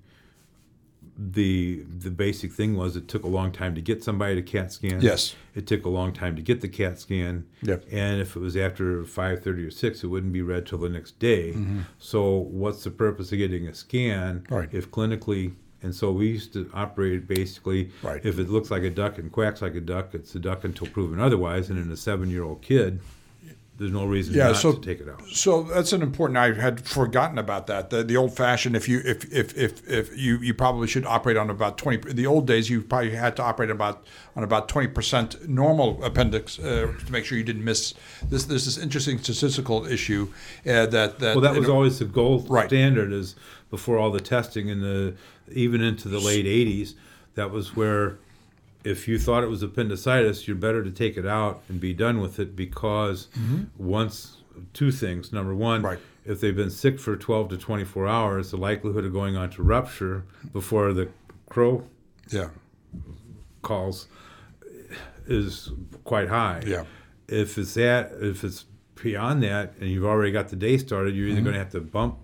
the 1.17 1.84
the 2.00 2.12
basic 2.12 2.51
thing 2.51 2.75
was 2.75 2.95
it 2.98 3.07
took 3.07 3.24
a 3.24 3.27
long 3.27 3.51
time 3.51 3.74
to 3.75 3.81
get 3.81 4.03
somebody 4.03 4.36
to 4.36 4.41
cat 4.41 4.72
scan 4.72 5.01
Yes. 5.01 5.36
it 5.53 5.65
took 5.65 5.86
a 5.86 5.89
long 5.89 6.12
time 6.12 6.36
to 6.36 6.41
get 6.41 6.60
the 6.62 6.67
cat 6.67 7.00
scan 7.00 7.45
Yep. 7.62 7.86
and 7.91 8.19
if 8.19 8.36
it 8.36 8.39
was 8.39 8.57
after 8.57 9.03
5.30 9.03 9.67
or 9.67 9.72
6 9.72 10.03
it 10.03 10.07
wouldn't 10.07 10.34
be 10.34 10.41
read 10.41 10.65
till 10.65 10.77
the 10.79 10.90
next 10.90 11.18
day 11.20 11.55
so 12.00 12.35
what's 12.35 12.83
the 12.83 12.92
purpose 12.92 13.31
of 13.31 13.37
getting 13.37 13.68
a 13.68 13.74
scan 13.74 14.42
Mm-hmm. 14.42 14.53
Right. 14.55 14.70
if 14.74 14.92
clinically 14.92 15.53
and 15.81 15.94
so 15.96 16.11
we 16.11 16.27
used 16.29 16.51
to 16.53 16.70
operate 16.74 17.27
basically 17.27 17.92
Right. 18.03 18.20
if 18.25 18.37
it 18.40 18.50
looks 18.50 18.70
like 18.70 18.83
a 18.83 18.90
duck 18.90 19.18
and 19.18 19.31
quacks 19.31 19.61
like 19.61 19.75
a 19.75 19.81
duck 19.81 20.13
it's 20.13 20.35
a 20.35 20.40
duck 20.40 20.63
until 20.66 20.87
proven 20.87 21.20
otherwise 21.22 21.70
and 21.70 21.79
in 21.79 21.90
a 21.92 21.98
seven 21.98 22.29
year 22.29 22.44
old 22.44 22.61
kid 22.61 23.00
there's 23.77 23.92
no 23.92 24.05
reason 24.05 24.33
Yeah, 24.33 24.53
so- 24.53 24.74
to 24.74 24.79
take 24.79 25.01
it 25.01 25.09
out 25.09 25.22
So 25.27 25.64
that's 25.64 25.92
an 25.94 26.01
important. 26.01 26.38
I 26.38 26.53
had 26.53 26.88
forgotten 26.88 27.38
about 27.38 27.68
that. 27.68 27.90
The, 27.90 28.03
the 28.03 28.16
old 28.16 28.35
fashioned. 28.35 28.75
If 28.75 28.88
you 28.88 29.01
if, 29.03 29.31
if 29.33 29.57
if 29.57 29.85
if 29.90 30.18
you 30.18 30.38
you 30.38 30.53
probably 30.53 30.88
should 30.88 31.05
operate 31.05 31.35
on 31.38 31.50
about 31.50 31.77
twenty. 31.77 32.14
The 32.14 32.25
old 32.25 32.48
days 32.48 32.70
you 32.70 32.81
probably 32.81 33.11
had 33.11 33.35
to 33.35 33.44
operate 33.44 33.70
about 33.70 34.05
on 34.35 34.44
about 34.44 34.70
twenty 34.70 34.88
percent 34.88 35.50
normal 35.50 36.01
appendix 36.03 36.57
uh, 36.59 36.94
to 37.05 37.11
make 37.11 37.25
sure 37.25 37.38
you 37.38 37.44
didn't 37.44 37.66
miss. 37.66 37.94
This 38.29 38.46
there's 38.46 38.66
this 38.66 38.77
interesting 38.77 39.18
statistical 39.18 39.85
issue 39.85 40.29
uh, 40.66 40.85
that 40.88 41.20
that 41.20 41.35
Well, 41.35 41.42
that 41.42 41.55
was 41.55 41.68
know, 41.68 41.74
always 41.75 42.00
the 42.00 42.05
gold 42.05 42.50
Right. 42.50 42.68
standard. 42.70 43.11
Is 43.11 43.35
before 43.70 43.98
all 43.98 44.11
the 44.11 44.22
testing 44.22 44.70
in 44.70 44.79
the 44.81 45.16
even 45.51 45.81
into 45.81 46.07
the 46.07 46.20
late 46.20 46.46
'80s. 46.46 46.94
That 47.35 47.51
was 47.51 47.75
where, 47.75 48.18
if 48.85 49.07
you 49.07 49.17
thought 49.19 49.43
it 49.43 49.50
was 49.50 49.63
appendicitis, 49.63 50.48
you're 50.48 50.55
better 50.55 50.83
to 50.83 50.91
take 50.91 51.17
it 51.17 51.25
out 51.25 51.61
and 51.67 51.79
be 51.81 51.93
done 51.93 52.19
with 52.21 52.39
it 52.39 52.55
because 52.55 53.27
once 53.77 54.37
two 54.74 54.91
things. 54.91 55.33
Number 55.33 55.53
one, 55.55 55.79
Mm-hmm. 55.81 55.85
Right. 55.87 56.00
if 56.25 56.39
they've 56.39 56.55
been 56.55 56.69
sick 56.69 57.00
for 57.00 57.15
12 57.17 57.50
to 57.50 57.57
24 57.57 58.07
hours, 58.07 58.51
the 58.51 58.57
likelihood 58.57 59.03
of 59.05 59.11
going 59.13 59.35
on 59.35 59.50
to 59.51 59.63
rupture 59.63 60.24
before 60.53 60.93
the 60.93 61.09
crow 61.50 61.83
yeah 62.31 62.50
calls 63.61 64.07
is 65.27 65.71
quite 66.03 66.29
high. 66.29 66.63
Yeah. 66.65 66.85
If 67.27 67.57
it's 67.57 67.74
that, 67.75 68.11
if 68.21 68.43
it's 68.43 68.65
beyond 69.01 69.43
that, 69.43 69.74
and 69.79 69.89
you've 69.89 70.05
already 70.05 70.31
got 70.31 70.50
the 70.50 70.55
day 70.55 70.77
started, 70.77 71.15
you're 71.15 71.27
either 71.27 71.37
Mm-hmm. 71.37 71.43
going 71.45 71.53
to 71.53 71.59
have 71.59 71.71
to 71.71 71.81
bump 71.81 72.17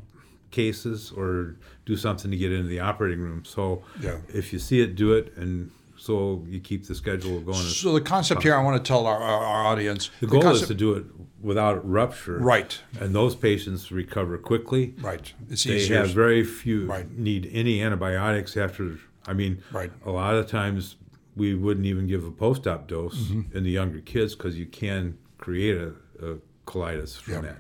cases 0.52 1.12
or 1.15 1.56
do 1.86 1.95
something 1.95 2.30
to 2.32 2.38
get 2.38 2.52
into 2.52 2.67
the 2.67 2.80
operating 2.80 3.19
room. 3.19 3.43
So 3.45 3.84
Yeah. 4.02 4.17
if 4.34 4.54
you 4.54 4.60
see 4.60 4.82
it, 4.82 4.95
do 4.95 5.13
it, 5.13 5.34
and 5.36 5.71
so 6.02 6.44
you 6.50 6.60
keep 6.60 6.88
the 6.88 6.96
schedule 6.96 7.40
going. 7.42 7.58
So 7.60 7.94
the 7.94 8.02
concept 8.02 8.42
here, 8.42 8.56
I 8.56 8.64
want 8.64 8.84
to 8.84 8.88
tell 8.88 9.06
our, 9.06 9.18
our, 9.22 9.44
our 9.46 9.66
audience. 9.68 10.10
the 10.20 10.26
goal 10.26 10.48
is 10.48 10.66
to 10.68 10.74
do 10.74 10.94
it 10.96 11.06
without 11.40 11.88
rupture. 11.88 12.40
Right. 12.40 12.80
And 13.00 13.14
those 13.14 13.36
patients 13.36 13.92
recover 13.92 14.40
quickly. 14.40 14.96
right. 15.00 15.32
It's 15.50 15.64
They 15.64 15.76
easier. 15.76 15.98
have 16.00 16.10
very 16.10 16.44
few 16.44 16.86
Right. 16.88 17.08
need 17.16 17.48
any 17.54 17.84
antibiotics 17.84 18.58
after. 18.58 18.98
I 19.28 19.34
mean, 19.34 19.62
Right. 19.72 19.92
a 20.04 20.10
lot 20.12 20.34
of 20.34 20.48
times 20.48 20.96
we 21.36 21.54
wouldn't 21.54 21.86
even 21.86 22.08
give 22.08 22.26
a 22.26 22.32
post-op 22.32 22.88
dose 22.88 23.18
Mm-hmm. 23.30 23.56
in 23.58 23.64
the 23.64 23.70
younger 23.72 24.00
kids 24.02 24.34
because 24.36 24.58
you 24.58 24.66
can 24.66 25.18
create 25.38 25.78
a, 25.78 25.94
a 26.28 26.38
colitis 26.66 27.16
from 27.18 27.34
Yeah. 27.36 27.42
that. 27.42 27.58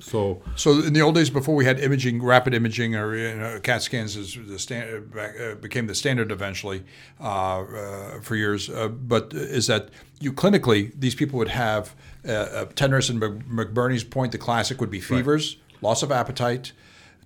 So 0.00 0.42
So 0.56 0.82
in 0.82 0.92
the 0.92 1.00
old 1.00 1.14
days, 1.14 1.30
before 1.30 1.54
we 1.54 1.64
had 1.64 1.78
imaging, 1.80 2.22
rapid 2.22 2.52
imaging, 2.52 2.94
or 2.96 3.16
you 3.16 3.36
know, 3.36 3.60
CAT 3.60 3.82
scans 3.82 4.16
is 4.16 4.36
the 4.46 4.58
standard, 4.58 5.16
uh, 5.16 5.54
became 5.54 5.86
the 5.86 5.94
standard 5.94 6.32
eventually 6.32 6.84
uh, 7.20 7.60
uh, 7.62 8.20
for 8.20 8.36
years. 8.36 8.68
Uh, 8.68 8.88
but 8.88 9.32
is 9.32 9.66
that 9.68 9.90
you 10.20 10.32
clinically, 10.32 10.92
these 10.98 11.14
people 11.14 11.38
would 11.38 11.48
have 11.48 11.94
uh, 12.26 12.32
uh, 12.32 12.64
tenderness 12.74 13.08
and 13.08 13.20
McBurney's 13.20 14.04
point. 14.04 14.32
The 14.32 14.38
classic 14.38 14.80
would 14.80 14.90
be 14.90 15.00
fevers, 15.00 15.56
loss 15.80 16.02
of 16.02 16.10
appetite, 16.10 16.72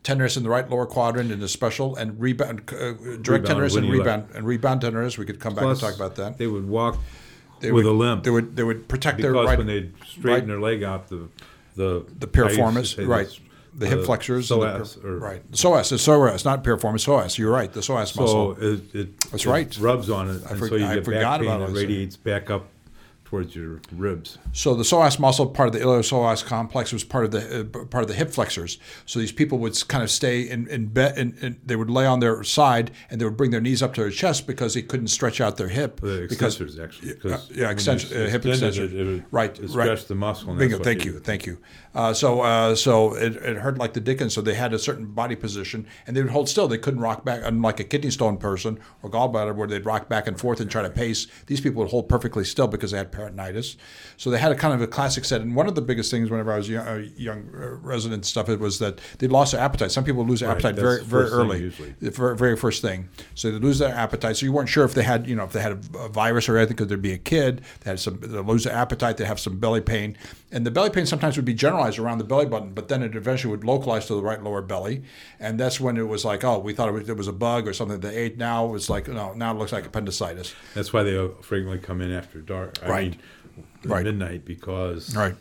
tenderness 0.02 0.37
in 0.37 0.42
the 0.42 0.50
right 0.50 0.68
lower 0.68 0.87
quadrant 0.87 1.31
in 1.31 1.40
the 1.40 1.48
special, 1.48 1.96
and 1.96 2.20
rebound, 2.20 2.70
uh, 2.72 2.92
direct 2.92 3.28
Rebound 3.28 3.46
tenderness 3.46 3.76
and 3.76 3.90
rebound 3.90 4.28
and 4.35 4.46
rebound 4.46 4.81
tenderness. 4.83 5.18
We 5.18 5.24
could 5.24 5.40
come 5.40 5.54
back 5.54 5.62
plus 5.62 5.83
and 5.83 5.88
talk 5.88 5.96
about 5.96 6.16
that. 6.16 6.38
They 6.38 6.46
would 6.46 6.68
walk 6.68 6.98
They 7.61 7.72
with 7.72 7.87
would, 7.87 7.90
a 7.90 7.96
limp 7.96 8.24
They 8.24 8.31
would 8.31 8.57
they 8.57 8.62
would 8.62 8.88
protect 8.88 9.16
because 9.16 9.33
their 9.33 9.44
right 9.44 9.59
when 9.59 9.66
they 9.66 9.90
straighten 10.07 10.24
right. 10.33 10.46
their 10.46 10.61
leg 10.61 10.83
out, 10.83 11.09
the 11.09 11.28
the 11.78 12.04
the 12.18 12.28
I 12.42 12.48
used 12.48 12.56
to 12.56 12.62
piriformis, 12.62 13.08
right? 13.08 13.26
this, 13.26 13.40
The 13.74 13.86
hip 13.86 14.04
flexors, 14.04 14.50
and 14.50 14.62
the 14.62 14.98
or- 15.04 15.16
right? 15.18 15.52
Psoas, 15.52 15.92
it's 15.92 16.06
psoas, 16.06 16.44
not 16.44 16.64
piriformis. 16.64 17.04
Psoas. 17.06 17.38
You're 17.38 17.52
right. 17.52 17.72
The 17.72 17.80
psoas 17.80 18.08
So 18.12 18.20
muscle. 18.20 18.52
it, 18.60 18.94
it 18.94 19.20
That's 19.30 19.44
it 19.46 19.48
right. 19.50 19.78
rubs 19.78 20.10
on 20.10 20.28
it, 20.28 20.42
I 20.46 20.50
and 20.50 20.58
for- 20.58 20.68
so 20.68 20.74
you 20.74 20.84
I 20.86 20.94
get 20.96 21.04
back 21.06 21.14
pain 21.14 21.22
about 21.22 21.38
that 21.40 21.46
what 21.46 21.52
I 21.52 21.56
was 21.70 21.74
saying. 21.78 21.88
radiates 21.88 22.16
back 22.16 22.50
up 22.50 22.66
towards 23.28 23.54
your 23.54 23.78
ribs. 23.92 24.38
So 24.52 24.74
the 24.74 24.84
psoas 24.84 25.18
muscle, 25.18 25.46
part 25.46 25.66
of 25.66 25.74
the 25.74 25.80
iliopsoas 25.80 26.42
complex, 26.42 26.94
was 26.94 27.04
part 27.04 27.26
of 27.26 27.30
the 27.30 27.60
uh, 27.60 27.84
part 27.84 28.02
of 28.02 28.08
the 28.08 28.14
hip 28.14 28.30
flexors. 28.30 28.78
So 29.04 29.18
these 29.18 29.32
people 29.32 29.58
would 29.58 29.86
kind 29.86 30.02
of 30.02 30.10
stay 30.10 30.48
in 30.48 30.66
in 30.68 30.86
bed, 30.86 31.18
and, 31.18 31.36
and 31.42 31.60
they 31.62 31.76
would 31.76 31.90
lay 31.90 32.06
on 32.06 32.20
their 32.20 32.42
side, 32.42 32.90
and 33.10 33.20
they 33.20 33.26
would 33.26 33.36
bring 33.36 33.50
their 33.50 33.60
knees 33.60 33.82
up 33.82 33.92
to 33.94 34.00
their 34.00 34.10
chest 34.10 34.46
because 34.46 34.72
they 34.72 34.80
couldn't 34.80 35.08
stretch 35.08 35.42
out 35.42 35.58
their 35.58 35.68
hip. 35.68 36.00
The 36.00 36.26
because 36.26 36.58
extensors, 36.58 36.82
actually. 36.82 37.12
uh, 37.30 37.38
yeah, 37.50 37.66
uh, 37.66 37.68
hip 37.68 37.76
extend 37.76 38.06
extension. 38.06 38.84
It, 38.84 38.94
it, 38.94 39.24
right, 39.30 39.58
it 39.58 39.60
right. 39.60 39.70
stretched 39.70 40.08
the 40.08 40.14
muscle. 40.14 40.54
Bingo. 40.54 40.78
Thank 40.78 41.04
you, 41.04 41.20
thank 41.20 41.44
you. 41.44 41.58
Uh, 41.94 42.14
so, 42.14 42.42
uh, 42.42 42.74
so 42.74 43.14
it, 43.14 43.36
it 43.36 43.56
hurt 43.58 43.76
like 43.76 43.92
the 43.92 44.00
dickens. 44.00 44.32
So 44.32 44.40
they 44.40 44.54
had 44.54 44.72
a 44.72 44.78
certain 44.78 45.06
body 45.06 45.36
position, 45.36 45.86
and 46.06 46.16
they 46.16 46.22
would 46.22 46.30
hold 46.30 46.48
still. 46.48 46.66
They 46.66 46.78
couldn't 46.78 47.00
rock 47.00 47.24
back, 47.26 47.42
unlike 47.44 47.78
a 47.80 47.84
kidney 47.84 48.10
stone 48.10 48.38
person 48.38 48.78
or 49.02 49.10
gallbladder, 49.10 49.54
where 49.54 49.66
they'd 49.66 49.84
rock 49.84 50.08
back 50.08 50.26
and 50.26 50.38
forth 50.38 50.60
and 50.60 50.70
try 50.70 50.80
to 50.80 50.90
pace. 50.90 51.26
These 51.46 51.60
people 51.60 51.82
would 51.82 51.90
hold 51.90 52.08
perfectly 52.08 52.44
still 52.44 52.68
because 52.68 52.92
they 52.92 52.98
had 52.98 53.12
peritonitis. 53.18 53.76
So 54.16 54.31
they 54.31 54.38
had 54.38 54.52
a 54.52 54.54
kind 54.54 54.74
of 54.74 54.81
a 54.81 54.87
classic 54.87 55.24
set. 55.24 55.40
And 55.40 55.54
one 55.54 55.66
of 55.68 55.74
the 55.74 55.83
biggest 55.83 56.11
things 56.11 56.31
whenever 56.31 56.52
I 56.52 56.57
was 56.59 56.68
young, 56.68 56.87
uh, 56.87 57.07
young 57.16 57.48
uh, 57.54 57.76
resident 57.76 58.24
stuff, 58.24 58.48
it 58.48 58.61
was 58.61 58.78
that 58.78 59.00
they 59.18 59.26
lost 59.28 59.52
their 59.52 59.61
appetite. 59.61 59.90
Some 59.90 60.04
people 60.04 60.24
lose 60.24 60.40
their 60.40 60.50
appetite 60.50 60.76
very, 60.76 61.02
very 61.04 61.28
early, 61.28 61.61
usually. 61.61 61.94
the 62.00 62.11
very, 62.11 62.57
first 62.57 62.83
thing. 62.83 63.09
So 63.35 63.50
they 63.50 63.59
lose 63.59 63.78
their 63.78 63.94
appetite. 63.94 64.37
So 64.37 64.46
you 64.46 64.52
weren't 64.52 64.68
sure 64.68 64.85
if 64.85 64.94
they 64.94 65.02
had, 65.02 65.26
you 65.28 65.37
know, 65.37 65.44
if 65.44 65.52
they 65.52 65.61
had 65.61 65.72
a, 65.72 65.98
a 65.98 66.09
virus 66.09 66.48
or 66.48 66.57
anything, 66.57 66.76
because 66.76 66.88
there'd 66.88 67.02
be 67.02 67.12
a 67.12 67.18
kid. 67.18 67.62
They 67.81 67.90
had 67.90 68.00
some, 68.00 68.18
they 68.20 68.38
lose 68.38 68.64
their 68.64 68.74
appetite. 68.74 69.16
They 69.16 69.24
have 69.24 69.38
some 69.40 69.59
belly 69.59 69.81
pain, 69.81 70.16
and 70.50 70.66
the 70.66 70.70
belly 70.70 70.90
pain 70.90 71.07
sometimes 71.07 71.37
would 71.37 71.44
be 71.44 71.54
generalized 71.54 71.98
around 71.98 72.18
the 72.18 72.24
belly 72.24 72.46
button, 72.46 72.72
but 72.72 72.88
then 72.88 73.02
it 73.02 73.14
eventually 73.14 73.50
would 73.50 73.64
localize 73.64 74.07
to 74.07 74.14
the 74.14 74.22
right 74.22 74.42
lower 74.42 74.62
belly, 74.62 75.02
and 75.38 75.59
that's 75.59 75.81
when 75.81 75.96
it 75.96 76.09
was 76.09 76.24
like, 76.24 76.42
oh, 76.44 76.59
we 76.59 76.72
thought 76.72 76.88
it 76.88 76.92
was, 76.92 77.09
it 77.09 77.16
was 77.16 77.28
a 77.28 77.33
bug 77.33 77.68
or 77.68 77.72
something 77.72 78.00
they 78.00 78.14
ate. 78.16 78.38
Now 78.38 78.74
it's 78.74 78.88
like, 78.90 79.09
no, 79.09 79.33
now 79.35 79.52
it 79.52 79.59
looks 79.59 79.72
like 79.72 79.87
appendicitis. 79.87 80.54
That's 80.74 80.92
why 80.92 81.02
they 81.02 81.28
frequently 81.42 81.78
come 81.78 82.00
in 82.00 82.11
after 82.12 82.40
dark. 82.40 82.78
I 82.83 82.88
Right. 82.88 83.02
mean, 83.08 83.08
Right. 83.85 84.05
midnight 84.05 84.44
because 84.44 85.14
Right. 85.16 85.35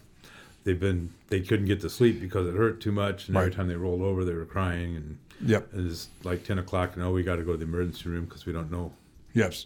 they've 0.64 0.80
been 0.80 1.10
they 1.30 1.42
couldn't 1.42 1.66
get 1.66 1.82
to 1.82 1.90
sleep 1.90 2.20
because 2.22 2.48
it 2.48 2.56
hurt 2.56 2.80
too 2.82 2.92
much, 2.92 3.28
and 3.28 3.36
every 3.38 3.52
time 3.52 3.68
they 3.68 3.76
rolled 3.76 4.02
over, 4.02 4.24
they 4.26 4.34
were 4.34 4.46
crying, 4.46 4.96
and 4.96 5.18
Yep. 5.46 5.74
and 5.74 5.92
it's 5.92 6.08
like 6.24 6.44
ten 6.44 6.58
o'clock, 6.58 6.96
and 6.96 7.04
oh, 7.04 7.12
we 7.12 7.22
got 7.24 7.36
to 7.36 7.44
go 7.44 7.52
to 7.54 7.58
the 7.58 7.66
emergency 7.66 8.10
room 8.10 8.26
because 8.26 8.46
we 8.46 8.54
don't 8.54 8.72
know. 8.72 8.94
Yes. 9.34 9.66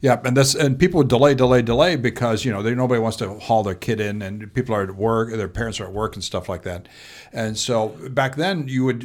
Yeah, 0.00 0.20
and 0.24 0.36
that's 0.36 0.54
and 0.54 0.78
people 0.78 0.98
would 0.98 1.08
delay, 1.08 1.34
delay, 1.34 1.62
delay 1.62 1.96
because 1.96 2.44
you 2.44 2.52
know 2.52 2.62
they 2.62 2.74
nobody 2.74 3.00
wants 3.00 3.16
to 3.18 3.34
haul 3.38 3.62
their 3.62 3.74
kid 3.74 4.00
in, 4.00 4.22
and 4.22 4.52
people 4.54 4.74
are 4.74 4.82
at 4.82 4.94
work, 4.94 5.32
their 5.32 5.48
parents 5.48 5.80
are 5.80 5.84
at 5.84 5.92
work 5.92 6.14
and 6.14 6.22
stuff 6.22 6.48
like 6.48 6.62
that. 6.62 6.86
And 7.32 7.58
so 7.58 7.88
back 8.10 8.36
then, 8.36 8.68
you 8.68 8.84
would 8.84 9.02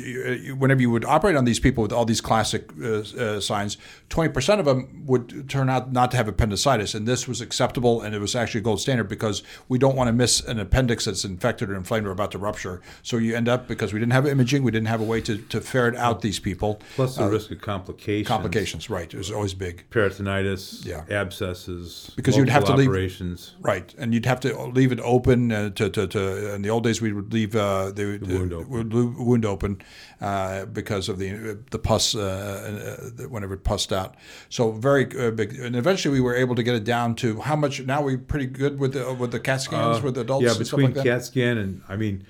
whenever 0.60 0.82
you 0.82 0.91
would 0.91 1.06
operate 1.06 1.36
on 1.36 1.45
these 1.45 1.60
people 1.60 1.82
with 1.82 1.91
all 1.91 2.06
these 2.06 2.21
classic 2.21 2.69
uh, 2.82 3.00
uh, 3.00 3.39
signs, 3.39 3.78
twenty 4.10 4.32
percent 4.32 4.60
of 4.60 4.65
them 4.65 5.04
would 5.06 5.50
turn 5.50 5.69
out 5.69 5.91
not 5.91 6.12
to 6.12 6.17
have 6.17 6.28
appendicitis, 6.28 6.93
and 6.93 7.08
this 7.08 7.28
was 7.28 7.41
acceptable, 7.41 8.02
and 8.02 8.13
it 8.13 8.19
was 8.19 8.36
actually 8.36 8.62
gold 8.62 8.82
standard 8.82 9.08
because 9.08 9.43
we 9.69 9.78
don't 9.78 9.95
want 9.95 10.08
to 10.08 10.13
miss 10.13 10.41
an 10.41 10.60
appendix 10.60 11.06
that's 11.06 11.24
infected 11.24 11.69
or 11.69 11.76
inflamed 11.76 12.06
or 12.06 12.12
about 12.12 12.32
to 12.32 12.38
rupture. 12.38 12.82
So 13.02 13.17
you 13.17 13.36
end 13.36 13.50
up 13.50 13.67
because 13.67 13.93
we 13.93 14.00
didn't 14.00 14.13
have 14.13 14.28
imaging, 14.28 14.63
we 14.63 14.71
didn't 14.71 14.88
have 14.88 15.02
a 15.02 15.06
way 15.06 15.21
to, 15.21 15.38
to 15.38 15.62
ferret 15.62 15.95
out 15.95 16.21
these 16.21 16.39
people. 16.39 16.82
Plus 16.95 17.15
the 17.15 17.30
risk 17.30 17.52
of 17.52 17.62
complications. 17.62 18.28
Complications, 18.28 18.89
right? 18.89 19.12
It 19.13 19.17
was 19.17 19.32
always 19.32 19.54
big. 19.54 19.84
peritonitis, 19.89 20.50
Yeah. 20.85 21.03
abscesses, 21.09 22.11
Because 22.15 22.37
you'd 22.37 22.49
have 22.49 22.63
to 22.65 22.75
leave- 22.75 22.87
operations. 22.87 23.55
Right, 23.61 23.93
and 23.97 24.13
you'd 24.13 24.25
have 24.25 24.39
to 24.41 24.65
leave 24.67 24.91
it 24.91 24.99
open 25.01 25.51
uh, 25.51 25.69
to, 25.71 25.89
to, 25.89 26.07
to. 26.07 26.53
In 26.55 26.61
the 26.61 26.69
old 26.69 26.83
days, 26.83 27.01
we 27.01 27.11
would 27.13 27.31
leave 27.33 27.55
uh, 27.55 27.91
the, 27.91 28.17
the 28.17 28.37
wound 28.37 28.53
open. 28.53 29.25
wound 29.25 29.45
open 29.45 29.81
uh, 30.19 30.65
because 30.65 31.09
of 31.09 31.17
the 31.17 31.57
the 31.71 31.79
pus 31.79 32.15
uh, 32.15 32.21
uh, 32.21 33.23
whenever 33.27 33.53
it 33.53 33.63
pussed 33.63 33.91
out. 33.91 34.15
So 34.49 34.71
very 34.71 35.05
uh, 35.17 35.31
big, 35.31 35.57
and 35.59 35.75
eventually 35.75 36.13
we 36.13 36.21
were 36.21 36.35
able 36.35 36.55
to 36.55 36.63
get 36.63 36.75
it 36.75 36.83
down 36.83 37.15
to 37.15 37.39
how 37.41 37.55
much. 37.55 37.81
Now 37.81 38.01
we're 38.01 38.17
pretty 38.17 38.47
good 38.47 38.79
with 38.79 38.93
the 38.93 39.13
with 39.13 39.31
the 39.31 39.39
CAT 39.39 39.61
scans 39.61 40.01
with 40.01 40.17
adults. 40.17 40.45
Yeah, 40.45 40.57
between 40.57 40.93
like. 40.93 41.03
CAT 41.03 41.25
scan 41.25 41.57
and 41.57 41.81
I 41.89 41.95
mean, 41.95 42.25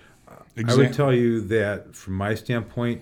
I 0.67 0.75
would 0.75 0.93
tell 0.93 1.13
you 1.13 1.41
that 1.47 1.95
from 1.95 2.13
my 2.13 2.35
standpoint, 2.35 3.01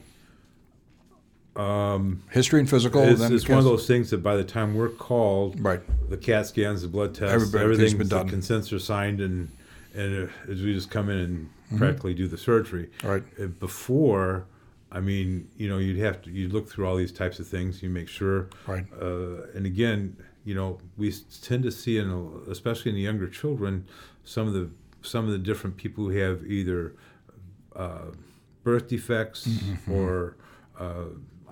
history 2.31 2.59
and 2.59 2.69
physical. 2.69 3.01
it's, 3.03 3.19
then 3.19 3.33
it's 3.33 3.47
one 3.49 3.57
of 3.57 3.63
those 3.63 3.87
things 3.87 4.09
that 4.11 4.23
by 4.23 4.35
the 4.35 4.43
time 4.43 4.75
we're 4.75 4.89
called, 4.89 5.59
Right. 5.59 5.81
the 6.09 6.17
CAT 6.17 6.47
scans, 6.47 6.81
the 6.81 6.87
blood 6.87 7.13
tests, 7.15 7.33
Everybody- 7.33 7.63
everything's 7.63 7.93
been 7.93 8.07
the 8.09 8.15
done. 8.17 8.29
consents 8.29 8.71
are 8.73 8.79
signed, 8.79 9.19
and 9.21 9.49
and 9.95 10.29
uh, 10.29 10.51
as 10.51 10.61
we 10.61 10.73
just 10.73 10.91
come 10.91 11.09
in 11.09 11.17
and 11.17 11.49
practically 11.79 12.13
do 12.13 12.27
the 12.27 12.37
surgery. 12.37 12.89
Mm-hmm. 12.99 13.07
Right. 13.07 13.23
Uh, 13.41 13.47
Before, 13.47 14.45
I 14.91 14.99
mean, 14.99 15.47
you 15.57 15.67
know, 15.67 15.79
you'd 15.79 15.97
have 15.97 16.21
to 16.23 16.29
you 16.31 16.47
look 16.47 16.69
through 16.69 16.87
all 16.87 16.95
these 16.95 17.11
types 17.11 17.39
of 17.39 17.47
things. 17.47 17.81
You 17.81 17.89
make 17.89 18.07
sure. 18.07 18.49
Right. 18.67 18.85
Uh, 19.01 19.47
and 19.55 19.65
again, 19.65 20.15
you 20.45 20.53
know, 20.55 20.77
we 20.97 21.11
tend 21.41 21.63
to 21.63 21.71
see 21.71 21.97
in 21.97 22.09
a, 22.09 22.51
especially 22.51 22.89
in 22.91 22.95
the 22.95 23.01
younger 23.01 23.27
children, 23.27 23.85
some 24.23 24.47
of 24.47 24.53
the 24.53 24.69
some 25.01 25.25
of 25.25 25.31
the 25.31 25.37
different 25.39 25.75
people 25.77 26.05
who 26.09 26.17
have 26.17 26.45
either 26.45 26.93
uh, 27.75 28.11
birth 28.63 28.87
defects 28.89 29.47
Mm-hmm, 29.47 29.91
or 29.91 30.35
uh, 30.79 31.05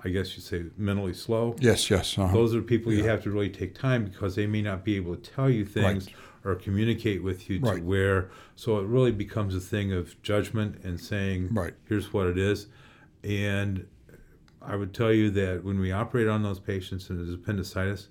I 0.08 0.12
guess 0.12 0.34
you'd 0.36 0.44
say 0.44 0.64
mentally 0.76 1.12
slow. 1.14 1.54
Yes, 1.60 1.90
yes. 1.90 2.16
uh-huh. 2.18 2.32
Those 2.32 2.54
are 2.54 2.62
people 2.62 2.92
you 2.92 3.04
have 3.04 3.22
to 3.24 3.30
really 3.30 3.50
take 3.50 3.74
time 3.78 4.04
because 4.06 4.34
they 4.34 4.46
may 4.46 4.62
not 4.62 4.84
be 4.84 4.96
able 4.96 5.14
to 5.16 5.30
tell 5.30 5.50
you 5.50 5.64
things 5.64 6.06
Right. 6.06 6.14
or 6.44 6.54
communicate 6.54 7.22
with 7.22 7.48
you 7.50 7.58
to 7.60 7.66
Right. 7.66 7.82
where. 7.84 8.30
So 8.56 8.78
it 8.78 8.86
really 8.86 9.12
becomes 9.12 9.54
a 9.54 9.60
thing 9.60 9.92
of 9.92 10.20
judgment 10.22 10.80
and 10.84 10.98
saying, 11.00 11.48
Right. 11.52 11.74
here's 11.88 12.12
what 12.12 12.26
it 12.26 12.38
is. 12.38 12.66
And 13.22 13.86
I 14.62 14.76
would 14.76 14.94
tell 14.94 15.12
you 15.12 15.30
that 15.32 15.62
when 15.64 15.78
we 15.78 15.92
operate 15.92 16.26
on 16.28 16.42
those 16.42 16.58
patients 16.58 17.10
and 17.10 17.18
there's 17.18 17.32
appendicitis, 17.34 18.08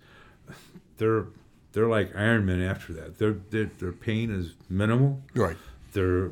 they're 0.97 1.25
they're 1.73 1.87
like 1.87 2.13
Ironmen 2.13 2.65
after 2.67 2.93
that. 2.93 3.17
Their 3.17 3.33
their 3.49 3.65
their 3.79 3.91
pain 3.91 4.31
is 4.31 4.53
minimal. 4.69 5.21
Right. 5.35 5.57
They're 5.93 6.31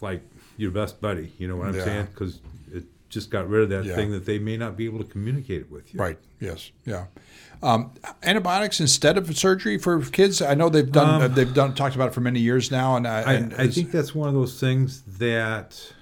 like 0.00 0.22
your 0.56 0.70
best 0.70 1.00
buddy. 1.00 1.32
You 1.38 1.48
know 1.48 1.56
what 1.56 1.68
I'm 1.68 1.74
Yeah. 1.74 1.84
saying? 1.84 2.06
Because 2.12 2.40
it 2.72 2.84
just 3.16 3.30
got 3.30 3.48
rid 3.48 3.62
of 3.62 3.68
that 3.70 3.84
Yeah. 3.86 3.94
thing 3.96 4.10
that 4.10 4.26
they 4.26 4.38
may 4.38 4.56
not 4.58 4.76
be 4.76 4.84
able 4.84 4.98
to 4.98 5.04
communicate 5.10 5.70
with 5.70 5.94
you. 5.94 5.98
Right. 6.00 6.18
Yes. 6.38 6.70
Yeah. 6.84 7.06
Um, 7.62 7.92
antibiotics 8.22 8.78
instead 8.80 9.16
of 9.16 9.34
surgery 9.36 9.78
for 9.78 10.00
kids. 10.02 10.42
I 10.42 10.52
know 10.54 10.68
they've 10.68 10.92
done. 10.92 11.22
uh, 11.22 11.28
they've 11.28 11.54
done 11.54 11.74
talked 11.74 11.94
about 11.94 12.08
it 12.08 12.14
for 12.14 12.20
many 12.20 12.40
years 12.40 12.70
now, 12.70 12.96
and 12.96 13.06
I, 13.08 13.22
Um, 13.22 13.28
I, 13.28 13.32
and 13.34 13.54
I 13.54 13.68
think 13.68 13.90
that's 13.90 14.14
one 14.14 14.28
of 14.28 14.34
those 14.34 14.60
things 14.60 15.02
that 15.18 15.92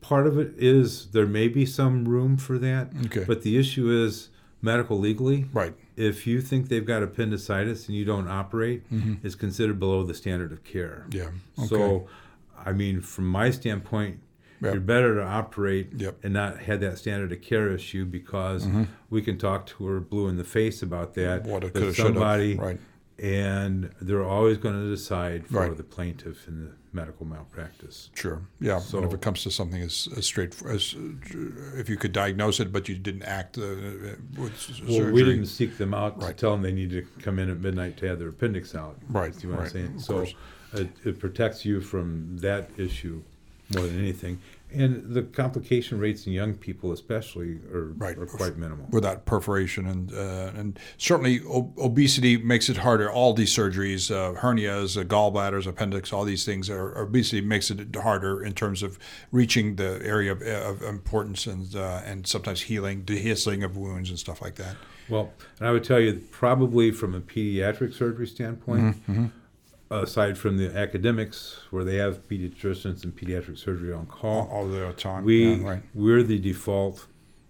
part 0.00 0.26
of 0.28 0.38
it 0.38 0.54
is 0.56 1.06
there 1.08 1.26
may 1.26 1.48
be 1.48 1.66
some 1.66 2.04
room 2.06 2.36
for 2.36 2.58
that. 2.58 2.92
Okay. 3.06 3.24
But 3.26 3.42
the 3.42 3.58
issue 3.58 3.90
is 3.90 4.28
medical 4.62 4.98
legally. 4.98 5.46
right. 5.52 5.74
If 5.96 6.26
you 6.26 6.42
think 6.42 6.68
they've 6.68 6.84
got 6.84 7.02
appendicitis 7.02 7.88
and 7.88 7.96
you 7.96 8.04
don't 8.04 8.28
operate, 8.28 8.82
it's 9.24 9.34
considered 9.34 9.80
below 9.80 10.02
the 10.04 10.12
standard 10.12 10.52
of 10.52 10.62
care. 10.62 11.06
Mm-hmm. 11.08 11.16
Yeah. 11.18 11.64
Okay. 11.64 11.68
So, 11.68 12.06
I 12.64 12.72
mean, 12.72 13.00
from 13.00 13.26
my 13.26 13.50
standpoint, 13.50 14.20
Yep. 14.62 14.72
you're 14.72 14.80
better 14.80 15.14
to 15.16 15.22
operate 15.24 15.90
Yep. 15.96 16.14
Mm-hmm. 16.18 16.26
and 16.26 16.34
not 16.34 16.58
have 16.62 16.80
that 16.80 16.98
standard 16.98 17.32
of 17.32 17.40
care 17.42 17.70
issue 17.70 18.04
because 18.04 18.66
we 19.10 19.22
can 19.22 19.38
talk 19.38 19.66
to 19.66 19.86
her 19.86 20.00
blue 20.00 20.28
in 20.28 20.36
the 20.36 20.44
face 20.44 20.82
about 20.82 21.14
that. 21.14 21.44
What 21.44 21.64
it 21.64 21.74
coulda, 21.74 21.94
somebody 21.94 22.54
Right. 22.56 22.80
and 23.18 23.90
they're 24.00 24.24
always 24.24 24.58
going 24.58 24.74
to 24.74 24.88
decide 24.88 25.46
for 25.46 25.60
Right. 25.60 25.76
the 25.76 25.82
plaintiff 25.82 26.46
in 26.48 26.64
the 26.66 26.70
medical 26.92 27.26
malpractice. 27.26 28.08
Sure. 28.14 28.40
Yeah. 28.60 28.78
So- 28.78 29.04
if 29.04 29.12
it 29.12 29.20
comes 29.20 29.42
to 29.42 29.50
something 29.50 29.82
as, 29.82 30.08
as 30.16 30.24
straight 30.24 30.54
as 30.66 30.94
uh, 30.94 31.78
if 31.78 31.88
you 31.90 31.96
could 31.98 32.12
diagnose 32.12 32.58
it, 32.60 32.72
but 32.72 32.88
you 32.88 32.94
didn't 32.96 33.22
act 33.24 33.58
uh, 33.58 33.62
with 33.62 34.38
Well, 34.38 34.50
surgery. 34.88 35.12
we 35.12 35.22
didn't 35.22 35.46
seek 35.46 35.76
them 35.76 35.92
out 35.92 36.22
Right. 36.22 36.28
to 36.28 36.34
tell 36.34 36.52
them 36.52 36.62
they 36.62 36.72
need 36.72 36.90
to 36.90 37.04
come 37.20 37.38
in 37.38 37.50
at 37.50 37.60
midnight 37.60 37.96
to 37.98 38.06
have 38.08 38.18
their 38.18 38.28
appendix 38.28 38.74
out. 38.74 38.96
Right, 39.10 39.34
See 39.34 39.46
what 39.46 39.58
right, 39.58 39.64
I'm 39.66 39.70
saying? 39.72 39.94
of 39.96 40.02
So 40.02 40.26
it, 40.72 40.88
it 41.04 41.18
protects 41.20 41.64
you 41.66 41.80
from 41.80 42.38
that 42.38 42.70
issue 42.78 43.22
more 43.74 43.86
than 43.86 43.98
anything. 43.98 44.40
And 44.74 45.14
the 45.14 45.22
complication 45.22 45.98
rates 46.00 46.26
in 46.26 46.32
young 46.32 46.54
people, 46.54 46.90
especially, 46.92 47.60
are, 47.72 47.92
Right. 47.96 48.18
are 48.18 48.26
quite 48.26 48.56
minimal. 48.58 48.86
without 48.90 49.24
perforation 49.24 49.86
and 49.86 50.12
uh, 50.12 50.50
and 50.56 50.78
certainly 50.98 51.40
o- 51.48 51.72
obesity 51.78 52.36
makes 52.36 52.68
it 52.68 52.78
harder. 52.78 53.08
All 53.10 53.32
these 53.32 53.54
surgeries, 53.54 54.10
uh, 54.10 54.38
hernias, 54.40 55.00
uh, 55.00 55.04
gallbladders, 55.04 55.66
appendix, 55.68 56.12
all 56.12 56.24
these 56.24 56.44
things 56.44 56.68
are 56.68 56.98
obesity 56.98 57.40
makes 57.40 57.70
it 57.70 57.94
harder 57.94 58.42
in 58.42 58.54
terms 58.54 58.82
of 58.82 58.98
reaching 59.30 59.76
the 59.76 60.00
area 60.04 60.32
of, 60.32 60.42
of 60.42 60.82
importance 60.82 61.46
and 61.46 61.74
uh, 61.76 62.02
and 62.04 62.26
sometimes 62.26 62.62
healing, 62.62 63.02
dehisceling 63.04 63.64
of 63.64 63.76
wounds 63.76 64.10
and 64.10 64.18
stuff 64.18 64.42
like 64.42 64.56
that. 64.56 64.74
Well, 65.08 65.32
and 65.60 65.68
I 65.68 65.70
would 65.70 65.84
tell 65.84 66.00
you, 66.00 66.24
probably 66.32 66.90
from 66.90 67.14
a 67.14 67.20
pediatric 67.20 67.94
surgery 67.94 68.26
standpoint, 68.26 68.96
Mm-hmm, 69.08 69.26
aside 69.90 70.36
from 70.36 70.56
the 70.56 70.76
academics 70.76 71.60
where 71.70 71.84
they 71.84 71.96
have 71.96 72.26
pediatricians 72.28 73.04
and 73.04 73.14
pediatric 73.16 73.56
surgery 73.58 73.92
on 73.92 74.06
call, 74.06 74.48
All 74.52 74.66
the 74.66 74.92
time. 74.94 75.24
we 75.24 75.54
yeah, 75.54 75.68
right. 75.68 75.82
we're 75.94 76.22
the 76.22 76.38
default. 76.38 77.06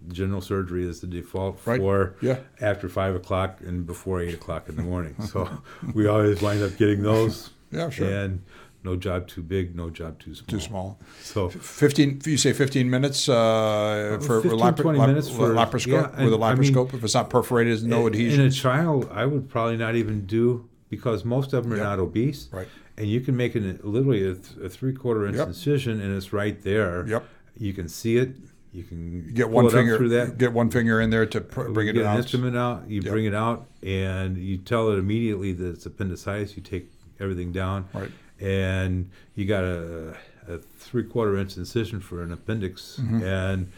General 0.09 0.41
surgery 0.41 0.87
is 0.87 1.01
the 1.01 1.07
default 1.07 1.59
Right. 1.65 1.79
for 1.79 2.15
Yeah. 2.21 2.37
after 2.61 2.87
five 2.87 3.15
o'clock 3.15 3.59
and 3.65 3.85
before 3.85 4.21
eight 4.21 4.33
o'clock 4.35 4.69
in 4.69 4.75
the 4.75 4.83
morning. 4.83 5.15
so 5.31 5.49
we 5.93 6.07
always 6.07 6.41
wind 6.41 6.61
up 6.63 6.77
getting 6.77 7.01
those. 7.01 7.49
Yeah, 7.71 7.89
sure. 7.89 8.07
And 8.07 8.43
no 8.83 8.95
job 8.95 9.27
too 9.27 9.41
big, 9.41 9.75
no 9.75 9.89
job 9.89 10.19
too 10.19 10.33
small. 10.35 10.47
Too 10.47 10.59
small. 10.59 10.99
So 11.23 11.49
Fifteen. 11.49 12.21
You 12.23 12.37
say 12.37 12.53
fifteen 12.53 12.89
minutes 12.89 13.27
uh, 13.27 14.19
for 14.21 14.41
15, 14.41 14.59
lapar- 14.59 14.77
20 14.77 14.99
lap- 14.99 15.09
minutes 15.09 15.29
for- 15.29 15.49
laparoscope 15.49 15.87
yeah, 15.87 16.23
with 16.23 16.31
a 16.31 16.35
and 16.35 16.43
I 16.45 16.55
mean, 16.55 16.71
laparoscope. 16.73 16.93
if 16.93 17.03
it's 17.03 17.13
not 17.15 17.29
perforated, 17.29 17.83
no 17.83 18.01
in- 18.07 18.13
adhesion. 18.13 18.41
In 18.41 18.47
a 18.47 18.51
child, 18.51 19.09
I 19.11 19.25
would 19.25 19.49
probably 19.49 19.75
not 19.77 19.95
even 19.95 20.25
do 20.27 20.69
because 20.89 21.25
most 21.25 21.53
of 21.53 21.63
them 21.63 21.73
are 21.73 21.77
Yep. 21.77 21.85
not 21.85 21.99
obese. 21.99 22.49
Right. 22.51 22.67
And 22.97 23.07
you 23.07 23.21
can 23.21 23.35
make 23.37 23.55
an, 23.55 23.79
literally 23.83 24.23
a, 24.27 24.33
th- 24.35 24.57
a 24.65 24.69
three 24.69 24.93
quarter 24.93 25.25
inch 25.27 25.37
Yep. 25.37 25.47
incision, 25.49 25.99
and 26.01 26.15
it's 26.15 26.33
right 26.33 26.61
there. 26.63 27.05
Yep. 27.07 27.25
You 27.57 27.73
can 27.73 27.87
see 27.87 28.17
it. 28.17 28.35
You 28.73 28.83
can 28.83 29.31
get 29.33 29.49
one 29.49 29.69
finger 29.69 29.97
through 29.97 30.09
that. 30.09 30.37
Get 30.37 30.53
one 30.53 30.69
finger 30.69 31.01
in 31.01 31.09
there 31.09 31.25
to 31.25 31.41
pr- 31.41 31.69
bring 31.69 31.87
you 31.87 31.91
it 31.91 31.95
get 31.95 32.05
out. 32.05 32.13
an 32.15 32.21
instrument 32.21 32.55
out. 32.57 32.89
You 32.89 33.01
Yep. 33.01 33.11
bring 33.11 33.25
it 33.25 33.33
out, 33.33 33.67
and 33.81 34.37
you 34.37 34.57
tell 34.57 34.91
it 34.91 34.97
immediately 34.99 35.53
that 35.53 35.67
it's 35.69 35.85
appendicitis. 35.85 36.55
You 36.55 36.61
take 36.63 36.91
everything 37.19 37.51
down, 37.51 37.85
Right. 37.93 38.11
and 38.39 39.09
you 39.35 39.45
got 39.45 39.63
a, 39.63 40.15
a 40.47 40.57
three 40.77 41.03
quarter 41.03 41.37
inch 41.37 41.57
incision 41.57 41.99
for 41.99 42.21
an 42.21 42.31
appendix, 42.31 42.99
Mm-hmm. 43.01 43.23
and 43.23 43.71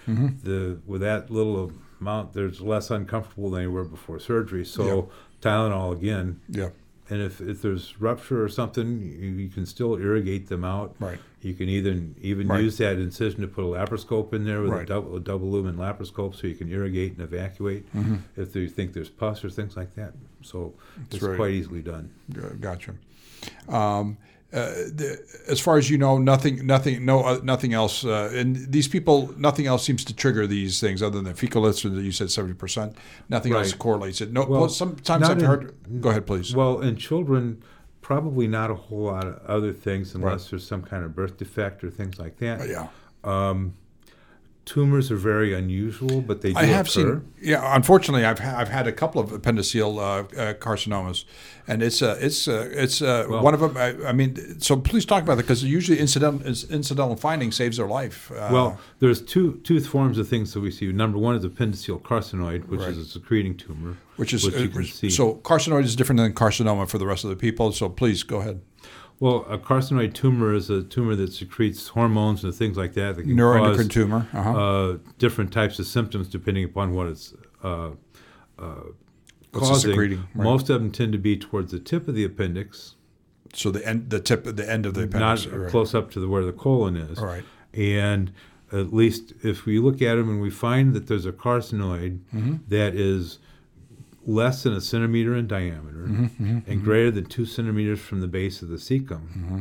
the 0.44 0.80
with 0.86 1.02
that 1.02 1.30
little 1.32 1.72
amount, 2.02 2.34
there's 2.34 2.60
less 2.62 2.90
uncomfortable 2.92 3.50
than 3.52 3.64
you 3.64 3.72
were 3.72 3.84
before 3.86 4.20
surgery. 4.20 4.66
So. 4.66 5.10
Tylenol 5.42 5.94
again, 5.94 6.42
Yeah. 6.50 6.68
And 7.10 7.22
if, 7.22 7.42
if 7.42 7.62
there's 7.62 8.00
rupture 8.00 8.44
or 8.44 8.50
something, 8.50 9.02
you, 9.02 9.30
you 9.44 9.50
can 9.50 9.66
still 9.66 9.96
irrigate 9.96 10.48
them 10.48 10.64
out. 10.64 10.96
Right. 11.00 11.18
You 11.42 11.54
can 11.54 11.70
even 11.70 12.16
even 12.22 12.48
Right. 12.48 12.64
use 12.64 12.78
that 12.78 12.98
incision 12.98 13.42
to 13.42 13.48
put 13.48 13.64
a 13.64 13.68
laparoscope 13.68 14.34
in 14.34 14.44
there 14.46 14.62
with 14.62 14.72
Right. 14.72 14.84
a 14.84 14.86
double 14.86 15.16
a 15.16 15.20
double 15.20 15.50
lumen 15.50 15.78
laparoscope, 15.78 16.36
so 16.36 16.48
you 16.48 16.56
can 16.56 16.70
irrigate 16.72 17.14
and 17.14 17.22
evacuate 17.22 17.86
if 18.38 18.56
you 18.56 18.68
think 18.68 18.94
there's 18.94 19.10
pus 19.10 19.44
or 19.44 19.50
things 19.50 19.76
like 19.78 19.96
that. 19.96 20.14
So 20.42 20.74
it's 21.12 21.22
right. 21.22 21.36
quite 21.38 21.52
easily 21.52 21.82
done. 21.82 22.12
Gotcha. 22.60 22.94
Um, 23.68 24.18
uh, 24.52 24.66
the, 24.96 25.20
as 25.48 25.60
far 25.60 25.78
as 25.78 25.90
you 25.90 25.98
know, 25.98 26.18
nothing, 26.18 26.66
nothing, 26.66 27.06
no, 27.06 27.24
uh, 27.24 27.40
nothing 27.44 27.74
else. 27.74 28.04
Uh, 28.04 28.32
and 28.34 28.56
these 28.72 28.88
people, 28.88 29.32
nothing 29.38 29.68
else 29.68 29.84
seems 29.84 30.04
to 30.06 30.16
trigger 30.16 30.48
these 30.48 30.80
things 30.80 31.04
other 31.04 31.22
than 31.22 31.34
fecaliths, 31.36 31.84
that 31.84 32.02
you 32.02 32.12
said 32.12 32.32
seventy 32.32 32.56
percent. 32.56 32.96
Nothing 33.30 33.54
else 33.54 33.74
correlates 33.74 34.22
it. 34.22 34.32
No. 34.32 34.42
Well, 34.46 34.62
Well, 34.62 34.70
sometimes 34.70 35.30
I've 35.30 35.38
in- 35.40 35.46
heard. 35.46 35.76
Go 36.02 36.10
ahead, 36.10 36.26
please. 36.26 36.56
Well, 36.56 36.82
in 36.82 36.96
children, 36.96 37.62
probably 38.02 38.48
not 38.48 38.72
a 38.72 38.76
whole 38.76 39.04
lot 39.04 39.28
of 39.28 39.40
other 39.46 39.72
things 39.72 40.16
unless 40.16 40.50
there's 40.50 40.66
some 40.66 40.82
kind 40.82 41.04
of 41.06 41.16
birth 41.16 41.38
defect 41.38 41.84
or 41.84 41.92
things 41.92 42.18
like 42.18 42.38
that. 42.38 42.68
Yeah. 42.68 42.88
Tumors 44.74 45.10
are 45.10 45.16
very 45.18 45.52
unusual, 45.56 46.22
but 46.22 46.42
they 46.42 46.54
do 46.54 46.60
I 46.60 46.66
have 46.66 46.86
occur. 46.88 47.22
seen. 47.22 47.34
Yeah, 47.42 47.76
unfortunately, 47.76 48.24
I've 48.24 48.38
ha- 48.38 48.56
I've 48.60 48.70
had 48.70 48.86
a 48.86 48.92
couple 48.92 49.20
of 49.20 49.32
appendiceal 49.32 49.98
uh, 49.98 50.02
uh, 50.40 50.54
carcinomas, 50.66 51.26
and 51.68 51.82
it's 51.82 52.04
uh, 52.04 52.20
it's 52.22 52.48
uh, 52.48 52.70
it's 52.72 53.02
uh, 53.02 53.26
Well- 53.28 53.42
one 53.42 53.56
of 53.56 53.62
them. 53.62 53.76
I, 53.76 54.10
I 54.10 54.14
mean, 54.14 54.60
so 54.60 54.78
please 54.78 55.06
talk 55.06 55.24
about 55.24 55.38
that 55.38 55.44
because 55.48 55.64
usually 55.64 55.98
incidental 55.98 56.46
incidental 56.46 57.16
finding 57.16 57.52
saves 57.52 57.78
their 57.78 57.88
life. 57.88 58.32
Uh, 58.32 58.50
Well, 58.52 58.80
there's 59.00 59.22
two 59.24 59.60
two 59.64 59.80
forms 59.82 60.20
of 60.20 60.28
things 60.28 60.54
that 60.54 60.60
we 60.62 60.70
see. 60.70 60.92
Number 60.92 61.18
one 61.18 61.34
is 61.36 61.44
appendiceal 61.44 62.00
carcinoid, 62.04 62.68
which 62.68 62.82
Right. 62.82 62.90
is 62.92 62.98
a 63.00 63.06
secreting 63.06 63.56
tumor, 63.58 63.98
which 64.18 64.34
is 64.36 64.44
you 64.44 64.50
uh, 64.52 64.68
can 64.74 64.84
see. 64.84 65.10
so 65.10 65.34
carcinoid 65.42 65.84
is 65.84 65.96
different 65.96 66.20
than 66.22 66.34
carcinoma 66.34 66.88
for 66.88 67.00
the 67.00 67.08
rest 67.08 67.24
of 67.24 67.32
the 67.32 67.36
people. 67.36 67.72
So 67.72 67.90
please 67.90 68.22
go 68.22 68.38
ahead. 68.42 68.62
Well, 69.20 69.46
a 69.50 69.58
carcinoid 69.58 70.14
tumor 70.14 70.54
is 70.54 70.70
a 70.70 70.84
tumor 70.84 71.16
that 71.16 71.34
secretes 71.34 71.90
hormones 71.90 72.44
and 72.44 72.54
things 72.54 72.78
like 72.78 72.94
that 72.94 73.16
that 73.18 73.24
can 73.24 73.36
Neuroendocrine 73.36 73.76
cause 73.76 73.88
tumor. 73.88 74.28
Uh-huh. 74.34 74.52
uh, 74.58 74.98
different 75.18 75.52
types 75.52 75.80
of 75.80 75.86
symptoms 75.88 76.28
depending 76.30 76.64
upon 76.64 76.94
what 76.94 77.08
it's 77.08 77.34
uh, 77.64 77.92
uh, 78.58 78.76
causing. 79.52 79.92
secreting, 79.92 80.20
right. 80.36 80.44
Most 80.44 80.70
of 80.70 80.80
them 80.82 80.92
tend 80.92 81.12
to 81.14 81.18
be 81.18 81.38
towards 81.38 81.72
the 81.72 81.80
tip 81.80 82.08
of 82.08 82.16
the 82.16 82.24
appendix, 82.24 82.96
so 83.54 83.72
the 83.72 83.86
end, 83.88 84.10
the 84.10 84.20
tip, 84.20 84.44
the 84.44 84.70
end 84.72 84.86
of 84.86 84.94
the 84.94 85.04
appendix. 85.04 85.46
not 85.46 85.54
right. 85.58 85.70
close 85.72 85.94
up 85.94 86.12
to 86.12 86.20
the, 86.20 86.28
where 86.28 86.44
the 86.46 86.54
colon 86.54 86.96
is. 86.96 87.20
All 87.20 87.26
right. 87.26 87.44
And 87.74 88.32
at 88.72 88.94
least 88.94 89.34
if 89.44 89.66
we 89.66 89.80
look 89.80 90.02
at 90.02 90.16
them 90.16 90.30
and 90.30 90.42
we 90.42 90.50
find 90.52 90.94
that 90.94 91.08
there's 91.08 91.26
a 91.26 91.32
carcinoid 91.32 92.20
Mm-hmm. 92.34 92.56
that 92.68 92.96
is 92.96 93.40
less 94.30 94.64
than 94.64 94.74
a 94.74 94.82
centimeter 94.82 95.36
in 95.36 95.48
diameter 95.48 96.06
Mm-hmm, 96.08 96.60
and 96.70 96.84
greater 96.84 97.12
than 97.12 97.26
two 97.26 97.46
centimeters 97.46 98.00
from 98.00 98.20
the 98.22 98.28
base 98.28 98.62
of 98.64 98.68
the 98.70 98.78
cecum, 98.78 99.24
Mm-hmm. 99.38 99.60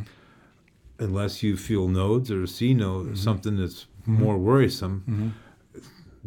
unless 0.99 1.43
you 1.43 1.57
feel 1.57 1.89
nodes 1.89 2.31
or 2.31 2.47
see 2.47 2.75
nodes, 2.75 3.07
Mm-hmm. 3.09 3.25
something 3.29 3.57
that's 3.57 3.87
more 4.07 4.39
worrisome, 4.39 5.35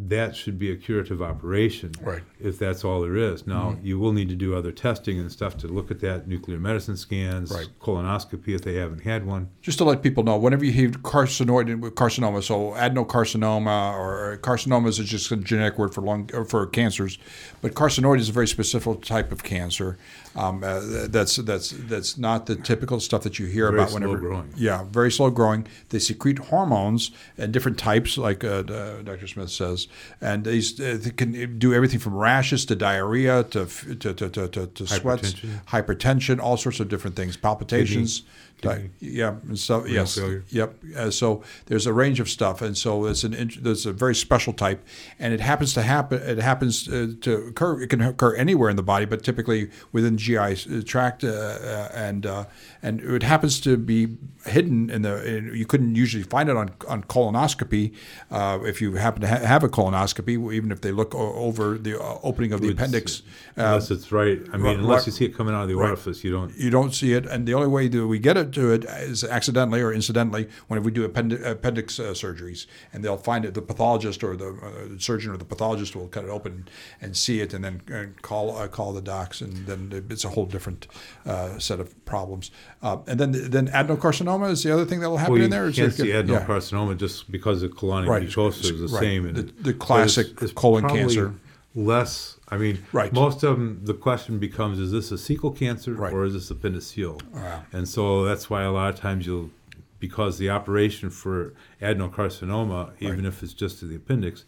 that 0.08 0.34
should 0.34 0.58
be 0.58 0.70
a 0.70 0.76
curative 0.76 1.20
operation 1.22 1.92
Right. 2.00 2.22
Mm-hmm. 2.22 2.48
if 2.48 2.58
that's 2.58 2.84
all 2.84 3.00
there 3.02 3.16
is. 3.16 3.46
Now, 3.46 3.76
you 3.82 3.98
will 3.98 4.12
need 4.12 4.28
to 4.30 4.34
do 4.34 4.54
other 4.54 4.72
testing 4.72 5.18
and 5.18 5.30
stuff 5.30 5.56
to 5.58 5.66
look 5.68 5.90
at 5.90 6.00
that, 6.00 6.26
nuclear 6.28 6.58
medicine 6.58 6.96
scans, 6.96 7.50
Right. 7.52 7.68
colonoscopy 7.80 8.48
if 8.54 8.62
they 8.62 8.74
haven't 8.74 9.00
had 9.02 9.26
one. 9.26 9.48
Just 9.60 9.78
to 9.78 9.84
let 9.84 10.02
people 10.02 10.22
know, 10.24 10.36
whenever 10.36 10.64
you 10.64 10.72
hear 10.72 10.88
carcinoid 10.90 11.68
carcinoma, 11.92 12.42
so 12.42 12.72
adenocarcinoma 12.72 13.94
or 13.94 14.38
carcinomas 14.42 14.98
is 14.98 15.08
just 15.08 15.30
a 15.30 15.36
generic 15.36 15.78
word 15.78 15.94
for 15.94 16.00
lung 16.00 16.28
or 16.32 16.44
for 16.44 16.66
cancers, 16.66 17.18
but 17.60 17.74
carcinoid 17.74 18.18
is 18.18 18.28
a 18.28 18.32
very 18.32 18.48
specific 18.48 19.02
type 19.02 19.32
of 19.32 19.42
cancer. 19.42 19.98
Um, 20.34 20.64
uh, 20.64 20.80
that's 21.08 21.36
that's 21.36 21.70
that's 21.70 22.16
not 22.16 22.46
the 22.46 22.56
typical 22.56 22.98
stuff 23.00 23.22
that 23.22 23.38
you 23.38 23.46
hear 23.46 23.70
Very 23.70 23.82
about 23.82 23.92
whenever. 23.92 24.12
slow-growing. 24.18 24.54
Yeah, 24.56 24.84
very 24.84 25.10
slow 25.12 25.28
growing. 25.30 25.66
They 25.90 25.98
secrete 25.98 26.38
hormones 26.38 27.10
and 27.36 27.52
different 27.52 27.78
types, 27.78 28.16
like 28.16 28.42
uh, 28.42 28.48
uh, 28.66 29.02
Dr. 29.02 29.26
Smith 29.26 29.50
says, 29.50 29.88
and 30.20 30.44
these 30.44 30.80
uh, 30.80 30.98
they 31.00 31.10
can 31.10 31.58
do 31.58 31.74
everything 31.74 31.98
from 31.98 32.14
rashes 32.14 32.64
to 32.66 32.76
diarrhea 32.76 33.44
to 33.44 33.66
to 33.66 34.14
to 34.14 34.28
to, 34.28 34.48
to, 34.48 34.66
to 34.66 34.86
sweats, 34.86 35.32
Hypertension. 35.32 35.64
hypertension, 35.66 36.40
all 36.40 36.56
sorts 36.56 36.80
of 36.80 36.88
different 36.88 37.16
things, 37.16 37.36
palpitations. 37.36 38.22
Di- 38.62 38.90
yeah, 39.00 39.34
and 39.48 39.58
so 39.58 39.84
yes, 39.86 40.14
failure. 40.16 40.44
yep. 40.48 40.74
Uh, 40.96 41.10
so 41.10 41.42
there's 41.66 41.84
a 41.86 41.92
range 41.92 42.20
of 42.20 42.28
stuff, 42.28 42.62
and 42.62 42.76
so 42.78 43.06
it's 43.06 43.24
an 43.24 43.50
there's 43.60 43.86
a 43.86 43.92
very 43.92 44.14
special 44.14 44.52
type, 44.52 44.84
and 45.18 45.34
it 45.34 45.40
happens 45.40 45.74
to 45.74 45.82
happen. 45.82 46.22
It 46.22 46.38
happens 46.38 46.88
uh, 46.88 47.08
to 47.22 47.32
occur. 47.48 47.82
It 47.82 47.88
can 47.90 48.00
occur 48.00 48.34
anywhere 48.36 48.70
in 48.70 48.76
the 48.76 48.82
body, 48.84 49.04
but 49.04 49.24
typically 49.24 49.68
within 49.90 50.16
GI 50.16 50.82
tract, 50.84 51.24
uh, 51.24 51.28
uh, 51.28 51.88
and 51.92 52.24
uh, 52.24 52.44
and 52.82 53.00
it 53.00 53.24
happens 53.24 53.60
to 53.62 53.76
be 53.76 54.16
hidden 54.46 54.90
in 54.90 55.02
the. 55.02 55.14
In, 55.36 55.56
you 55.56 55.66
couldn't 55.66 55.96
usually 55.96 56.22
find 56.22 56.48
it 56.48 56.56
on 56.56 56.70
on 56.88 57.02
colonoscopy 57.02 57.92
uh, 58.30 58.60
if 58.64 58.80
you 58.80 58.94
happen 58.94 59.22
to 59.22 59.28
ha- 59.28 59.44
have 59.44 59.64
a 59.64 59.68
colonoscopy, 59.68 60.54
even 60.54 60.70
if 60.70 60.80
they 60.82 60.92
look 60.92 61.16
o- 61.16 61.34
over 61.34 61.76
the 61.78 62.00
uh, 62.00 62.18
opening 62.22 62.52
of 62.52 62.60
the 62.60 62.68
It's- 62.68 62.78
appendix. 62.78 63.22
Uh, 63.58 63.62
Unless 63.74 63.90
it's 63.90 64.12
right. 64.12 64.40
I 64.52 64.56
mean, 64.56 64.62
right- 64.66 64.76
unless 64.78 65.00
right- 65.00 65.06
you 65.06 65.12
see 65.12 65.24
it 65.24 65.36
coming 65.36 65.52
out 65.54 65.62
of 65.62 65.68
the 65.68 65.74
orifice, 65.74 66.22
you 66.22 66.30
don't. 66.30 66.56
you 66.56 66.70
don't 66.70 66.94
see 66.94 67.12
it, 67.12 67.26
and 67.26 67.46
the 67.48 67.54
only 67.54 67.68
way 67.68 67.88
that 67.88 68.06
we 68.06 68.18
get 68.20 68.36
it 68.36 68.51
to 68.54 68.70
it 68.72 68.84
is 68.84 69.24
accidentally 69.24 69.80
or 69.80 69.92
incidentally 69.92 70.48
whenever 70.68 70.84
we 70.86 70.90
do 70.92 71.06
appendi- 71.08 71.44
appendix 71.44 71.98
uh, 71.98 72.04
surgeries, 72.12 72.66
and 72.92 73.04
they'll 73.04 73.16
find 73.16 73.44
it. 73.44 73.54
The 73.54 73.62
pathologist 73.62 74.22
or 74.22 74.36
the 74.36 74.48
uh, 74.50 74.98
surgeon 74.98 75.32
or 75.32 75.36
the 75.36 75.44
pathologist 75.44 75.96
will 75.96 76.08
cut 76.08 76.24
it 76.24 76.30
open 76.30 76.68
and 77.00 77.16
see 77.16 77.40
it, 77.40 77.52
and 77.54 77.64
then 77.64 77.82
uh, 77.92 78.20
call 78.22 78.56
uh, 78.56 78.68
call 78.68 78.92
the 78.92 79.02
docs, 79.02 79.40
and 79.40 79.66
then 79.66 80.04
it's 80.10 80.24
a 80.24 80.28
whole 80.30 80.46
different 80.46 80.86
uh, 81.26 81.58
set 81.58 81.80
of 81.80 82.04
problems. 82.04 82.50
Uh, 82.82 82.98
and 83.06 83.18
then 83.18 83.32
then 83.50 83.68
adenocarcinoma 83.68 84.50
is 84.50 84.62
the 84.62 84.72
other 84.72 84.84
thing 84.84 85.00
that 85.00 85.10
will 85.10 85.16
happen 85.18 85.32
Well, 85.32 85.38
you 85.40 85.44
in 85.46 85.50
there. 85.50 85.66
Is 85.68 85.76
can't 85.76 85.92
see 85.92 86.08
yeah. 86.10 86.22
adenocarcinoma 86.22 86.96
just 86.96 87.30
because 87.30 87.62
of 87.62 87.72
colonic 87.72 88.08
Right. 88.08 88.28
mucosa 88.28 88.60
is 88.70 88.80
the 88.80 88.88
Right. 88.88 89.00
same. 89.00 89.32
The- 89.32 89.42
the 89.60 89.72
classic 89.74 90.26
it's- 90.28 90.42
it's 90.42 90.52
colon 90.52 90.88
cancer. 90.88 91.34
Less. 91.74 92.36
I 92.52 92.58
mean, 92.58 92.78
Right. 92.92 93.12
most 93.12 93.42
of 93.42 93.56
them. 93.58 93.80
The 93.82 93.94
question 93.94 94.38
becomes: 94.38 94.78
Is 94.78 94.92
this 94.92 95.10
a 95.10 95.14
cecal 95.16 95.56
cancer 95.56 95.94
Right. 95.94 96.12
or 96.12 96.24
is 96.24 96.34
this 96.34 96.50
appendiceal? 96.52 97.20
Wow. 97.32 97.62
And 97.72 97.88
so 97.88 98.24
that's 98.24 98.50
why 98.50 98.62
a 98.62 98.70
lot 98.70 98.92
of 98.92 99.00
times 99.00 99.26
you'll, 99.26 99.50
because 99.98 100.36
the 100.36 100.50
operation 100.50 101.08
for 101.08 101.54
adenocarcinoma, 101.80 102.92
even 103.00 103.24
if 103.24 103.42
it's 103.42 103.54
just 103.54 103.78
to 103.80 103.86
the 103.86 103.96
appendix, 103.96 104.44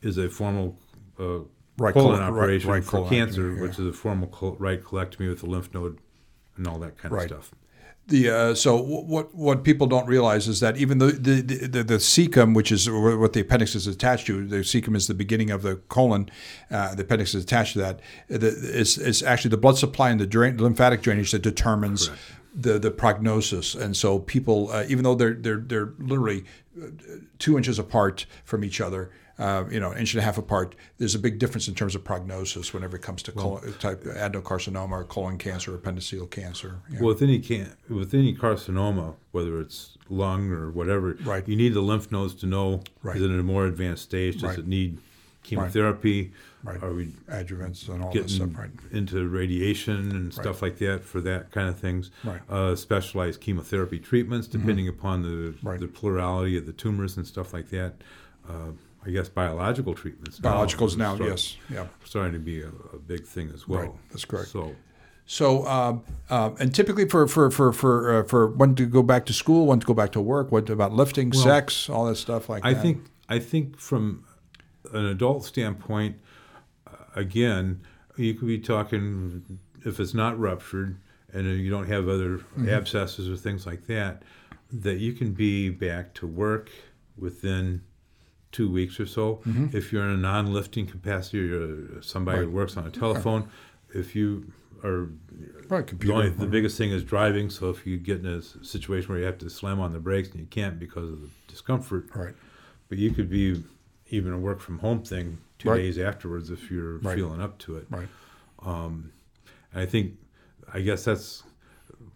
is 0.00 0.16
a 0.18 0.28
formal 0.28 0.78
uh, 1.20 1.40
Right, 1.78 1.92
colon 1.94 2.16
colon- 2.16 2.20
right- 2.20 2.28
operation 2.28 2.70
right 2.70 2.84
for 2.84 3.08
cancer, 3.08 3.52
yeah. 3.54 3.60
which 3.62 3.78
is 3.78 3.86
a 3.86 3.92
formal 3.92 4.28
col- 4.28 4.56
right 4.58 4.82
colectomy 4.82 5.28
with 5.28 5.42
a 5.42 5.46
lymph 5.46 5.72
node 5.74 5.98
and 6.56 6.66
all 6.66 6.78
that 6.78 6.96
kind 6.98 7.12
Right. 7.14 7.30
of 7.30 7.44
stuff. 7.44 7.54
The 8.08 8.30
uh, 8.30 8.54
so 8.54 8.78
wh- 8.78 9.08
what 9.08 9.34
what 9.34 9.62
people 9.62 9.86
don't 9.86 10.06
realize 10.06 10.48
is 10.48 10.58
that 10.60 10.76
even 10.76 10.98
the 10.98 11.06
the, 11.06 11.40
the, 11.40 11.68
the, 11.68 11.84
the 11.84 11.94
cecum, 11.94 12.54
which 12.54 12.72
is 12.72 12.90
what 12.90 13.32
the 13.32 13.40
appendix 13.40 13.74
is 13.74 13.86
attached 13.86 14.26
to, 14.26 14.44
the 14.46 14.56
cecum 14.56 14.96
is 14.96 15.06
the 15.06 15.14
beginning 15.14 15.50
of 15.50 15.62
the 15.62 15.76
colon. 15.88 16.28
Uh, 16.70 16.94
the 16.94 17.02
appendix 17.02 17.34
is 17.34 17.44
attached 17.44 17.74
to 17.74 17.78
that. 17.78 18.00
The, 18.28 18.48
it's, 18.48 18.98
it's 18.98 19.22
actually 19.22 19.50
the 19.50 19.56
blood 19.56 19.78
supply 19.78 20.10
and 20.10 20.20
the 20.20 20.26
drain, 20.26 20.56
lymphatic 20.58 21.02
drainage 21.02 21.30
that 21.30 21.42
determines 21.42 22.10
the 22.54 22.78
the 22.78 22.90
prognosis. 22.90 23.74
And 23.74 23.96
so 23.96 24.18
people, 24.18 24.70
uh, 24.72 24.84
even 24.88 25.04
though 25.04 25.14
they're 25.14 25.34
they're 25.34 25.60
they're 25.60 25.92
literally 25.98 26.44
uh, 26.76 26.86
two 27.38 27.56
inches 27.56 27.78
apart 27.78 28.26
from 28.44 28.64
each 28.64 28.80
other. 28.80 29.10
Uh, 29.42 29.64
you 29.70 29.80
know, 29.80 29.92
inch 29.96 30.14
and 30.14 30.20
a 30.20 30.24
half 30.24 30.38
apart. 30.38 30.76
There's 30.98 31.16
a 31.16 31.18
big 31.18 31.40
difference 31.40 31.66
in 31.66 31.74
terms 31.74 31.96
of 31.96 32.04
prognosis 32.04 32.72
whenever 32.72 32.94
it 32.96 33.02
comes 33.02 33.22
to 33.24 33.32
colon, 33.32 33.72
type 33.80 34.04
adenocarcinoma 34.04 34.90
or 34.92 35.04
colon 35.04 35.36
cancer 35.36 35.74
or 35.74 35.78
appendiceal 35.78 36.30
cancer. 36.30 36.76
Yeah. 36.88 37.00
Well, 37.00 37.08
with 37.08 37.22
any 37.22 37.40
can 37.40 37.72
with 37.88 38.14
any 38.14 38.36
carcinoma, 38.36 39.14
whether 39.32 39.58
it's 39.60 39.98
lung 40.08 40.50
or 40.52 40.70
whatever, 40.70 41.16
Right. 41.24 41.46
you 41.48 41.56
need 41.56 41.74
the 41.74 41.80
lymph 41.80 42.12
nodes 42.12 42.34
to 42.36 42.46
know 42.46 42.82
Right. 43.02 43.16
is 43.16 43.22
it 43.22 43.30
in 43.32 43.40
a 43.40 43.42
more 43.42 43.66
advanced 43.66 44.04
stage? 44.04 44.34
Does 44.34 44.42
Right. 44.44 44.58
it 44.60 44.66
need 44.68 44.98
chemotherapy? 45.42 46.32
Right. 46.62 46.80
Are 46.80 46.92
we 46.92 47.06
adjuvants 47.28 47.88
and 47.88 48.04
all 48.04 48.12
this 48.12 48.22
getting 48.36 48.48
stuff, 48.52 48.58
right? 48.60 48.70
into 48.92 49.26
radiation 49.28 50.12
and 50.12 50.32
stuff 50.32 50.62
like 50.62 50.78
that 50.78 51.02
for 51.02 51.20
that 51.22 51.50
kind 51.50 51.68
of 51.68 51.76
things? 51.80 52.12
Right. 52.22 52.40
Uh, 52.48 52.76
specialized 52.76 53.40
chemotherapy 53.40 53.98
treatments, 53.98 54.46
depending 54.46 54.86
upon 54.86 55.22
the 55.22 55.54
the 55.78 55.88
plurality 55.88 56.56
of 56.56 56.66
the 56.66 56.72
tumors 56.72 57.16
and 57.16 57.26
stuff 57.26 57.52
like 57.52 57.70
that. 57.70 57.94
Uh, 58.48 58.72
I 59.04 59.10
guess 59.10 59.28
biological 59.28 59.94
treatments. 59.94 60.38
Biologicals 60.38 60.96
now, 60.96 61.14
start- 61.16 61.30
yes, 61.30 61.56
yeah. 61.68 61.86
starting 62.04 62.32
to 62.34 62.38
be 62.38 62.62
a, 62.62 62.68
a 62.92 62.98
big 62.98 63.26
thing 63.26 63.50
as 63.54 63.66
well. 63.66 63.80
Right, 63.82 63.92
that's 64.10 64.24
correct. 64.24 64.48
So 64.50 64.74
So, 65.26 65.66
um, 65.66 66.02
um, 66.30 66.56
and 66.60 66.74
typically 66.74 67.08
for 67.08 67.26
for 67.26 67.50
for 67.50 67.72
for 67.72 68.20
uh, 68.20 68.22
for 68.24 68.46
one 68.48 68.74
to 68.76 68.86
go 68.86 69.02
back 69.02 69.26
to 69.26 69.32
school, 69.32 69.66
one 69.66 69.80
to 69.80 69.86
go 69.86 69.94
back 69.94 70.12
to 70.12 70.20
work, 70.20 70.52
what 70.52 70.68
about 70.70 70.92
lifting, 70.92 71.32
sex, 71.32 71.88
all 71.88 72.06
that 72.06 72.16
stuff 72.16 72.48
like 72.48 72.64
I 72.64 72.74
that. 72.74 72.82
think 72.82 73.04
I 73.28 73.38
think 73.38 73.78
from 73.78 74.24
an 74.92 75.06
adult 75.06 75.44
standpoint, 75.44 76.16
uh, 76.86 76.92
again, 77.16 77.80
you 78.16 78.34
could 78.34 78.46
be 78.48 78.58
talking 78.58 79.58
if 79.84 79.98
it's 79.98 80.14
not 80.14 80.38
ruptured 80.38 80.96
and 81.32 81.46
you 81.46 81.70
don't 81.70 81.88
have 81.88 82.08
other 82.08 82.38
Mm-hmm. 82.38 82.68
abscesses 82.68 83.28
or 83.28 83.36
things 83.36 83.64
like 83.66 83.86
that, 83.86 84.22
that 84.70 84.98
you 84.98 85.12
can 85.14 85.32
be 85.32 85.70
back 85.70 86.12
to 86.14 86.26
work 86.26 86.70
within 87.16 87.80
two 88.52 88.70
weeks 88.70 89.00
or 89.00 89.06
so. 89.06 89.36
Mm-hmm. 89.46 89.76
If 89.76 89.92
you're 89.92 90.04
in 90.04 90.10
a 90.10 90.16
non-lifting 90.16 90.86
capacity 90.86 91.40
or 91.40 91.46
you're 91.46 92.02
somebody 92.02 92.40
who 92.44 92.50
works 92.50 92.76
on 92.76 92.86
a 92.86 92.90
telephone, 92.90 93.48
if 93.94 94.14
you 94.14 94.52
are 94.84 95.08
right, 95.68 95.78
the, 95.78 95.82
computer. 95.84 96.14
only, 96.14 96.28
the 96.30 96.46
biggest 96.46 96.76
thing 96.76 96.90
is 96.90 97.02
driving. 97.02 97.50
So 97.50 97.70
if 97.70 97.86
you 97.86 97.96
get 97.98 98.20
in 98.20 98.26
a 98.26 98.42
situation 98.42 99.08
where 99.08 99.18
you 99.18 99.24
have 99.26 99.38
to 99.38 99.50
slam 99.50 99.80
on 99.80 99.92
the 99.92 99.98
brakes 100.00 100.28
and 100.30 100.40
you 100.40 100.46
can't 100.46 100.78
because 100.78 101.10
of 101.10 101.20
the 101.22 101.28
discomfort, 101.48 102.08
right. 102.14 102.34
but 102.88 102.98
you 102.98 103.10
could 103.10 103.30
be 103.30 103.62
even 104.08 104.32
a 104.32 104.38
work 104.38 104.60
from 104.60 104.78
home 104.80 105.02
thing 105.02 105.38
two 105.58 105.70
Right. 105.70 105.78
days 105.78 105.98
afterwards 105.98 106.50
if 106.50 106.70
you're 106.70 106.98
Right. 106.98 107.16
feeling 107.16 107.40
up 107.40 107.58
to 107.60 107.76
it. 107.76 107.86
Right. 107.90 108.08
And 108.64 109.10
I 109.74 109.86
think, 109.86 110.14
I 110.72 110.80
guess 110.80 111.04
that's 111.04 111.44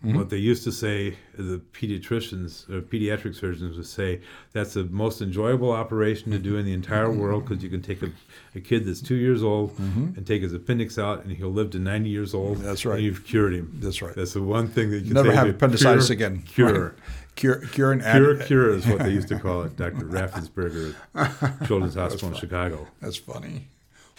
Mm-hmm. 0.05 0.19
what 0.19 0.29
they 0.31 0.37
used 0.37 0.63
to 0.65 0.73
say. 0.73 1.17
The 1.39 1.61
pediatricians, 1.73 2.69
or 2.71 2.83
pediatric 2.83 3.35
surgeons 3.35 3.77
would 3.77 3.87
say 3.87 4.21
that's 4.53 4.75
the 4.75 4.85
most 4.85 5.21
enjoyable 5.23 5.73
operation 5.73 6.31
to 6.33 6.39
do 6.39 6.57
in 6.57 6.65
the 6.67 6.73
entire 6.75 7.07
Mm-hmm. 7.09 7.19
world 7.21 7.49
because 7.49 7.63
you 7.65 7.71
can 7.71 7.81
take 7.83 8.03
a, 8.03 8.11
a 8.55 8.61
kid 8.61 8.85
that's 8.87 9.01
two 9.01 9.15
years 9.17 9.43
old 9.43 9.77
and 9.79 10.27
take 10.27 10.43
his 10.43 10.53
appendix 10.53 10.99
out, 10.99 11.25
and 11.25 11.33
he'll 11.33 11.51
live 11.53 11.71
to 11.71 11.79
ninety 11.79 12.11
years 12.11 12.35
old. 12.35 12.59
That's 12.59 12.85
right. 12.85 12.97
And 12.97 13.05
you've 13.05 13.25
cured 13.25 13.55
him. 13.55 13.73
That's 13.83 14.03
right. 14.03 14.15
That's 14.15 14.35
the 14.35 14.43
one 14.43 14.69
thing 14.69 14.91
that 14.91 14.99
you 14.99 15.05
can 15.07 15.15
Never 15.15 15.33
have 15.33 15.49
appendicitis 15.49 16.07
cure- 16.07 16.15
again. 16.15 16.43
Cure. 16.43 16.85
Right. 16.85 16.93
Cure, 17.37 17.57
cure, 17.67 17.93
and 17.93 18.03
Cure, 18.03 18.37
cure 18.37 18.71
is 18.75 18.87
what 18.87 19.01
they 19.01 19.11
used 19.21 19.29
to 19.29 19.39
call 19.39 19.63
it, 19.63 19.77
Dr. 19.77 20.07
Raffensperger 20.07 20.95
at 21.15 21.67
Children's 21.67 21.95
Hospital 21.95 22.29
in 22.31 22.35
Chicago. 22.35 22.87
That's 23.03 23.19
funny. 23.19 23.69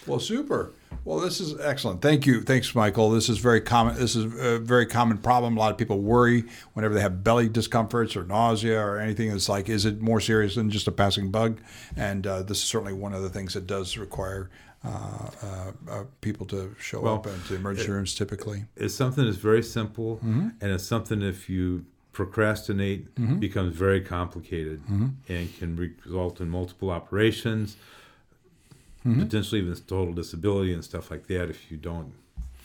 Well, 0.08 0.20
super. 0.20 0.74
Well, 1.06 1.20
this 1.20 1.40
is 1.40 1.58
excellent. 1.62 2.02
Thank 2.02 2.26
you. 2.26 2.42
Thanks, 2.42 2.74
Michael. 2.76 3.10
This 3.12 3.30
is 3.30 3.38
very 3.38 3.62
common. 3.62 3.96
This 3.96 4.16
is 4.16 4.26
a 4.40 4.60
very 4.60 4.86
common 4.86 5.18
problem. 5.18 5.56
A 5.56 5.60
lot 5.60 5.72
of 5.72 5.78
people 5.78 6.00
worry 6.00 6.44
whenever 6.74 6.94
they 6.94 7.02
have 7.02 7.24
belly 7.24 7.48
discomforts 7.48 8.16
or 8.18 8.24
nausea 8.26 8.80
or 8.80 9.00
anything. 9.00 9.32
It's 9.32 9.48
like, 9.48 9.70
is 9.70 9.86
it 9.86 10.02
more 10.02 10.20
serious 10.20 10.56
than 10.56 10.70
just 10.70 10.88
a 10.88 10.92
passing 10.92 11.32
bug? 11.32 11.62
And 11.96 12.28
uh, 12.28 12.44
this 12.44 12.58
is 12.58 12.64
certainly 12.66 12.94
one 12.94 13.14
of 13.14 13.22
the 13.22 13.30
things 13.30 13.54
that 13.54 13.68
does 13.68 13.98
require 13.98 14.50
uh, 14.84 14.90
uh, 15.44 15.72
uh, 15.90 16.04
people 16.22 16.46
to 16.48 16.76
show 16.80 17.00
Well, 17.02 17.16
up 17.16 17.28
to 17.48 17.56
emergency 17.56 17.90
rooms 17.92 18.14
typically. 18.16 18.66
It's 18.76 18.94
something 18.94 19.24
that's 19.26 19.38
very 19.38 19.64
simple, 19.64 20.18
Mm-hmm. 20.18 20.50
and 20.62 20.72
it's 20.72 20.86
something 20.86 21.22
if 21.22 21.50
you 21.50 21.86
procrastinate 22.12 23.40
becomes 23.40 23.76
very 23.76 24.02
complicated 24.02 24.82
Mm-hmm. 24.84 25.08
and 25.30 25.58
can 25.58 25.96
result 26.06 26.42
in 26.42 26.50
multiple 26.50 26.90
operations, 26.90 27.78
Mm-hmm. 29.08 29.22
potentially 29.22 29.62
even 29.62 29.76
total 29.76 30.14
disability 30.14 30.74
and 30.74 30.84
stuff 30.84 31.10
like 31.12 31.28
that 31.28 31.50
if 31.50 31.72
you 31.72 31.78
don't 31.78 32.14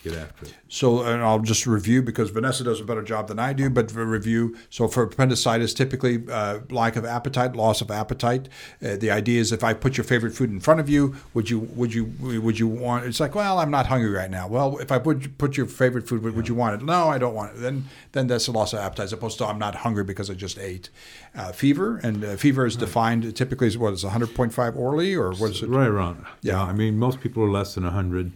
get 0.03 0.13
after 0.13 0.45
it. 0.45 0.53
So, 0.67 1.03
and 1.03 1.21
I'll 1.21 1.39
just 1.39 1.65
review 1.65 2.01
because 2.01 2.29
Vanessa 2.29 2.63
does 2.63 2.79
a 2.79 2.83
better 2.83 3.01
job 3.01 3.27
than 3.27 3.39
I 3.39 3.53
do, 3.53 3.69
but 3.69 3.89
for 3.89 4.05
review. 4.05 4.55
So, 4.69 4.87
for 4.87 5.03
appendicitis, 5.03 5.73
typically 5.73 6.23
uh, 6.29 6.59
lack 6.69 6.95
of 6.95 7.05
appetite, 7.05 7.55
loss 7.55 7.81
of 7.81 7.89
appetite. 7.89 8.49
Uh, 8.83 8.95
the 8.97 9.11
idea 9.11 9.39
is 9.39 9.51
if 9.51 9.63
I 9.63 9.73
put 9.73 9.97
your 9.97 10.03
favorite 10.03 10.35
food 10.35 10.49
in 10.49 10.59
front 10.59 10.79
of 10.79 10.89
you, 10.89 11.15
would 11.33 11.49
you 11.49 11.59
would 11.59 11.93
you 11.93 12.05
would 12.19 12.59
you 12.59 12.67
want? 12.67 13.05
It's 13.05 13.19
like, 13.19 13.35
well, 13.35 13.59
I'm 13.59 13.71
not 13.71 13.87
hungry 13.87 14.11
right 14.11 14.31
now. 14.31 14.47
Well, 14.47 14.77
if 14.79 14.91
I 14.91 14.99
put 14.99 15.37
put 15.37 15.57
your 15.57 15.65
favorite 15.65 16.07
food, 16.07 16.23
would, 16.23 16.35
would 16.35 16.47
you 16.47 16.55
want 16.55 16.81
it? 16.81 16.85
No, 16.85 17.09
I 17.09 17.17
don't 17.17 17.33
want 17.33 17.55
it. 17.55 17.59
Then 17.59 17.85
then 18.11 18.27
that's 18.27 18.47
a 18.47 18.51
loss 18.51 18.73
of 18.73 18.79
appetite, 18.79 19.05
as 19.05 19.13
opposed 19.13 19.37
to 19.39 19.47
I'm 19.47 19.59
not 19.59 19.75
hungry 19.75 20.03
because 20.03 20.29
I 20.29 20.33
just 20.33 20.57
ate. 20.57 20.89
Uh, 21.35 21.51
fever 21.51 21.97
and 22.03 22.23
uh, 22.23 22.35
fever 22.35 22.65
is 22.65 22.75
defined 22.75 23.35
typically 23.35 23.67
as 23.67 23.77
what 23.77 23.93
is 23.93 24.03
100.5 24.03 24.75
orally 24.75 25.15
or 25.15 25.33
what 25.33 25.51
is 25.51 25.63
it? 25.63 25.69
Right 25.69 25.87
around. 25.87 26.25
Yeah. 26.41 26.61
I 26.61 26.73
mean, 26.73 26.99
most 26.99 27.21
people 27.21 27.43
are 27.43 27.49
less 27.49 27.75
than 27.75 27.83
100. 27.83 28.31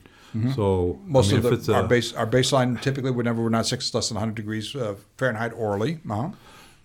So, 0.56 1.00
Most 1.06 1.32
I 1.32 1.38
mean, 1.38 1.46
of 1.46 1.66
the, 1.66 1.74
a, 1.74 1.76
our 1.76 1.88
base 1.88 2.13
our 2.13 2.28
baseline 2.28 2.80
typically 2.82 3.12
whenever 3.12 3.42
we're 3.42 3.50
not 3.50 3.66
six 3.66 3.86
it's 3.86 3.94
less 3.94 4.10
than 4.10 4.16
100 4.16 4.36
degrees 4.36 4.76
uh, 4.76 4.96
Fahrenheit 5.18 5.54
orally. 5.54 6.00
Uh-huh. 6.10 6.30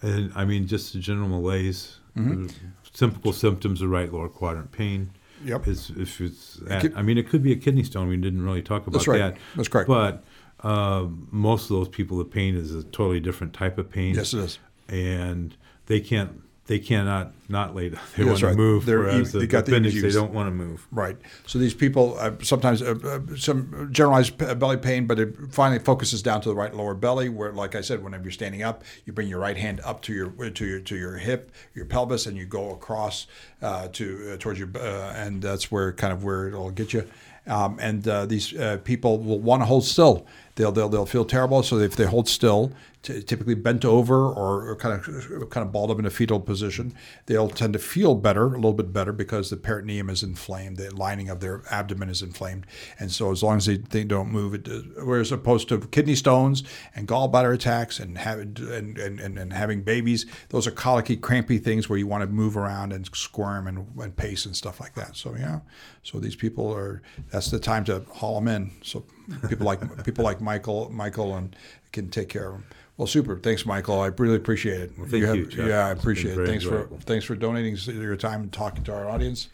And 0.01 0.33
I 0.35 0.45
mean, 0.45 0.67
just 0.67 0.93
the 0.93 0.99
general 1.01 1.29
malaise. 1.29 1.99
Mm-hmm. 2.17 2.47
Typical 2.93 3.33
symptoms 3.33 3.81
of 3.81 3.91
right 3.91 4.13
lower 4.13 4.29
quadrant 4.29 4.73
pain. 4.73 5.11
Yep. 5.45 5.67
Is 5.67 5.91
if 5.97 6.21
it's, 6.21 6.61
at, 6.69 6.83
could- 6.83 6.95
I 6.95 7.03
mean, 7.03 7.19
it 7.19 7.29
could 7.29 7.43
be 7.43 7.53
a 7.53 7.57
kidney 7.57 7.83
stone. 7.83 8.09
We 8.09 8.17
didn't 8.17 8.43
really 8.43 8.63
talk 8.63 8.87
about 8.87 8.93
That's 8.93 9.09
right. 9.09 9.19
that. 9.19 9.37
That's 9.57 9.69
correct. 9.69 9.89
But 9.89 10.23
uh, 10.63 11.07
most 11.31 11.65
of 11.65 11.71
those 11.71 11.89
people, 11.89 12.19
the 12.19 12.25
pain 12.25 12.55
is 12.55 12.75
a 12.75 12.85
totally 12.85 13.21
different 13.21 13.53
type 13.53 13.79
of 13.79 13.91
pain. 13.91 14.15
Yes, 14.15 14.35
it 14.35 14.41
is. 14.41 14.59
And 14.89 15.57
they 15.87 16.01
can't, 16.01 16.43
they 16.66 16.79
cannot 16.79 17.33
not 17.48 17.75
lay. 17.75 17.88
Down. 17.90 18.01
They 18.16 18.25
That's 18.25 18.40
want 18.40 18.42
right. 18.42 18.51
to 18.53 18.57
move. 18.57 18.87
They're 18.87 19.01
whereas 19.01 19.29
e- 19.29 19.33
the 19.33 19.38
they 19.40 19.46
got 19.46 19.66
the 19.66 19.72
appendix, 19.72 20.01
they 20.01 20.11
don't 20.11 20.33
want 20.33 20.46
to 20.46 20.53
move. 20.53 20.87
Right. 20.92 21.16
So 21.46 21.59
these 21.59 21.75
people 21.75 22.16
uh, 22.18 22.33
sometimes 22.42 22.83
uh, 22.83 22.94
uh, 23.05 23.37
some 23.37 23.88
generalized 23.90 24.38
p- 24.38 24.55
belly 24.55 24.77
pain, 24.77 25.07
but 25.07 25.18
it 25.18 25.35
finally 25.51 25.81
focuses 25.81 26.22
down 26.22 26.40
to 26.42 26.48
the 26.48 26.55
right 26.55 26.75
lower 26.75 26.94
belly, 26.94 27.29
where, 27.29 27.53
like 27.53 27.75
I 27.75 27.81
said, 27.81 28.03
whenever 28.03 28.22
you're 28.22 28.33
standing 28.33 28.62
up, 28.62 28.85
you 29.05 29.12
bring 29.12 29.29
your 29.29 29.40
right 29.40 29.57
hand 29.57 29.81
up 29.85 30.03
to 30.03 30.12
your 30.12 30.51
to 30.51 30.64
your 30.64 30.81
to 30.81 30.96
your 30.96 31.16
hip, 31.16 31.51
your 31.75 31.85
pelvis, 31.85 32.27
and 32.27 32.37
you 32.37 32.46
go 32.46 32.70
across 32.70 33.27
uh, 33.61 33.88
to 33.88 34.33
uh, 34.33 34.37
towards 34.37 34.59
your, 34.59 34.68
uh, 34.77 35.12
and 35.16 35.42
that's 35.42 35.70
where 35.72 35.92
kind 35.92 36.12
of 36.12 36.22
where 36.22 36.48
it'll 36.48 36.70
get 36.70 36.92
you. 36.92 37.09
Um, 37.44 37.79
and 37.81 38.07
uh, 38.07 38.25
these 38.27 38.57
uh, 38.57 38.79
people 38.85 39.18
will 39.18 39.40
want 39.40 39.62
to 39.62 39.66
hold 39.66 39.85
still. 39.85 40.25
They'll, 40.55 40.70
they'll 40.70 40.88
they'll 40.88 41.07
feel 41.07 41.25
terrible. 41.25 41.64
So 41.64 41.79
if 41.79 41.96
they 41.96 42.07
hold 42.07 42.29
still, 42.29 42.70
t- 43.03 43.23
typically 43.23 43.55
bent 43.55 43.85
over 43.85 44.27
or, 44.27 44.69
or 44.69 44.77
kind 44.77 44.95
of 45.01 45.51
kind 45.51 45.67
of 45.67 45.73
balled 45.73 45.91
up 45.91 45.99
in 45.99 46.07
a 46.07 46.11
fetal 46.11 46.41
position, 46.41 46.95
they'll 47.27 47.49
tend 47.49 47.73
to 47.73 47.79
feel 47.79 48.15
better, 48.15 48.47
a 48.47 48.57
little 48.57 48.73
bit 48.73 48.93
better, 48.93 49.12
because 49.12 49.51
the 49.51 49.57
peritoneum 49.57 50.09
is 50.09 50.23
inflamed, 50.23 50.77
the 50.77 50.95
lining 50.95 51.29
of 51.29 51.41
their 51.41 51.62
abdomen 51.71 52.09
is 52.09 52.23
inflamed, 52.23 52.67
and 52.99 53.11
so 53.11 53.31
as 53.31 53.43
long 53.43 53.57
as 53.57 53.67
they, 53.67 53.77
they 53.77 54.05
don't 54.05 54.31
move, 54.31 54.55
it. 54.55 54.65
does- 54.65 54.85
Whereas 55.05 55.33
opposed 55.33 55.69
to 55.69 55.79
kidney 55.79 56.15
stones 56.15 56.62
and 56.95 57.09
gallbladder 57.09 57.55
attacks 57.55 57.99
and 57.99 58.19
having 58.19 58.57
and, 58.61 58.97
and, 58.99 59.21
and, 59.21 59.38
and 59.38 59.53
having 59.53 59.83
babies, 59.83 60.27
those 60.51 60.67
are 60.67 60.71
colicky, 60.71 61.17
crampy 61.17 61.59
things 61.59 61.88
where 61.88 61.99
you 61.99 62.07
want 62.07 62.23
to 62.23 62.27
move 62.29 62.57
around 62.57 62.93
and 62.93 63.07
squirm 63.15 63.67
and, 63.67 63.87
and 63.99 64.17
pace 64.17 64.47
and 64.47 64.57
stuff 64.57 64.81
like 64.81 64.95
that. 64.95 65.17
So 65.17 65.35
yeah, 65.37 65.61
so 66.03 66.19
these 66.21 66.37
people 66.37 66.73
are 66.73 67.03
that's 67.31 67.51
the 67.51 67.59
time 67.59 67.85
to 67.85 68.05
haul 68.12 68.37
them 68.37 68.49
in. 68.49 68.71
So 68.83 69.05
people 69.49 69.67
like 69.67 70.05
people 70.05 70.25
like 70.25 70.41
Michael, 70.41 70.91
Michael, 70.91 71.35
and 71.35 71.57
can 71.93 72.09
take 72.09 72.29
care 72.29 72.47
of 72.49 72.53
them. 72.55 72.65
Well, 73.03 73.09
super. 73.09 73.37
Thanks, 73.37 73.67
Michael. 73.67 74.01
I 74.01 74.07
really 74.17 74.37
appreciate 74.37 74.81
it. 74.81 74.93
thank 74.97 75.25
you, 75.25 75.47
Chuck. 75.47 75.67
Yeah, 75.67 75.88
I 75.88 75.91
appreciate 75.91 76.38
it. 76.38 76.47
Thanks 76.47 76.62
enjoyable. 76.65 76.99
for 76.99 77.03
thanks 77.03 77.25
for 77.25 77.35
donating 77.35 77.77
your 78.01 78.15
time 78.15 78.43
and 78.43 78.53
talking 78.53 78.85
to 78.85 78.95
our 78.95 79.09
audience. 79.09 79.49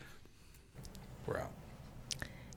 We're 1.26 1.38
out. 1.38 1.50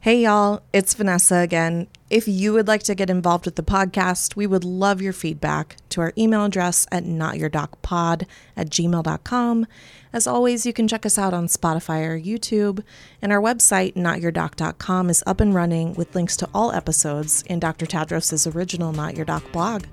Hey, 0.02 0.24
y'all, 0.24 0.64
it's 0.74 0.94
Vanessa 0.94 1.38
again. 1.38 1.88
If 2.10 2.28
you 2.28 2.52
would 2.52 2.68
like 2.68 2.84
to 2.84 2.94
get 2.94 3.10
involved 3.10 3.46
with 3.46 3.56
the 3.56 3.64
podcast, 3.64 4.36
we 4.36 4.46
would 4.46 4.66
love 4.66 5.02
your 5.02 5.14
feedback 5.14 5.78
to 5.92 6.02
our 6.02 6.12
email 6.18 6.44
address 6.44 6.86
at 6.92 7.06
notyourdocpod 7.06 8.26
at 8.58 8.70
gmail.com. 8.70 9.68
As 10.12 10.28
always, 10.28 10.66
you 10.66 10.74
can 10.74 10.90
check 10.90 11.06
us 11.06 11.18
out 11.18 11.34
on 11.34 11.48
Spotify 11.48 12.06
or 12.06 12.20
YouTube, 12.20 12.84
and 13.22 13.32
our 13.32 13.40
website, 13.40 13.94
notyourdoc.com, 13.94 15.10
is 15.10 15.24
up 15.26 15.40
and 15.40 15.56
running 15.56 15.94
with 15.94 16.14
links 16.16 16.36
to 16.36 16.50
all 16.54 16.74
episodes 16.74 17.44
in 17.44 17.62
Dr. 17.62 17.86
Tadros' 17.86 18.54
original 18.54 18.92
Not 18.92 19.16
Your 19.16 19.24
Doc 19.24 19.50
blog. 19.54 19.86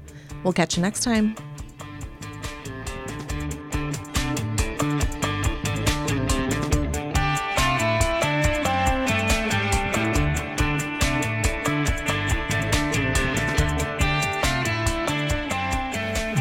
We'll 0.45 0.53
catch 0.53 0.77
you 0.77 0.83
next 0.83 1.03
time. 1.03 1.35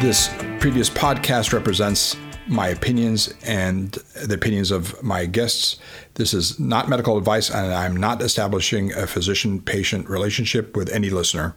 This 0.00 0.28
previous 0.60 0.88
podcast 0.88 1.52
represents 1.52 2.16
my 2.48 2.68
opinions 2.68 3.32
and 3.44 3.92
the 4.24 4.34
opinions 4.34 4.70
of 4.70 5.02
my 5.02 5.26
guests. 5.26 5.78
This 6.14 6.34
is 6.34 6.58
not 6.58 6.88
medical 6.88 7.16
advice, 7.16 7.50
and 7.50 7.72
I'm 7.72 7.96
not 7.96 8.22
establishing 8.22 8.92
a 8.92 9.06
physician 9.06 9.60
patient 9.60 10.08
relationship 10.08 10.76
with 10.76 10.90
any 10.90 11.10
listener. 11.10 11.54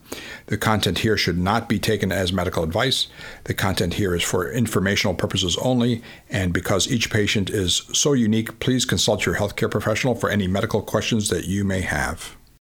The 0.47 0.57
content 0.57 0.99
here 0.99 1.17
should 1.17 1.37
not 1.37 1.67
be 1.67 1.79
taken 1.79 2.11
as 2.11 2.33
medical 2.33 2.63
advice. 2.63 3.07
The 3.45 3.53
content 3.53 3.95
here 3.95 4.13
is 4.13 4.23
for 4.23 4.51
informational 4.51 5.15
purposes 5.15 5.57
only, 5.61 6.03
and 6.29 6.53
because 6.53 6.91
each 6.91 7.09
patient 7.09 7.49
is 7.49 7.83
so 7.93 8.13
unique, 8.13 8.59
please 8.59 8.85
consult 8.85 9.25
your 9.25 9.35
healthcare 9.35 9.71
professional 9.71 10.15
for 10.15 10.29
any 10.29 10.47
medical 10.47 10.81
questions 10.81 11.29
that 11.29 11.45
you 11.45 11.63
may 11.63 11.81
have. 11.81 12.35